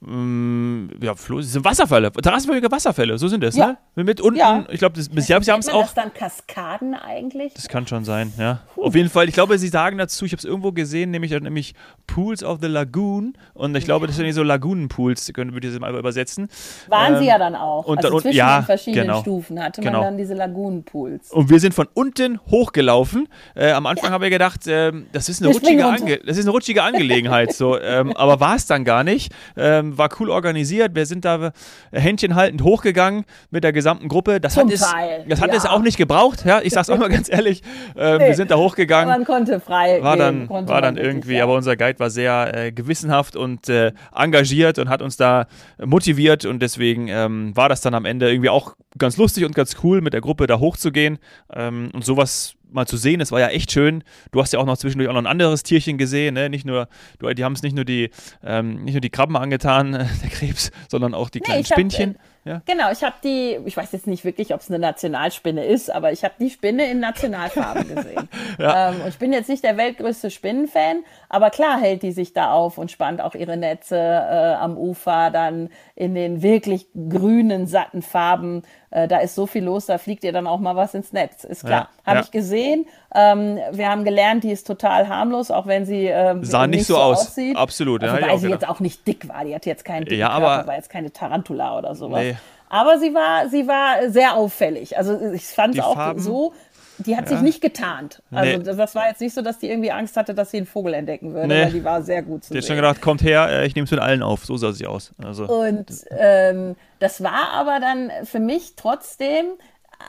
Mm, 0.02 0.88
ja, 1.02 1.16
Fluss, 1.16 1.52
sind 1.52 1.66
Wasserfälle, 1.66 2.12
terrassenförmige 2.12 2.70
Wasserfälle, 2.70 3.18
so 3.18 3.28
sind 3.28 3.44
es, 3.44 3.56
ja. 3.56 3.78
ne? 3.96 4.04
Mit 4.04 4.22
unten, 4.22 4.40
ja. 4.40 4.66
ich 4.70 4.80
glaube, 4.80 5.02
bis 5.02 5.28
Jahr 5.28 5.42
haben 5.42 5.60
es 5.60 5.70
auch. 5.70 5.82
das 5.82 5.94
dann 5.94 6.14
Kaskaden 6.14 6.94
eigentlich? 6.94 7.54
Das 7.54 7.68
kann 7.68 7.88
schon 7.88 8.04
sein, 8.06 8.34
ja. 8.38 8.62
Puh. 8.74 8.84
Auf 8.84 8.96
jeden 8.96 9.10
Fall, 9.10 9.28
ich 9.30 9.34
glaube, 9.34 9.58
sie 9.58 9.70
sagen 9.70 9.98
dazu, 9.98 10.26
ich 10.26 10.34
habe 10.34 10.40
es 10.40 10.46
irgendwo 10.46 10.72
gesehen, 10.72 11.12
nämlich, 11.12 11.32
nämlich 11.32 11.74
Pools 12.08 12.44
of 12.44 12.60
the 12.62 12.68
Lagoon 12.68 13.34
und 13.54 13.76
ich 13.76 13.86
glaube, 13.86 14.08
das 14.08 14.18
sind 14.18 14.32
so 14.34 14.44
Lagunenpools, 14.44 15.32
können 15.34 15.54
wir 15.54 15.62
diese 15.62 15.80
mal 15.80 15.96
übersetzen. 15.96 16.50
Waren 16.88 17.16
ähm, 17.16 17.20
sie 17.20 17.28
ja 17.28 17.38
dann 17.38 17.56
auch. 17.56 17.86
Und, 17.86 18.04
also 18.04 18.20
zwischen 18.20 18.36
ja, 18.36 18.60
den 18.60 18.66
verschiedenen 18.66 19.08
genau, 19.08 19.22
Stufen 19.22 19.64
hatte 19.64 19.82
man 19.82 19.94
genau. 19.94 20.04
dann 20.04 20.18
diese 20.18 20.34
Lagunenpools. 20.34 21.32
Und 21.32 21.50
wir 21.50 21.60
sind 21.60 21.74
von 21.74 21.88
unten 21.94 22.40
hochgelaufen. 22.52 23.28
Äh, 23.56 23.72
am 23.72 23.86
Anfang 23.86 24.10
ja. 24.10 24.14
haben 24.14 24.22
wir 24.22 24.30
gedacht, 24.30 24.68
äh, 24.68 24.92
das, 25.12 25.30
ist 25.30 25.42
eine 25.42 25.54
rutschige 25.54 26.20
das 26.26 26.38
ist 26.38 26.46
eine 26.46 26.52
rutschige 26.52 26.84
Angelegenheit, 26.84 27.54
so, 27.54 27.80
ähm, 27.80 28.16
aber 28.16 28.40
war 28.40 28.56
es 28.56 28.66
dann 28.66 28.84
gar 28.84 29.04
nicht. 29.04 29.34
Ähm, 29.56 29.95
war 29.98 30.10
cool 30.20 30.30
organisiert. 30.30 30.96
Wir 30.96 31.06
sind 31.06 31.26
da 31.26 31.52
äh, 31.92 32.00
händchenhaltend 32.00 32.62
hochgegangen 32.64 33.26
mit 33.52 33.64
der 33.64 33.74
gesamten 33.74 34.08
Gruppe. 34.08 34.40
Das 34.40 34.54
Zum 34.54 34.68
hat, 34.68 34.74
es, 34.74 34.82
das 35.28 35.42
hat 35.42 35.52
ja. 35.52 35.58
es 35.58 35.66
auch 35.66 35.82
nicht 35.82 35.98
gebraucht. 35.98 36.46
Ja, 36.46 36.62
ich 36.62 36.74
sag's 36.74 36.90
auch 36.90 36.98
mal 36.98 37.10
ganz 37.16 37.30
ehrlich. 37.30 37.62
Äh, 37.96 38.18
nee, 38.18 38.28
wir 38.28 38.36
sind 38.36 38.52
da 38.52 38.58
hochgegangen. 38.58 39.10
Man 39.10 39.26
konnte 39.26 39.60
frei. 39.60 40.02
War 40.02 40.18
dann, 40.18 40.48
konnte 40.48 40.72
war 40.72 40.82
dann 40.82 40.98
irgendwie, 40.98 41.36
ja. 41.36 41.44
aber 41.44 41.56
unser 41.56 41.76
Guide 41.76 42.00
war 42.00 42.10
sehr 42.10 42.52
äh, 42.56 42.72
gewissenhaft 42.72 43.36
und 43.36 43.70
äh, 43.70 43.92
engagiert 44.14 44.80
und 44.80 44.90
hat 44.90 45.02
uns 45.02 45.18
da 45.18 45.48
motiviert 45.84 46.46
und 46.46 46.62
deswegen 46.62 47.08
ähm, 47.08 47.56
war 47.56 47.70
das 47.70 47.82
dann 47.82 47.94
am 47.94 48.06
Ende 48.06 48.30
irgendwie 48.30 48.50
auch 48.50 48.76
ganz 48.98 49.18
lustig 49.18 49.46
und 49.46 49.56
ganz 49.56 49.76
cool, 49.84 50.02
mit 50.02 50.14
der 50.14 50.22
Gruppe 50.22 50.48
da 50.48 50.60
hochzugehen 50.60 51.20
ähm, 51.54 51.90
und 51.94 52.06
sowas 52.06 52.56
mal 52.76 52.86
zu 52.86 52.98
sehen. 52.98 53.22
Es 53.22 53.32
war 53.32 53.40
ja 53.40 53.48
echt 53.48 53.72
schön. 53.72 54.04
Du 54.32 54.42
hast 54.42 54.54
ja 54.54 54.60
auch 54.60 54.66
noch 54.66 54.78
zwischendurch 54.78 55.10
auch 55.10 55.14
noch 55.14 55.22
ein 55.22 55.28
anderes 55.28 55.64
Tierchen 55.64 55.98
gesehen, 55.98 56.36
ne? 56.36 56.50
Nicht 56.50 56.66
nur, 56.66 56.88
du, 57.20 57.34
die 57.34 57.44
haben 57.44 57.54
es 57.54 57.64
nicht 57.64 57.76
nur 57.76 57.86
die, 57.86 58.12
ähm, 58.44 58.84
nicht 58.84 58.94
nur 58.94 59.02
die 59.02 59.10
Krabben 59.10 59.36
angetan, 59.36 59.92
der 60.22 60.30
Krebs, 60.30 60.72
sondern 60.90 61.14
auch 61.14 61.30
die 61.30 61.40
kleinen 61.40 61.62
nee, 61.62 61.66
Spinnchen. 61.66 62.16
Hab, 62.16 62.36
ja. 62.46 62.62
Genau, 62.68 62.92
ich 62.92 63.04
habe 63.04 63.16
die, 63.24 63.58
ich 63.66 63.76
weiß 63.76 63.92
jetzt 63.92 64.06
nicht 64.06 64.24
wirklich, 64.24 64.54
ob 64.54 64.62
es 64.62 64.70
eine 64.70 64.78
Nationalspinne 64.78 65.66
ist, 65.66 65.92
aber 65.92 66.12
ich 66.12 66.24
habe 66.24 66.36
die 66.40 66.52
Spinne 66.52 66.92
in 66.92 67.00
Nationalfarben 67.00 67.88
gesehen. 67.96 68.30
ja. 68.60 68.90
ähm, 68.90 69.02
und 69.02 69.08
ich 69.08 69.18
bin 69.18 69.34
jetzt 69.34 69.50
nicht 69.50 69.64
der 69.64 69.78
weltgrößte 69.78 70.30
Spinnenfan, 70.30 71.04
aber 71.28 71.50
klar 71.50 71.80
hält 71.80 72.04
die 72.04 72.12
sich 72.12 72.34
da 72.34 72.52
auf 72.52 72.78
und 72.78 72.92
spannt 72.92 73.20
auch 73.20 73.34
ihre 73.34 73.58
Netze 73.58 73.98
äh, 73.98 74.54
am 74.54 74.78
Ufer, 74.78 75.32
dann 75.32 75.70
in 75.96 76.14
den 76.14 76.44
wirklich 76.44 76.86
grünen, 76.94 77.66
satten 77.66 78.04
Farben. 78.04 78.62
Äh, 78.96 79.10
da 79.10 79.18
ist 79.18 79.36
so 79.36 79.46
viel 79.46 79.66
los, 79.66 79.88
da 79.88 79.98
fliegt 79.98 80.24
ihr 80.24 80.32
dann 80.32 80.48
auch 80.48 80.60
mal 80.60 80.78
was 80.78 80.94
ins 80.94 81.12
Netz, 81.12 81.44
ist 81.44 81.66
klar. 81.66 81.90
Ja. 82.06 82.14
Habe 82.14 82.22
ich 82.22 82.32
gesehen. 82.32 82.86
Ähm, 83.14 83.60
wir 83.72 83.90
haben 83.90 84.06
gelernt, 84.06 84.46
die 84.46 84.52
ist 84.52 84.66
total 84.66 85.10
harmlos, 85.10 85.52
auch 85.52 85.68
wenn 85.68 85.86
sie 85.86 86.06
ähm, 86.06 86.46
sah 86.46 86.66
nicht, 86.66 86.78
nicht 86.78 86.88
so, 86.88 86.96
aus. 86.98 87.28
aussieht. 87.28 87.58
Absolut. 87.58 88.02
Also, 88.02 88.16
ja, 88.16 88.26
weil 88.26 88.38
sie 88.38 88.48
jetzt 88.48 88.66
auch 88.66 88.80
nicht 88.80 89.06
dick 89.06 89.28
war. 89.28 89.44
Die 89.44 89.54
hatte 89.54 89.70
jetzt 89.70 89.84
keinen 89.84 90.06
dicken 90.06 90.22
ja, 90.22 90.30
aber, 90.30 90.48
Körper, 90.48 90.68
war 90.68 90.76
jetzt 90.78 90.90
keine 90.90 91.12
Tarantula 91.12 91.78
oder 91.78 91.94
sowas. 91.94 92.22
Nee. 92.22 92.38
Aber 92.70 92.98
sie 92.98 93.14
war, 93.14 93.50
sie 93.50 93.68
war 93.68 94.10
sehr 94.10 94.38
auffällig. 94.38 94.98
Also 94.98 95.20
ich 95.34 95.44
fand 95.44 95.76
es 95.76 95.84
auch 95.84 95.96
Farben, 95.96 96.22
so, 96.22 96.54
die 96.98 97.16
hat 97.16 97.26
ja. 97.26 97.32
sich 97.32 97.42
nicht 97.42 97.62
getarnt. 97.62 98.22
Also 98.32 98.58
nee. 98.58 98.64
das 98.64 98.96
war 98.96 99.08
jetzt 99.08 99.22
nicht 99.22 99.34
so, 99.34 99.42
dass 99.42 99.60
die 99.60 99.70
irgendwie 99.70 99.92
Angst 99.92 100.18
hatte, 100.18 100.34
dass 100.34 100.52
sie 100.52 100.58
einen 100.58 100.66
Vogel 100.66 100.94
entdecken 100.94 101.34
würde, 101.34 101.48
nee. 101.48 101.64
weil 101.64 101.72
die 101.72 101.84
war 101.84 102.02
sehr 102.02 102.22
gut 102.24 102.44
zu 102.44 102.54
Die 102.54 102.60
hat 102.60 102.66
schon 102.66 102.76
gedacht, 102.76 103.02
kommt 103.02 103.22
her, 103.24 103.48
äh, 103.50 103.68
ich 103.68 103.76
nehme 103.76 103.86
es 103.86 103.92
mit 103.92 104.00
allen 104.00 104.24
auf. 104.24 104.46
So 104.46 104.58
sah 104.58 104.72
sie 104.72 104.86
aus. 104.86 105.12
Also. 105.24 105.46
Und 105.46 105.88
ähm, 106.12 106.76
das 107.00 107.24
war 107.24 107.52
aber 107.54 107.80
dann 107.80 108.12
für 108.24 108.40
mich 108.40 108.76
trotzdem 108.76 109.46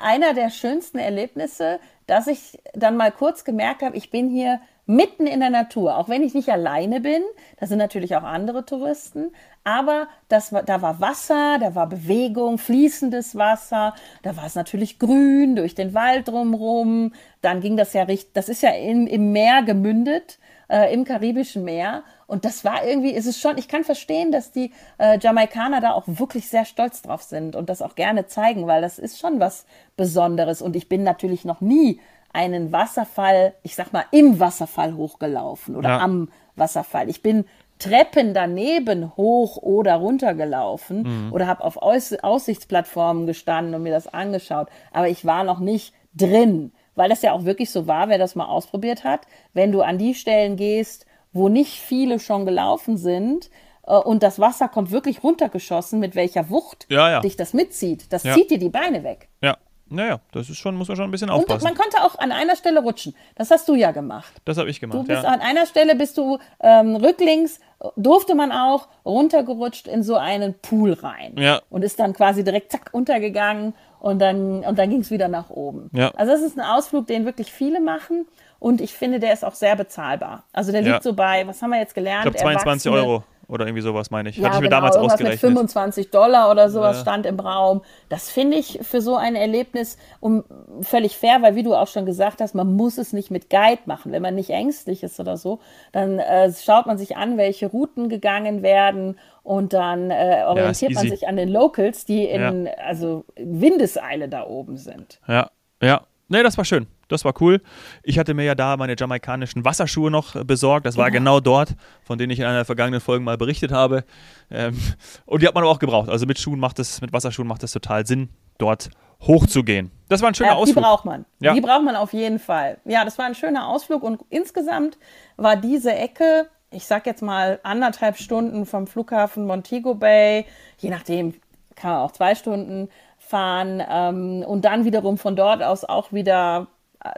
einer 0.03 0.35
der 0.35 0.51
schönsten 0.51 0.99
Erlebnisse, 0.99 1.79
dass 2.07 2.27
ich 2.27 2.59
dann 2.75 2.96
mal 2.96 3.12
kurz 3.12 3.44
gemerkt 3.44 3.83
habe, 3.83 3.96
ich 3.96 4.11
bin 4.11 4.29
hier 4.29 4.61
mitten 4.87 5.27
in 5.27 5.40
der 5.40 5.51
Natur, 5.51 5.99
auch 5.99 6.09
wenn 6.09 6.22
ich 6.22 6.35
nicht 6.35 6.49
alleine 6.49 7.01
bin. 7.01 7.22
Da 7.59 7.66
sind 7.66 7.79
natürlich 7.79 8.16
auch 8.16 8.22
andere 8.22 8.64
Touristen, 8.64 9.33
aber 9.64 10.09
das 10.29 10.51
da 10.51 10.81
war 10.81 11.01
Wasser, 11.01 11.59
da 11.61 11.75
war 11.75 11.88
Bewegung, 11.88 12.59
fließendes 12.59 13.37
Wasser, 13.37 13.94
da 14.22 14.37
war 14.37 14.46
es 14.46 14.55
natürlich 14.55 14.99
grün 14.99 15.57
durch 15.57 15.75
den 15.75 15.92
Wald 15.92 16.29
drumherum. 16.29 17.12
Dann 17.42 17.61
ging 17.61 17.77
das 17.77 17.92
ja 17.92 18.05
richtig, 18.05 18.33
das 18.33 18.49
ist 18.49 18.62
ja 18.62 18.70
in, 18.70 19.07
im 19.07 19.33
Meer 19.33 19.62
gemündet 19.62 20.38
äh, 20.68 20.92
im 20.92 21.05
Karibischen 21.05 21.64
Meer. 21.64 22.03
Und 22.27 22.44
das 22.44 22.64
war 22.64 22.85
irgendwie, 22.85 23.11
ist 23.11 23.27
es 23.27 23.38
schon, 23.38 23.59
ich 23.59 23.68
kann 23.68 23.85
verstehen, 23.85 24.33
dass 24.33 24.51
die 24.51 24.72
äh, 24.99 25.18
Jamaikaner 25.18 25.81
da 25.81 25.92
auch 25.92 26.05
wirklich 26.07 26.49
sehr 26.49 26.64
stolz 26.64 27.03
drauf 27.03 27.22
sind 27.22 27.55
und 27.55 27.68
das 27.68 27.83
auch 27.83 27.94
gerne 27.94 28.27
zeigen, 28.27 28.66
weil 28.66 28.83
das 28.83 28.99
ist 28.99 29.18
schon 29.18 29.38
was 29.38 29.66
Besonderes. 29.96 30.62
Und 30.62 30.77
ich 30.77 30.88
bin 30.88 31.03
natürlich 31.03 31.44
noch 31.44 31.61
nie 31.61 32.01
einen 32.37 32.70
Wasserfall, 32.70 33.55
ich 33.62 33.75
sag 33.75 33.92
mal, 33.92 34.05
im 34.12 34.38
Wasserfall 34.38 34.94
hochgelaufen 34.94 35.75
oder 35.75 35.88
ja. 35.88 35.99
am 36.01 36.29
Wasserfall. 36.55 37.09
Ich 37.09 37.22
bin 37.22 37.46
Treppen 37.79 38.35
daneben 38.35 39.16
hoch 39.16 39.57
oder 39.57 39.96
runter 39.96 40.35
gelaufen 40.35 41.03
mhm. 41.03 41.33
oder 41.33 41.46
habe 41.46 41.64
auf 41.64 41.79
Aus 41.79 42.12
Aussichtsplattformen 42.12 43.27
gestanden 43.27 43.75
und 43.75 43.83
mir 43.83 43.92
das 43.92 44.07
angeschaut. 44.07 44.68
Aber 44.92 45.09
ich 45.09 45.25
war 45.25 45.44
noch 45.44 45.61
nicht 45.61 45.94
drin, 46.14 46.72
weil 46.94 47.09
das 47.09 47.22
ja 47.22 47.33
auch 47.33 47.44
wirklich 47.44 47.70
so 47.70 47.87
war, 47.87 48.09
wer 48.09 48.18
das 48.18 48.35
mal 48.35 48.46
ausprobiert 48.46 49.03
hat. 49.05 49.22
Wenn 49.55 49.72
du 49.72 49.81
an 49.81 49.99
die 49.99 50.14
Stellen 50.14 50.57
gehst, 50.57 51.07
wo 51.33 51.49
nicht 51.49 51.81
viele 51.81 52.18
schon 52.18 52.44
gelaufen 52.44 52.99
sind, 52.99 53.51
äh, 53.87 53.94
und 53.94 54.22
das 54.22 54.38
Wasser 54.38 54.68
kommt 54.68 54.90
wirklich 54.90 55.22
runtergeschossen, 55.22 56.01
mit 56.01 56.14
welcher 56.14 56.51
Wucht 56.51 56.87
ja, 56.90 57.11
ja. 57.11 57.20
dich 57.20 57.37
das 57.37 57.55
mitzieht. 57.55 58.12
Das 58.12 58.25
ja. 58.25 58.35
zieht 58.35 58.51
dir 58.51 58.59
die 58.59 58.68
Beine 58.68 59.05
weg. 59.05 59.29
Ja. 59.42 59.57
Naja, 59.88 60.20
das 60.33 60.51
ist 60.51 60.59
schon, 60.59 60.75
muss 60.75 60.88
man 60.88 60.96
schon 60.96 61.05
ein 61.05 61.11
bisschen 61.11 61.31
aufpassen. 61.31 61.64
Und 61.64 61.64
man 61.64 61.75
konnte 61.75 62.03
auch 62.03 62.18
an 62.18 62.33
einer 62.33 62.57
Stelle 62.57 62.81
rutschen. 62.81 63.14
Das 63.37 63.51
hast 63.51 63.68
du 63.68 63.75
ja 63.75 63.92
gemacht. 63.92 64.33
Das 64.44 64.59
habe 64.59 64.68
ich 64.68 64.81
gemacht. 64.81 64.99
Du 64.99 65.05
bist 65.05 65.25
an 65.25 65.40
einer 65.40 65.66
Stelle 65.66 65.94
bist 65.94 66.18
du 66.18 66.38
ähm, 66.61 66.96
rücklings 66.96 67.61
durfte 67.96 68.35
man 68.35 68.53
auch 68.53 68.88
runtergerutscht 69.05 69.87
in 69.87 70.03
so 70.03 70.16
einen 70.16 70.55
Pool 70.55 70.94
rein. 70.94 71.35
Ja. 71.37 71.61
Und 71.68 71.83
ist 71.83 72.01
dann 72.01 72.12
quasi 72.14 72.42
direkt 72.42 72.72
zack 72.72 72.90
untergegangen 72.92 73.75
und 74.01 74.18
dann, 74.18 74.64
und 74.64 74.79
dann 74.79 74.90
ging 74.90 75.01
es 75.01 75.11
wieder 75.11 75.29
nach 75.29 75.51
oben. 75.51 75.90
Ja. 75.92 76.11
Also 76.16 76.33
das 76.33 76.42
ist 76.42 76.59
ein 76.59 76.64
Ausflug, 76.64 77.07
den 77.07 77.25
wirklich 77.25 77.53
viele 77.53 77.81
machen. 77.81 78.27
Und 78.59 78.81
ich 78.81 78.94
finde, 78.94 79.20
der 79.20 79.33
ist 79.33 79.44
auch 79.44 79.55
sehr 79.55 79.77
bezahlbar. 79.77 80.44
Also 80.53 80.72
der 80.72 80.81
liegt 80.81 81.03
so 81.03 81.12
bei, 81.12 81.46
was 81.46 81.61
haben 81.61 81.70
wir 81.70 81.79
jetzt 81.79 81.94
gelernt? 81.94 82.27
Ich 82.27 82.33
glaube 82.33 82.55
22 82.55 82.90
Euro 82.90 83.22
oder 83.48 83.66
irgendwie 83.66 83.82
sowas, 83.82 84.11
meine 84.11 84.30
ich. 84.30 84.37
Ja, 84.37 84.44
Hatte 84.44 84.56
ich 84.56 84.61
mir 84.62 84.68
genau, 84.68 84.76
damals 84.76 84.96
ausgerechnet. 84.96 85.42
Mit 85.42 85.52
25 85.52 86.11
Dollar 86.11 86.50
oder 86.50 86.68
sowas 86.68 86.96
ja. 86.96 87.02
stand 87.02 87.26
im 87.26 87.38
Raum. 87.38 87.82
Das 88.09 88.30
finde 88.30 88.56
ich 88.56 88.80
für 88.82 89.00
so 89.00 89.16
ein 89.16 89.37
Erlebnis 89.37 89.98
um, 90.20 90.44
völlig 90.82 91.16
fair, 91.16 91.42
weil 91.42 91.54
wie 91.54 91.62
du 91.62 91.74
auch 91.74 91.87
schon 91.87 92.06
gesagt 92.06 92.40
hast, 92.40 92.54
man 92.54 92.74
muss 92.74 92.98
es 92.98 93.12
nicht 93.12 93.30
mit 93.30 93.48
Guide 93.50 93.82
machen. 93.87 94.12
Wenn 94.12 94.22
man 94.22 94.35
nicht 94.35 94.50
ängstlich 94.50 95.02
ist 95.02 95.20
oder 95.20 95.37
so, 95.37 95.61
dann 95.92 96.18
äh, 96.18 96.52
schaut 96.52 96.87
man 96.87 96.98
sich 96.98 97.16
an, 97.16 97.37
welche 97.37 97.66
Routen 97.66 98.09
gegangen 98.09 98.62
werden 98.62 99.18
und 99.42 99.72
dann 99.72 100.11
äh, 100.11 100.42
orientiert 100.46 100.92
ja, 100.92 101.00
man 101.00 101.09
sich 101.09 101.28
an 101.28 101.37
den 101.37 101.48
Locals, 101.48 102.04
die 102.04 102.24
in 102.24 102.68
also 102.85 103.24
Windeseile 103.37 104.28
da 104.28 104.44
oben 104.44 104.76
sind. 104.76 105.20
Ja, 105.28 105.50
ja. 105.80 106.02
Nee, 106.28 106.42
das 106.42 106.59
war 106.59 106.64
schön. 106.64 106.88
Das 107.09 107.25
war 107.25 107.35
cool. 107.40 107.61
Ich 108.03 108.19
hatte 108.19 108.35
mir 108.35 108.45
ja 108.45 108.55
da 108.55 108.77
meine 108.77 108.97
jamaikanischen 108.99 109.64
Wasserschuhe 109.64 110.11
noch 110.11 110.45
besorgt. 110.45 110.87
Das 110.87 110.97
war 110.97 111.11
genau, 111.11 111.37
genau 111.37 111.40
dort, 111.40 111.75
von 112.03 112.19
denen 112.19 112.33
ich 112.33 112.40
in 112.40 112.45
einer 112.45 112.57
der 112.57 112.64
vergangenen 112.64 113.01
Folgen 113.01 113.25
mal 113.25 113.38
berichtet 113.38 113.73
habe. 113.73 114.05
Ähm, 114.51 114.77
und 115.25 115.42
die 115.42 115.47
hat 115.47 115.55
man 115.55 115.62
aber 115.62 115.71
auch 115.71 115.79
gebraucht. 115.79 116.09
Also 116.09 116.27
mit 116.27 116.38
Schuhen 116.38 116.59
macht 116.59 116.79
es, 116.79 117.01
mit 117.01 117.12
Wasserschuhen 117.12 117.47
macht 117.47 117.62
es 117.62 117.73
total 117.73 118.07
Sinn, 118.07 118.29
dort 118.59 118.90
hochzugehen. 119.21 119.90
Das 120.09 120.21
war 120.23 120.29
ein 120.29 120.35
schöner 120.35 120.51
ja, 120.51 120.57
Ausflug. 120.57 120.77
Die 120.77 120.83
braucht 120.83 121.05
man. 121.05 121.25
Ja. 121.40 121.55
Die 121.55 121.61
braucht 121.61 121.85
man 121.85 121.97
auf 121.97 122.12
jeden 122.12 122.38
Fall. 122.38 122.79
Ja, 122.85 123.05
das 123.05 123.19
war 123.19 123.27
ein 123.27 123.35
schöner 123.35 123.69
Ausflug 123.69 124.03
und 124.03 124.23
insgesamt 124.29 124.99
war 125.37 125.57
diese 125.57 125.95
Ecke, 125.95 126.49
ich 126.71 126.87
sag 126.87 127.07
jetzt 127.07 127.23
mal 127.23 127.61
anderthalb 127.62 128.19
Stunden 128.19 128.66
vom 128.66 128.87
Flughafen 128.87 129.47
Montego 129.47 129.95
Bay, 129.95 130.45
je 130.79 130.90
nachdem, 130.90 131.35
kann 131.75 131.92
man 131.92 132.01
auch 132.01 132.12
zwei 132.12 132.35
Stunden 132.35 132.88
fahren 133.19 133.83
ähm, 133.88 134.45
und 134.47 134.64
dann 134.64 134.85
wiederum 134.85 135.19
von 135.19 135.37
dort 135.37 135.62
aus 135.62 135.85
auch 135.85 136.12
wieder 136.12 136.69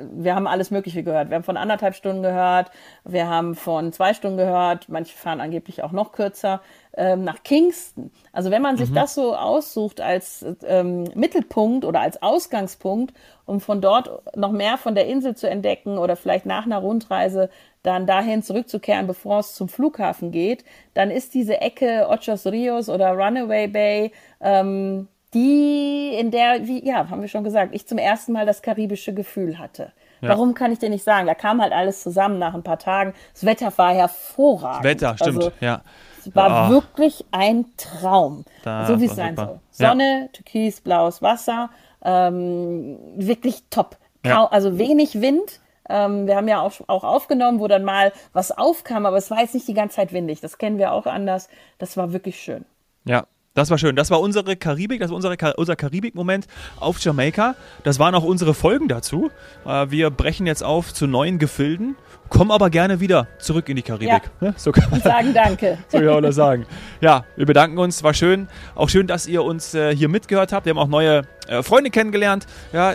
wir 0.01 0.35
haben 0.35 0.47
alles 0.47 0.71
Mögliche 0.71 1.03
gehört. 1.03 1.31
Wir 1.31 1.37
haben 1.37 1.45
von 1.45 1.57
anderthalb 1.57 1.95
Stunden 1.95 2.23
gehört, 2.23 2.71
wir 3.05 3.29
haben 3.29 3.55
von 3.55 3.93
zwei 3.93 4.15
Stunden 4.15 4.37
gehört, 4.37 4.89
manche 4.89 5.17
fahren 5.17 5.41
angeblich 5.41 5.83
auch 5.83 5.93
noch 5.93 6.13
kürzer, 6.13 6.61
ähm, 6.97 7.23
nach 7.25 7.43
Kingston. 7.43 8.11
Also 8.33 8.51
wenn 8.51 8.63
man 8.63 8.77
sich 8.77 8.91
mhm. 8.91 8.95
das 8.95 9.15
so 9.15 9.35
aussucht 9.35 10.01
als 10.01 10.45
ähm, 10.67 11.05
Mittelpunkt 11.15 11.85
oder 11.85 12.01
als 12.01 12.23
Ausgangspunkt, 12.23 13.15
um 13.47 13.61
von 13.61 13.81
dort 13.81 14.37
noch 14.37 14.53
mehr 14.53 14.77
von 14.77 14.95
der 14.95 15.07
Insel 15.07 15.35
zu 15.35 15.49
entdecken 15.49 15.99
oder 15.99 16.17
vielleicht 16.17 16.47
nach 16.47 16.67
einer 16.67 16.79
Rundreise 16.79 17.51
dann 17.83 18.07
dahin 18.07 18.43
zurückzukehren, 18.43 19.07
bevor 19.07 19.39
es 19.41 19.55
zum 19.55 19.69
Flughafen 19.69 20.31
geht, 20.31 20.65
dann 20.95 21.11
ist 21.11 21.35
diese 21.35 21.61
Ecke 21.61 22.09
Ochos 22.09 22.47
Rios 22.47 22.89
oder 22.89 23.13
Runaway 23.13 23.69
Bay 23.69 24.13
ähm, 24.41 25.09
die, 25.35 26.15
in 26.19 26.31
der, 26.31 26.67
wie, 26.67 26.87
ja, 26.87 27.11
haben 27.11 27.21
wir 27.21 27.29
schon 27.29 27.45
gesagt, 27.45 27.75
ich 27.75 27.87
zum 27.87 27.99
ersten 27.99 28.33
Mal 28.33 28.47
das 28.47 28.63
karibische 28.63 29.13
Gefühl 29.13 29.59
hatte. 29.59 29.93
Ja. 30.21 30.31
Warum 30.31 30.55
kann 30.55 30.73
ich 30.73 30.79
dir 30.79 30.89
nicht 30.89 31.05
sagen? 31.05 31.27
Da 31.27 31.35
kam 31.35 31.61
halt 31.61 31.73
alles 31.73 32.03
zusammen 32.03 32.39
nach 32.39 32.55
ein 32.55 32.63
paar 32.63 32.79
Tagen. 32.79 33.15
Das 33.35 33.45
Wetter 33.45 33.73
war 33.77 33.95
hervorragend. 33.95 34.85
Das 34.85 34.91
Wetter, 34.91 35.17
stimmt, 35.17 35.37
also, 35.37 35.53
ja. 35.61 35.83
Es 36.19 36.35
war 36.35 36.69
oh. 36.69 36.73
wirklich 36.73 37.25
ein 37.31 37.67
Traum. 37.77 38.45
Da 38.65 38.87
so 38.87 39.01
wie 39.01 39.07
es 39.07 39.15
sein 39.15 39.37
soll. 39.37 39.61
Sonne, 39.71 40.23
ja. 40.23 40.29
türkis, 40.33 40.81
blaues 40.81 41.23
Wasser, 41.23 41.71
ähm, 42.03 42.99
wirklich 43.17 43.63
top. 43.71 43.97
Ja. 44.25 44.47
Also 44.47 44.79
wenig 44.79 45.21
Wind. 45.21 45.61
Ähm, 45.89 46.27
wir 46.27 46.37
haben 46.37 46.49
ja 46.49 46.61
auch, 46.61 46.73
auch 46.87 47.05
aufgenommen, 47.05 47.61
wo 47.61 47.69
dann 47.69 47.85
mal 47.85 48.13
was 48.33 48.51
aufkam, 48.51 49.07
aber 49.07 49.17
es 49.17 49.31
war 49.31 49.41
jetzt 49.41 49.55
nicht 49.55 49.69
die 49.69 49.75
ganze 49.75 49.97
Zeit 49.97 50.13
windig. 50.13 50.41
Das 50.41 50.59
kennen 50.59 50.79
wir 50.79 50.93
auch 50.93 51.07
anders. 51.07 51.49
Das 51.79 51.97
war 51.97 52.13
wirklich 52.13 52.41
schön. 52.41 52.65
Ja, 53.05 53.25
das 53.55 53.71
war 53.71 53.79
schön. 53.79 53.97
Das 53.97 54.11
war 54.11 54.21
unsere 54.21 54.57
Karibik, 54.57 55.01
das 55.01 55.11
war 55.11 55.17
unsere, 55.17 55.37
unser 55.57 55.77
Karibik-Moment 55.77 56.47
auf 56.79 57.01
Jamaika. 57.01 57.57
Das 57.83 57.99
waren 57.99 58.15
auch 58.15 58.23
unsere 58.23 58.55
Folgen 58.55 58.89
dazu. 58.89 59.31
Äh, 59.67 59.91
wir 59.91 60.11
brechen 60.11 60.47
jetzt 60.47 60.63
auf 60.63 60.95
zu 60.95 61.07
neuen 61.07 61.39
Gefilden, 61.39 61.97
kommen 62.29 62.51
aber 62.51 62.71
gerne 62.71 63.01
wieder 63.01 63.27
zurück 63.39 63.69
in 63.69 63.77
die 63.77 63.83
Karibik. 63.83 64.31
Ja. 64.41 64.55
So 64.57 64.71
Und 64.71 65.03
sagen 65.03 65.35
Danke. 65.35 65.79
So 65.89 65.99
kann 65.99 66.07
man 66.07 66.23
das 66.23 66.37
sagen. 66.37 66.67
Ja, 67.01 67.25
wir 67.37 67.47
bedanken 67.47 67.79
uns. 67.79 68.03
War 68.03 68.15
schön. 68.15 68.49
Auch 68.75 68.89
schön, 68.89 69.07
dass 69.07 69.27
ihr 69.27 69.43
uns 69.43 69.75
äh, 69.75 69.95
hier 69.95 70.09
mitgehört 70.09 70.53
habt. 70.53 70.67
Wir 70.67 70.71
haben 70.71 70.79
auch 70.79 70.89
neue 70.89 71.23
äh, 71.49 71.63
Freunde 71.63 71.91
kennengelernt. 71.91 72.47
Ja, 72.73 72.93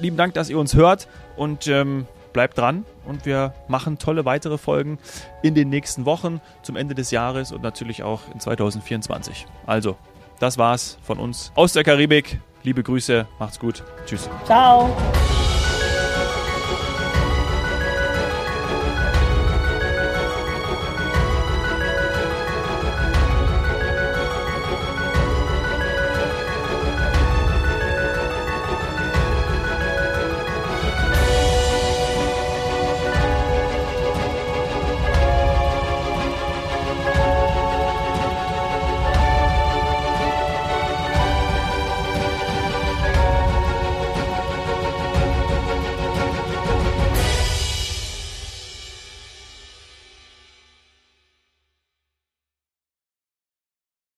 lieben 0.00 0.16
Dank, 0.16 0.34
dass 0.34 0.48
ihr 0.48 0.58
uns 0.58 0.74
hört. 0.74 1.08
Und 1.36 1.66
ähm, 1.66 2.06
bleibt 2.32 2.56
dran 2.56 2.84
und 3.06 3.26
wir 3.26 3.54
machen 3.68 3.98
tolle 3.98 4.24
weitere 4.24 4.58
Folgen 4.58 4.98
in 5.42 5.54
den 5.54 5.68
nächsten 5.68 6.04
Wochen 6.04 6.40
zum 6.62 6.76
Ende 6.76 6.94
des 6.94 7.10
Jahres 7.10 7.52
und 7.52 7.62
natürlich 7.62 8.02
auch 8.02 8.22
in 8.32 8.40
2024. 8.40 9.46
Also, 9.66 9.96
das 10.38 10.58
war's 10.58 10.98
von 11.02 11.18
uns 11.18 11.52
aus 11.54 11.72
der 11.72 11.84
Karibik. 11.84 12.40
Liebe 12.62 12.82
Grüße, 12.82 13.26
macht's 13.38 13.58
gut. 13.58 13.84
Tschüss. 14.06 14.28
Ciao. 14.44 14.94